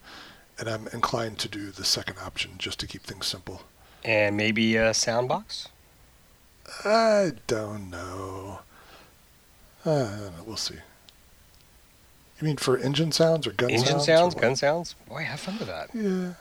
And 0.58 0.70
I'm 0.70 0.88
inclined 0.88 1.40
to 1.40 1.50
do 1.50 1.72
the 1.72 1.84
second 1.86 2.18
option 2.20 2.52
just 2.58 2.80
to 2.80 2.88
keep 2.88 3.04
things 3.04 3.26
simple. 3.26 3.64
And 4.04 4.38
maybe 4.38 4.76
a 4.78 4.94
sound 4.94 5.28
box. 5.28 5.68
I 6.84 7.34
don't 7.48 7.90
know. 7.90 8.60
Uh, 9.86 9.92
I 9.92 10.10
don't 10.20 10.38
know. 10.38 10.44
We'll 10.46 10.58
see. 10.58 10.76
You 12.40 12.48
mean 12.48 12.58
for 12.58 12.78
engine 12.78 13.12
sounds 13.12 13.48
or 13.48 13.52
gun 13.52 13.70
Engine 13.70 13.88
sounds? 13.88 14.04
or 14.04 14.06
sounds, 14.06 14.36
gun 14.36 14.56
sounds. 14.56 14.96
Boy, 15.08 15.24
have 15.24 15.40
fun 15.40 15.58
with 15.58 15.68
that. 15.68 15.90
Yeah, 15.94 16.34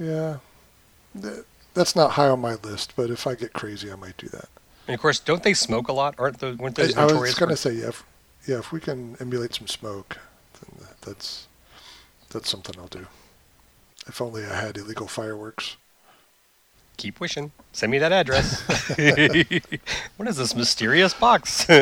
yeah. 0.00 0.38
Th- 1.20 1.44
That's 1.74 1.94
not 1.94 2.12
high 2.12 2.28
on 2.28 2.40
my 2.40 2.54
list, 2.54 2.94
but 2.96 3.10
if 3.10 3.26
I 3.26 3.34
get 3.34 3.52
crazy, 3.52 3.92
I 3.92 3.96
might 3.96 4.16
do 4.16 4.28
that. 4.28 4.48
And 4.88 4.94
of 4.94 5.00
course, 5.00 5.20
don't 5.20 5.42
they 5.42 5.54
smoke 5.54 5.88
a 5.88 5.92
lot? 5.92 6.14
Aren't 6.18 6.40
those, 6.40 6.58
weren't 6.58 6.74
those 6.74 6.96
I, 6.96 7.02
I 7.02 7.12
was 7.12 7.34
going 7.34 7.50
to 7.50 7.56
say, 7.56 7.74
yeah, 7.74 7.88
if, 7.88 8.04
yeah, 8.46 8.58
if 8.58 8.72
we 8.72 8.80
can 8.80 9.16
emulate 9.20 9.54
some 9.54 9.68
smoke, 9.68 10.18
then 10.54 10.86
that's 11.02 11.46
that's 12.30 12.48
something 12.48 12.74
I'll 12.78 12.86
do. 12.86 13.06
If 14.06 14.20
only 14.20 14.44
I 14.44 14.54
had 14.54 14.76
illegal 14.76 15.06
fireworks. 15.06 15.76
Keep 16.96 17.20
wishing. 17.20 17.52
Send 17.72 17.92
me 17.92 17.98
that 17.98 18.12
address. 18.12 18.60
what 20.16 20.28
is 20.28 20.36
this 20.36 20.54
mysterious 20.54 21.14
box? 21.14 21.66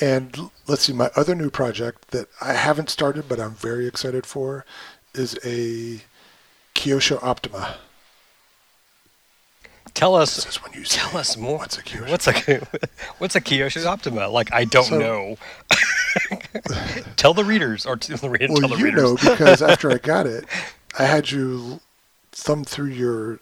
And 0.00 0.50
let's 0.66 0.82
see, 0.82 0.92
my 0.92 1.10
other 1.16 1.34
new 1.34 1.50
project 1.50 2.12
that 2.12 2.28
I 2.40 2.52
haven't 2.54 2.90
started 2.90 3.28
but 3.28 3.40
I'm 3.40 3.54
very 3.54 3.86
excited 3.86 4.26
for 4.26 4.64
is 5.14 5.38
a 5.44 6.00
Kyosho 6.74 7.22
Optima. 7.22 7.76
tell 9.94 10.14
us. 10.14 10.58
you 10.74 10.84
say, 10.84 10.98
Tell 11.00 11.18
us 11.18 11.36
more. 11.36 11.58
What's 11.58 11.78
a 11.78 11.82
Kyosho? 11.82 12.10
What's 12.10 12.26
a 12.28 12.88
what's 13.18 13.34
a 13.36 13.40
Kyosho 13.40 13.84
Optima? 13.86 14.28
Like 14.28 14.52
I 14.52 14.64
don't 14.64 14.84
So- 14.84 14.98
know. 14.98 15.36
tell 17.16 17.34
the 17.34 17.44
readers 17.44 17.84
or 17.86 17.96
tell 17.96 18.16
the, 18.16 18.30
read- 18.30 18.50
Well, 18.50 18.60
tell 18.60 18.68
the 18.70 18.76
you 18.76 18.84
readers. 18.84 19.02
know 19.02 19.16
because 19.30 19.62
after 19.72 19.90
I 19.90 19.98
got 19.98 20.26
it, 20.26 20.44
I 20.98 21.04
had 21.04 21.30
you 21.30 21.80
thumb 22.32 22.64
through 22.64 22.86
your 22.90 23.40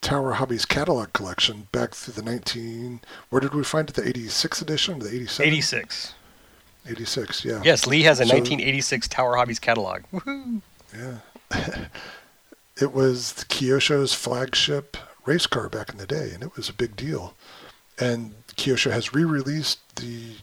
Tower 0.00 0.32
Hobbies 0.34 0.64
catalog 0.64 1.12
collection 1.12 1.68
back 1.72 1.94
through 1.94 2.14
the 2.14 2.22
19. 2.22 3.00
Where 3.30 3.40
did 3.40 3.52
we 3.54 3.64
find 3.64 3.88
it? 3.88 3.94
The 3.96 4.06
86 4.08 4.62
edition? 4.62 4.98
The 5.00 5.08
87? 5.08 5.46
86. 5.48 6.14
86, 6.88 7.44
yeah. 7.44 7.60
Yes, 7.64 7.86
Lee 7.86 8.02
has 8.02 8.20
a 8.20 8.24
So- 8.24 8.34
1986 8.34 9.08
Tower 9.08 9.36
Hobbies 9.36 9.58
catalog. 9.58 10.02
Woohoo! 10.12 10.62
Yeah. 10.96 11.18
it 12.80 12.92
was 12.92 13.44
Kyosho's 13.48 14.14
flagship 14.14 14.96
race 15.24 15.46
car 15.46 15.68
back 15.68 15.90
in 15.90 15.98
the 15.98 16.06
day, 16.06 16.30
and 16.32 16.42
it 16.42 16.56
was 16.56 16.68
a 16.68 16.74
big 16.74 16.96
deal. 16.96 17.34
And 17.98 18.34
Kyosho 18.56 18.90
has 18.90 19.14
re-released 19.14 19.96
the 19.96 20.36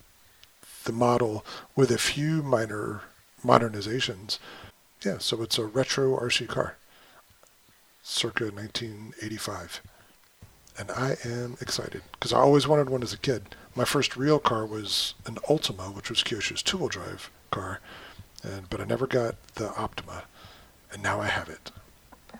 the 0.84 0.92
model 0.92 1.44
with 1.76 1.90
a 1.90 1.98
few 1.98 2.44
minor 2.44 3.02
modernizations. 3.44 4.38
Yeah, 5.04 5.18
so 5.18 5.42
it's 5.42 5.58
a 5.58 5.66
retro 5.66 6.18
RC 6.18 6.48
car, 6.48 6.78
circa 8.04 8.46
1985. 8.46 9.82
And 10.78 10.92
I 10.92 11.18
am 11.26 11.58
excited 11.62 12.02
because 12.14 12.34
I 12.34 12.38
always 12.40 12.68
wanted 12.68 12.90
one 12.90 13.02
as 13.02 13.14
a 13.14 13.18
kid. 13.18 13.56
My 13.76 13.86
first 13.86 14.16
real 14.16 14.40
car 14.40 14.66
was 14.66 15.14
an 15.26 15.38
Ultima, 15.50 15.84
which 15.84 16.10
was 16.10 16.24
Kyosho's 16.24 16.62
two-wheel 16.62 16.90
drive 16.90 17.32
car, 17.50 17.80
and 18.44 18.70
but 18.70 18.82
I 18.82 18.84
never 18.84 19.08
got 19.08 19.36
the 19.56 19.74
Optima, 19.76 20.24
and 20.96 21.04
now 21.04 21.20
I 21.20 21.28
have 21.28 21.50
it. 21.50 21.72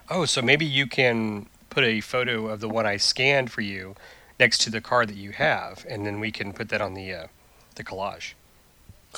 Oh, 0.08 0.24
so 0.24 0.40
maybe 0.40 0.64
you 0.64 0.86
can 0.86 1.46
put 1.68 1.84
a 1.84 2.00
photo 2.00 2.48
of 2.48 2.60
the 2.60 2.70
one 2.70 2.86
I 2.86 2.96
scanned 2.96 3.52
for 3.52 3.60
you 3.60 3.94
next 4.40 4.62
to 4.62 4.70
the 4.70 4.80
car 4.80 5.04
that 5.04 5.16
you 5.16 5.32
have, 5.32 5.84
and 5.88 6.06
then 6.06 6.20
we 6.20 6.32
can 6.32 6.54
put 6.54 6.70
that 6.70 6.80
on 6.80 6.94
the 6.94 7.12
uh, 7.12 7.26
the 7.74 7.84
collage. 7.84 8.32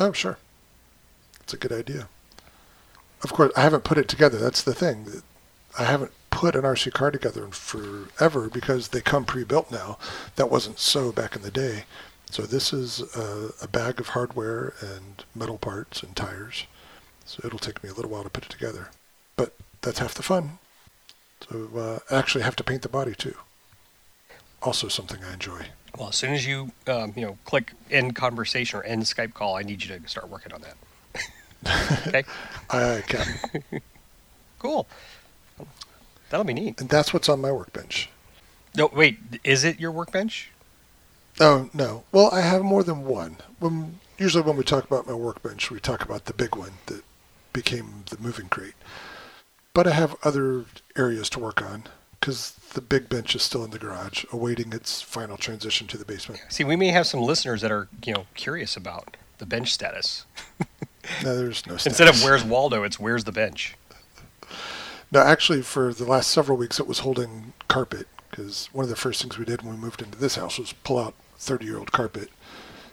Oh, 0.01 0.12
sure. 0.12 0.39
It's 1.41 1.55
a 1.55 1.57
good 1.57 1.72
idea. 1.72 2.09
Of 3.22 3.32
course, 3.32 3.53
I 3.57 3.61
haven't 3.61 3.84
put 3.84 3.97
it 3.97 4.09
together. 4.09 4.39
That's 4.39 4.62
the 4.62 4.74
thing. 4.74 5.07
I 5.78 5.84
haven't 5.84 6.12
put 6.30 6.57
an 6.57 6.62
RC 6.62 6.93
car 6.93 7.12
together 7.12 7.45
in 7.45 7.53
forever 7.53 8.49
because 8.49 8.89
they 8.89 9.01
come 9.01 9.24
pre-built 9.24 9.70
now. 9.70 9.99
That 10.34 10.51
wasn't 10.51 10.80
so 10.80 11.12
back 11.12 11.36
in 11.36 11.43
the 11.43 11.51
day. 11.51 11.84
So 12.30 12.43
this 12.43 12.72
is 12.72 13.01
a, 13.16 13.51
a 13.62 13.68
bag 13.68 14.01
of 14.01 14.09
hardware 14.09 14.74
and 14.80 15.24
metal 15.34 15.59
parts 15.59 16.03
and 16.03 16.14
tires. 16.16 16.66
So 17.24 17.41
it'll 17.45 17.61
take 17.61 17.84
me 17.84 17.91
a 17.91 17.95
little 17.95 18.11
while 18.11 18.24
to 18.24 18.30
put 18.30 18.45
it 18.45 18.51
together. 18.51 18.89
But 19.39 19.55
that's 19.80 20.01
half 20.01 20.12
the 20.12 20.22
fun. 20.22 20.59
So 21.49 21.70
uh, 21.74 22.14
I 22.14 22.18
actually 22.18 22.43
have 22.45 22.57
to 22.57 22.64
paint 22.64 22.82
the 22.82 22.89
body 22.91 23.14
too. 23.14 23.34
Also 24.61 24.89
something 24.89 25.24
I 25.24 25.32
enjoy. 25.32 25.68
Well, 25.97 26.09
as 26.09 26.16
soon 26.16 26.34
as 26.34 26.47
you 26.47 26.72
um, 26.86 27.14
you 27.16 27.22
know 27.22 27.39
click 27.47 27.72
end 27.91 28.14
conversation 28.16 28.78
or 28.78 28.82
end 28.82 29.05
Skype 29.05 29.32
call, 29.32 29.57
I 29.57 29.62
need 29.62 29.82
you 29.82 29.99
to 29.99 30.07
start 30.09 30.28
working 30.28 30.53
on 30.53 30.62
that. 30.62 30.76
okay, 32.09 32.24
I 32.68 33.03
can. 33.07 33.80
cool. 34.59 34.86
That'll 36.28 36.45
be 36.45 36.53
neat. 36.53 36.80
and 36.80 36.91
that's 36.91 37.14
what's 37.14 37.28
on 37.28 37.41
my 37.41 37.51
workbench. 37.51 38.11
No, 38.76 38.91
wait, 38.93 39.18
is 39.45 39.64
it 39.64 39.80
your 39.80 39.93
workbench? 39.93 40.51
Oh 41.41 41.70
no. 41.72 42.05
Well, 42.12 42.28
I 42.32 42.41
have 42.41 42.62
more 42.62 42.82
than 42.82 43.05
one. 43.05 43.36
When 43.61 44.01
usually 44.18 44.43
when 44.43 44.57
we 44.57 44.64
talk 44.64 44.84
about 44.84 45.07
my 45.07 45.14
workbench, 45.14 45.70
we 45.70 45.78
talk 45.78 46.03
about 46.03 46.24
the 46.24 46.34
big 46.34 46.57
one 46.57 46.72
that 46.86 47.03
became 47.53 48.05
the 48.11 48.18
moving 48.18 48.49
crate. 48.49 48.74
But 49.79 49.87
I 49.87 49.93
have 49.93 50.16
other 50.24 50.64
areas 50.97 51.31
to 51.31 51.39
work 51.39 51.62
on 51.62 51.85
because 52.18 52.51
the 52.74 52.81
big 52.81 53.09
bench 53.09 53.37
is 53.37 53.45
still 53.45 53.62
in 53.62 53.70
the 53.70 53.79
garage, 53.79 54.24
awaiting 54.33 54.72
its 54.72 55.03
final 55.03 55.37
transition 55.37 55.87
to 55.87 55.97
the 55.97 56.05
basement. 56.05 56.43
See, 56.49 56.64
we 56.64 56.74
may 56.74 56.89
have 56.89 57.07
some 57.07 57.20
listeners 57.20 57.61
that 57.61 57.70
are 57.70 57.87
you 58.05 58.12
know 58.12 58.26
curious 58.35 58.76
about 58.76 59.16
the 59.39 59.47
bench 59.47 59.72
status. 59.72 60.26
No, 61.22 61.37
there's 61.37 61.64
no. 61.64 61.74
Instead 61.74 62.09
of 62.09 62.22
where's 62.24 62.43
Waldo, 62.43 62.83
it's 62.83 62.99
where's 62.99 63.22
the 63.22 63.33
bench. 63.33 63.76
No, 65.12 65.20
actually, 65.20 65.62
for 65.62 65.95
the 65.95 66.05
last 66.05 66.29
several 66.33 66.59
weeks, 66.59 66.81
it 66.81 66.89
was 66.89 66.99
holding 66.99 67.53
carpet 67.68 68.09
because 68.31 68.68
one 68.72 68.83
of 68.83 68.91
the 68.91 68.97
first 68.97 69.22
things 69.22 69.39
we 69.39 69.45
did 69.45 69.62
when 69.62 69.76
we 69.76 69.81
moved 69.81 70.03
into 70.03 70.18
this 70.18 70.35
house 70.35 70.59
was 70.59 70.72
pull 70.72 70.99
out 70.99 71.14
30-year-old 71.39 71.93
carpet. 71.93 72.31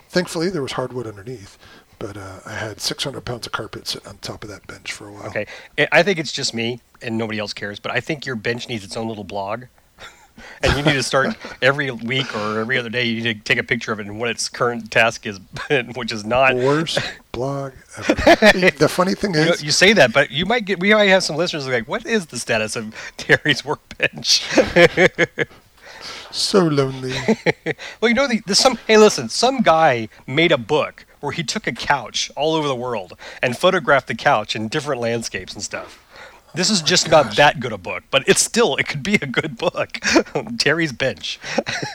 Thankfully, 0.07 0.49
there 0.49 0.61
was 0.61 0.73
hardwood 0.73 1.07
underneath, 1.07 1.57
but 1.99 2.17
uh, 2.17 2.39
I 2.45 2.53
had 2.53 2.79
600 2.79 3.21
pounds 3.21 3.45
of 3.45 3.51
carpet 3.51 3.87
sitting 3.87 4.07
on 4.07 4.17
top 4.17 4.43
of 4.43 4.49
that 4.49 4.65
bench 4.67 4.91
for 4.91 5.07
a 5.07 5.11
while. 5.11 5.27
Okay, 5.27 5.45
I- 5.91 6.03
think 6.03 6.19
it's 6.19 6.31
just 6.31 6.53
me 6.53 6.79
and 7.01 7.17
nobody 7.17 7.39
else 7.39 7.53
cares, 7.53 7.79
but 7.79 7.91
I 7.91 7.99
think 7.99 8.25
your 8.25 8.35
bench 8.35 8.69
needs 8.69 8.83
its 8.83 8.95
own 8.95 9.07
little 9.07 9.23
blog. 9.23 9.63
and 10.61 10.75
you 10.77 10.83
need 10.83 10.93
to 10.93 11.03
start 11.03 11.35
every 11.61 11.89
week 11.89 12.35
or 12.35 12.59
every 12.59 12.77
other 12.77 12.89
day. 12.89 13.05
You 13.05 13.21
need 13.23 13.37
to 13.37 13.43
take 13.43 13.57
a 13.57 13.63
picture 13.63 13.91
of 13.93 13.99
it 14.01 14.05
and 14.07 14.19
what 14.19 14.29
its 14.29 14.49
current 14.49 14.91
task 14.91 15.25
is, 15.25 15.39
which 15.95 16.11
is 16.11 16.25
not. 16.25 16.55
worst 16.55 16.99
blog 17.31 17.73
ever. 17.97 18.13
the 18.71 18.87
funny 18.89 19.13
thing 19.15 19.33
You, 19.33 19.39
is, 19.41 19.63
you 19.63 19.71
say 19.71 19.93
that, 19.93 20.11
but 20.13 20.31
you 20.31 20.45
might 20.45 20.65
get. 20.65 20.79
We 20.79 20.93
might 20.93 21.05
have 21.05 21.23
some 21.23 21.37
listeners 21.37 21.67
like, 21.67 21.87
"What 21.87 22.05
is 22.05 22.25
the 22.27 22.37
status 22.37 22.75
of 22.75 22.93
Terry's 23.17 23.63
workbench?" 23.63 24.43
so 26.31 26.65
lonely. 26.67 27.13
well, 28.01 28.09
you 28.09 28.13
know, 28.13 28.27
the, 28.27 28.41
the 28.45 28.55
some. 28.55 28.77
Hey, 28.87 28.97
listen, 28.97 29.29
some 29.29 29.61
guy 29.61 30.09
made 30.27 30.51
a 30.51 30.57
book 30.57 31.05
where 31.25 31.33
he 31.33 31.43
took 31.43 31.67
a 31.67 31.71
couch 31.71 32.31
all 32.35 32.53
over 32.55 32.67
the 32.67 32.75
world 32.75 33.17
and 33.41 33.57
photographed 33.57 34.07
the 34.07 34.15
couch 34.15 34.55
in 34.55 34.67
different 34.67 35.01
landscapes 35.01 35.53
and 35.53 35.63
stuff. 35.63 36.01
This 36.53 36.69
is 36.69 36.81
oh 36.81 36.85
just 36.85 37.09
not 37.09 37.35
that 37.35 37.59
good 37.59 37.73
a 37.73 37.77
book, 37.77 38.03
but 38.11 38.23
it's 38.27 38.41
still 38.41 38.75
it 38.77 38.87
could 38.87 39.03
be 39.03 39.15
a 39.15 39.25
good 39.25 39.57
book. 39.57 39.99
Terry's 40.57 40.93
bench. 40.93 41.39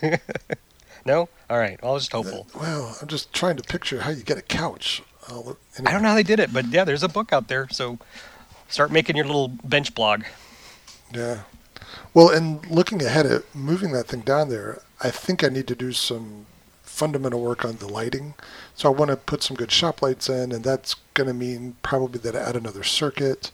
no, 1.06 1.28
all 1.48 1.58
right. 1.58 1.80
Well, 1.82 1.92
I 1.92 1.94
was 1.94 2.08
just 2.08 2.14
uh, 2.14 2.22
hopeful. 2.22 2.46
well, 2.60 2.98
I'm 3.00 3.08
just 3.08 3.32
trying 3.32 3.56
to 3.56 3.62
picture 3.62 4.02
how 4.02 4.10
you 4.10 4.22
get 4.22 4.36
a 4.36 4.42
couch. 4.42 5.02
Uh, 5.28 5.34
I'll, 5.34 5.56
I 5.78 5.92
don't 5.92 6.02
know 6.02 6.10
how 6.10 6.14
they 6.14 6.22
did 6.22 6.40
it, 6.40 6.52
but 6.52 6.66
yeah, 6.66 6.84
there's 6.84 7.02
a 7.02 7.08
book 7.08 7.32
out 7.32 7.48
there. 7.48 7.68
So 7.70 7.98
start 8.68 8.90
making 8.90 9.16
your 9.16 9.24
little 9.26 9.48
bench 9.48 9.94
blog. 9.94 10.24
Yeah. 11.12 11.42
Well, 12.12 12.28
and 12.28 12.68
looking 12.70 13.02
ahead 13.02 13.26
at 13.26 13.54
moving 13.54 13.92
that 13.92 14.08
thing 14.08 14.20
down 14.20 14.48
there, 14.48 14.82
I 15.00 15.10
think 15.10 15.42
I 15.42 15.48
need 15.48 15.66
to 15.68 15.74
do 15.74 15.92
some 15.92 16.46
fundamental 16.90 17.40
work 17.40 17.64
on 17.64 17.76
the 17.76 17.88
lighting. 17.88 18.34
So 18.74 18.88
I 18.88 18.96
want 18.96 19.10
to 19.10 19.16
put 19.16 19.42
some 19.42 19.56
good 19.56 19.70
shop 19.70 20.02
lights 20.02 20.28
in, 20.28 20.52
and 20.52 20.64
that's 20.64 20.96
going 21.14 21.28
to 21.28 21.34
mean 21.34 21.76
probably 21.82 22.20
that 22.20 22.36
I 22.36 22.40
add 22.40 22.56
another 22.56 22.82
circuit. 22.82 23.50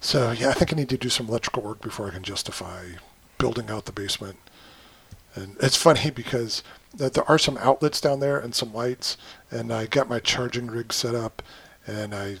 So 0.00 0.30
yeah, 0.30 0.50
I 0.50 0.52
think 0.52 0.72
I 0.72 0.76
need 0.76 0.88
to 0.90 0.96
do 0.96 1.08
some 1.08 1.28
electrical 1.28 1.62
work 1.62 1.80
before 1.80 2.08
I 2.08 2.12
can 2.12 2.22
justify 2.22 2.84
building 3.38 3.68
out 3.68 3.84
the 3.84 3.92
basement. 3.92 4.38
And 5.34 5.56
it's 5.60 5.76
funny 5.76 6.10
because 6.10 6.62
th- 6.96 7.12
there 7.12 7.28
are 7.28 7.38
some 7.38 7.58
outlets 7.58 8.00
down 8.00 8.20
there 8.20 8.38
and 8.38 8.54
some 8.54 8.72
lights, 8.72 9.16
and 9.50 9.72
I 9.72 9.86
got 9.86 10.08
my 10.08 10.20
charging 10.20 10.68
rig 10.68 10.92
set 10.92 11.14
up, 11.14 11.42
and 11.86 12.14
I 12.14 12.38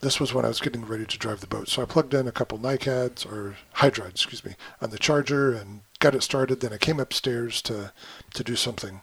this 0.00 0.18
was 0.18 0.34
when 0.34 0.44
I 0.44 0.48
was 0.48 0.60
getting 0.60 0.84
ready 0.84 1.06
to 1.06 1.18
drive 1.18 1.40
the 1.40 1.46
boat. 1.46 1.68
So 1.68 1.80
I 1.80 1.84
plugged 1.84 2.12
in 2.12 2.26
a 2.26 2.32
couple 2.32 2.58
NiCads 2.58 3.24
or 3.24 3.56
hydrides, 3.76 4.14
excuse 4.14 4.44
me, 4.44 4.56
on 4.80 4.90
the 4.90 4.98
charger 4.98 5.52
and 5.52 5.82
got 6.00 6.16
it 6.16 6.24
started. 6.24 6.58
Then 6.58 6.72
I 6.72 6.76
came 6.76 6.98
upstairs 6.98 7.62
to 7.62 7.92
to 8.34 8.44
do 8.44 8.56
something, 8.56 9.00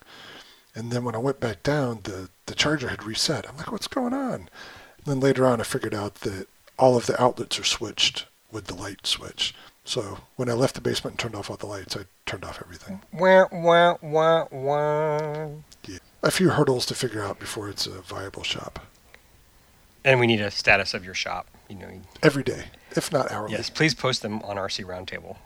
and 0.76 0.92
then 0.92 1.04
when 1.04 1.16
I 1.16 1.20
went 1.20 1.40
back 1.40 1.64
down, 1.64 2.02
the 2.04 2.30
the 2.46 2.56
charger 2.56 2.90
had 2.90 3.04
reset. 3.04 3.48
I'm 3.48 3.58
like, 3.58 3.72
what's 3.72 3.88
going 3.88 4.14
on? 4.14 4.34
And 4.98 5.06
then 5.06 5.20
later 5.20 5.46
on, 5.46 5.60
I 5.60 5.64
figured 5.64 5.94
out 5.94 6.16
that 6.16 6.48
all 6.78 6.98
of 6.98 7.06
the 7.06 7.22
outlets 7.22 7.60
are 7.60 7.64
switched 7.64 8.26
with 8.52 8.66
the 8.68 8.74
light 8.76 9.06
switch. 9.06 9.54
So 9.86 10.20
when 10.36 10.50
I 10.50 10.54
left 10.54 10.76
the 10.76 10.82
basement 10.82 11.14
and 11.14 11.20
turned 11.20 11.36
off 11.36 11.50
all 11.50 11.58
the 11.58 11.66
lights, 11.66 11.96
I 11.98 12.02
turned 12.26 12.44
off 12.46 12.62
everything. 12.64 13.02
Wah, 13.12 13.46
wah, 13.52 13.98
wah, 14.02 14.46
wah. 14.52 15.48
Yeah. 15.88 15.98
A 16.22 16.32
few 16.32 16.50
hurdles 16.50 16.86
to 16.88 16.96
figure 16.96 17.24
out 17.24 17.40
before 17.40 17.70
it's 17.70 17.88
a 17.88 18.02
viable 18.02 18.44
shop. 18.44 18.86
And 20.04 20.20
we 20.20 20.28
need 20.28 20.42
a 20.42 20.52
status 20.52 20.94
of 20.94 21.04
your 21.06 21.14
shop. 21.14 21.48
You 21.68 21.76
know. 21.76 22.02
Every 22.24 22.44
day, 22.44 22.66
if 22.96 23.12
not 23.12 23.32
hourly. 23.32 23.52
Yes, 23.54 23.70
please 23.70 23.94
post 23.94 24.22
them 24.22 24.42
on 24.44 24.58
RC 24.58 24.86
Roundtable. 24.86 25.38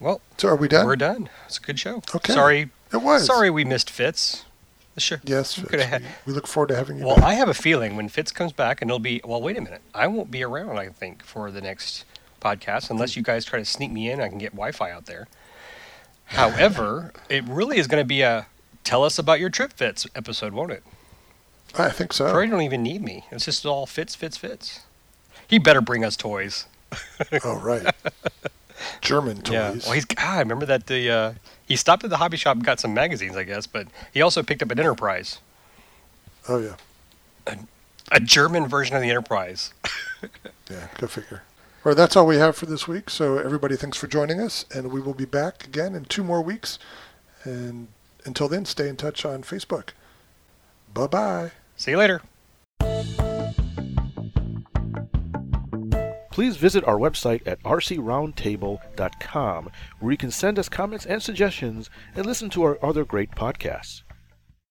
Well, 0.00 0.20
So 0.38 0.48
are 0.48 0.56
we 0.56 0.66
done? 0.68 0.86
we're 0.86 0.96
done. 0.96 1.28
It's 1.46 1.58
a 1.58 1.60
good 1.60 1.78
show. 1.78 2.02
Okay. 2.14 2.32
Sorry. 2.32 2.70
It 2.92 3.02
was. 3.02 3.26
Sorry 3.26 3.50
we 3.50 3.64
missed 3.64 3.90
Fitz. 3.90 4.44
Sure. 4.98 5.20
Yes, 5.24 5.56
We 5.58 5.64
Fitz, 5.68 5.84
had- 5.84 6.02
we, 6.26 6.34
look 6.34 6.46
forward 6.46 6.68
to 6.68 6.76
having 6.76 6.98
you 6.98 7.06
Well, 7.06 7.16
back. 7.16 7.24
I 7.24 7.34
have 7.34 7.48
a 7.48 7.54
feeling 7.54 7.96
when 7.96 8.08
Fitz 8.10 8.30
comes 8.30 8.52
back, 8.52 8.82
and 8.82 8.90
it'll 8.90 8.98
be 8.98 9.20
well. 9.24 9.40
Wait 9.40 9.56
a 9.56 9.60
minute, 9.62 9.80
I 9.94 10.06
won't 10.06 10.30
be 10.30 10.42
around. 10.42 10.78
I 10.78 10.88
think 10.90 11.22
for 11.24 11.50
the 11.50 11.62
next 11.62 12.04
podcast, 12.42 12.90
unless 12.90 13.16
you 13.16 13.22
guys 13.22 13.44
try 13.46 13.58
to 13.58 13.64
sneak 13.64 13.90
me 13.90 14.10
in. 14.10 14.20
I 14.20 14.28
can 14.28 14.36
get 14.38 14.50
Wi-Fi 14.52 14.90
out 14.90 15.06
there. 15.06 15.28
However, 16.26 17.12
it 17.30 17.44
really 17.44 17.78
is 17.78 17.86
going 17.86 18.02
to 18.02 18.06
be 18.06 18.20
a 18.22 18.46
tell 18.84 19.04
us 19.04 19.18
about 19.18 19.40
your 19.40 19.48
trip, 19.48 19.72
Fitz 19.72 20.06
episode, 20.14 20.52
won't 20.52 20.72
it? 20.72 20.82
I 21.78 21.88
think 21.88 22.12
so. 22.12 22.30
Troy 22.30 22.46
don't 22.48 22.60
even 22.62 22.82
need 22.82 23.00
me. 23.02 23.24
It's 23.30 23.46
just 23.46 23.64
all 23.64 23.86
Fitz, 23.86 24.14
Fitz, 24.14 24.36
Fitz. 24.36 24.80
He 25.48 25.58
better 25.58 25.80
bring 25.80 26.04
us 26.04 26.16
toys. 26.18 26.66
Oh, 27.44 27.58
right. 27.58 27.86
German 29.00 29.40
toys. 29.42 29.52
Yeah. 29.54 29.70
Well, 29.84 29.92
he's. 29.92 30.04
God, 30.04 30.18
I 30.24 30.38
remember 30.40 30.66
that 30.66 30.86
the 30.86 31.10
uh, 31.10 31.32
he 31.72 31.76
stopped 31.76 32.04
at 32.04 32.10
the 32.10 32.18
hobby 32.18 32.36
shop 32.36 32.56
and 32.56 32.64
got 32.66 32.78
some 32.78 32.92
magazines, 32.92 33.34
I 33.34 33.44
guess, 33.44 33.66
but 33.66 33.88
he 34.12 34.20
also 34.20 34.42
picked 34.42 34.62
up 34.62 34.70
an 34.70 34.78
Enterprise, 34.78 35.38
oh, 36.46 36.58
yeah. 36.58 37.54
a 38.10 38.20
German 38.20 38.68
version 38.68 38.94
of 38.94 39.00
the 39.02 39.10
Enterprise. 39.10 39.72
Yeah, 40.70 40.86
go 40.96 41.08
figure. 41.08 41.42
Well, 41.84 41.96
that's 41.96 42.14
all 42.16 42.26
we 42.26 42.36
have 42.36 42.56
for 42.56 42.66
this 42.66 42.86
week. 42.86 43.10
So, 43.10 43.38
everybody, 43.38 43.76
thanks 43.76 43.98
for 43.98 44.06
joining 44.06 44.40
us. 44.40 44.64
And 44.72 44.92
we 44.92 45.00
will 45.00 45.14
be 45.14 45.24
back 45.24 45.64
again 45.66 45.96
in 45.96 46.04
two 46.04 46.22
more 46.22 46.40
weeks. 46.40 46.78
And 47.42 47.88
until 48.24 48.48
then, 48.48 48.64
stay 48.64 48.88
in 48.88 48.96
touch 48.96 49.24
on 49.24 49.42
Facebook. 49.42 49.90
Bye 50.94 51.08
bye. 51.08 51.50
See 51.76 51.90
you 51.90 51.98
later. 51.98 52.22
Please 56.32 56.56
visit 56.56 56.82
our 56.84 56.96
website 56.96 57.46
at 57.46 57.62
rcroundtable.com 57.62 59.70
where 60.00 60.12
you 60.12 60.18
can 60.18 60.30
send 60.30 60.58
us 60.58 60.70
comments 60.70 61.04
and 61.04 61.22
suggestions 61.22 61.90
and 62.16 62.24
listen 62.24 62.48
to 62.50 62.62
our 62.62 62.82
other 62.82 63.04
great 63.04 63.32
podcasts. 63.32 64.02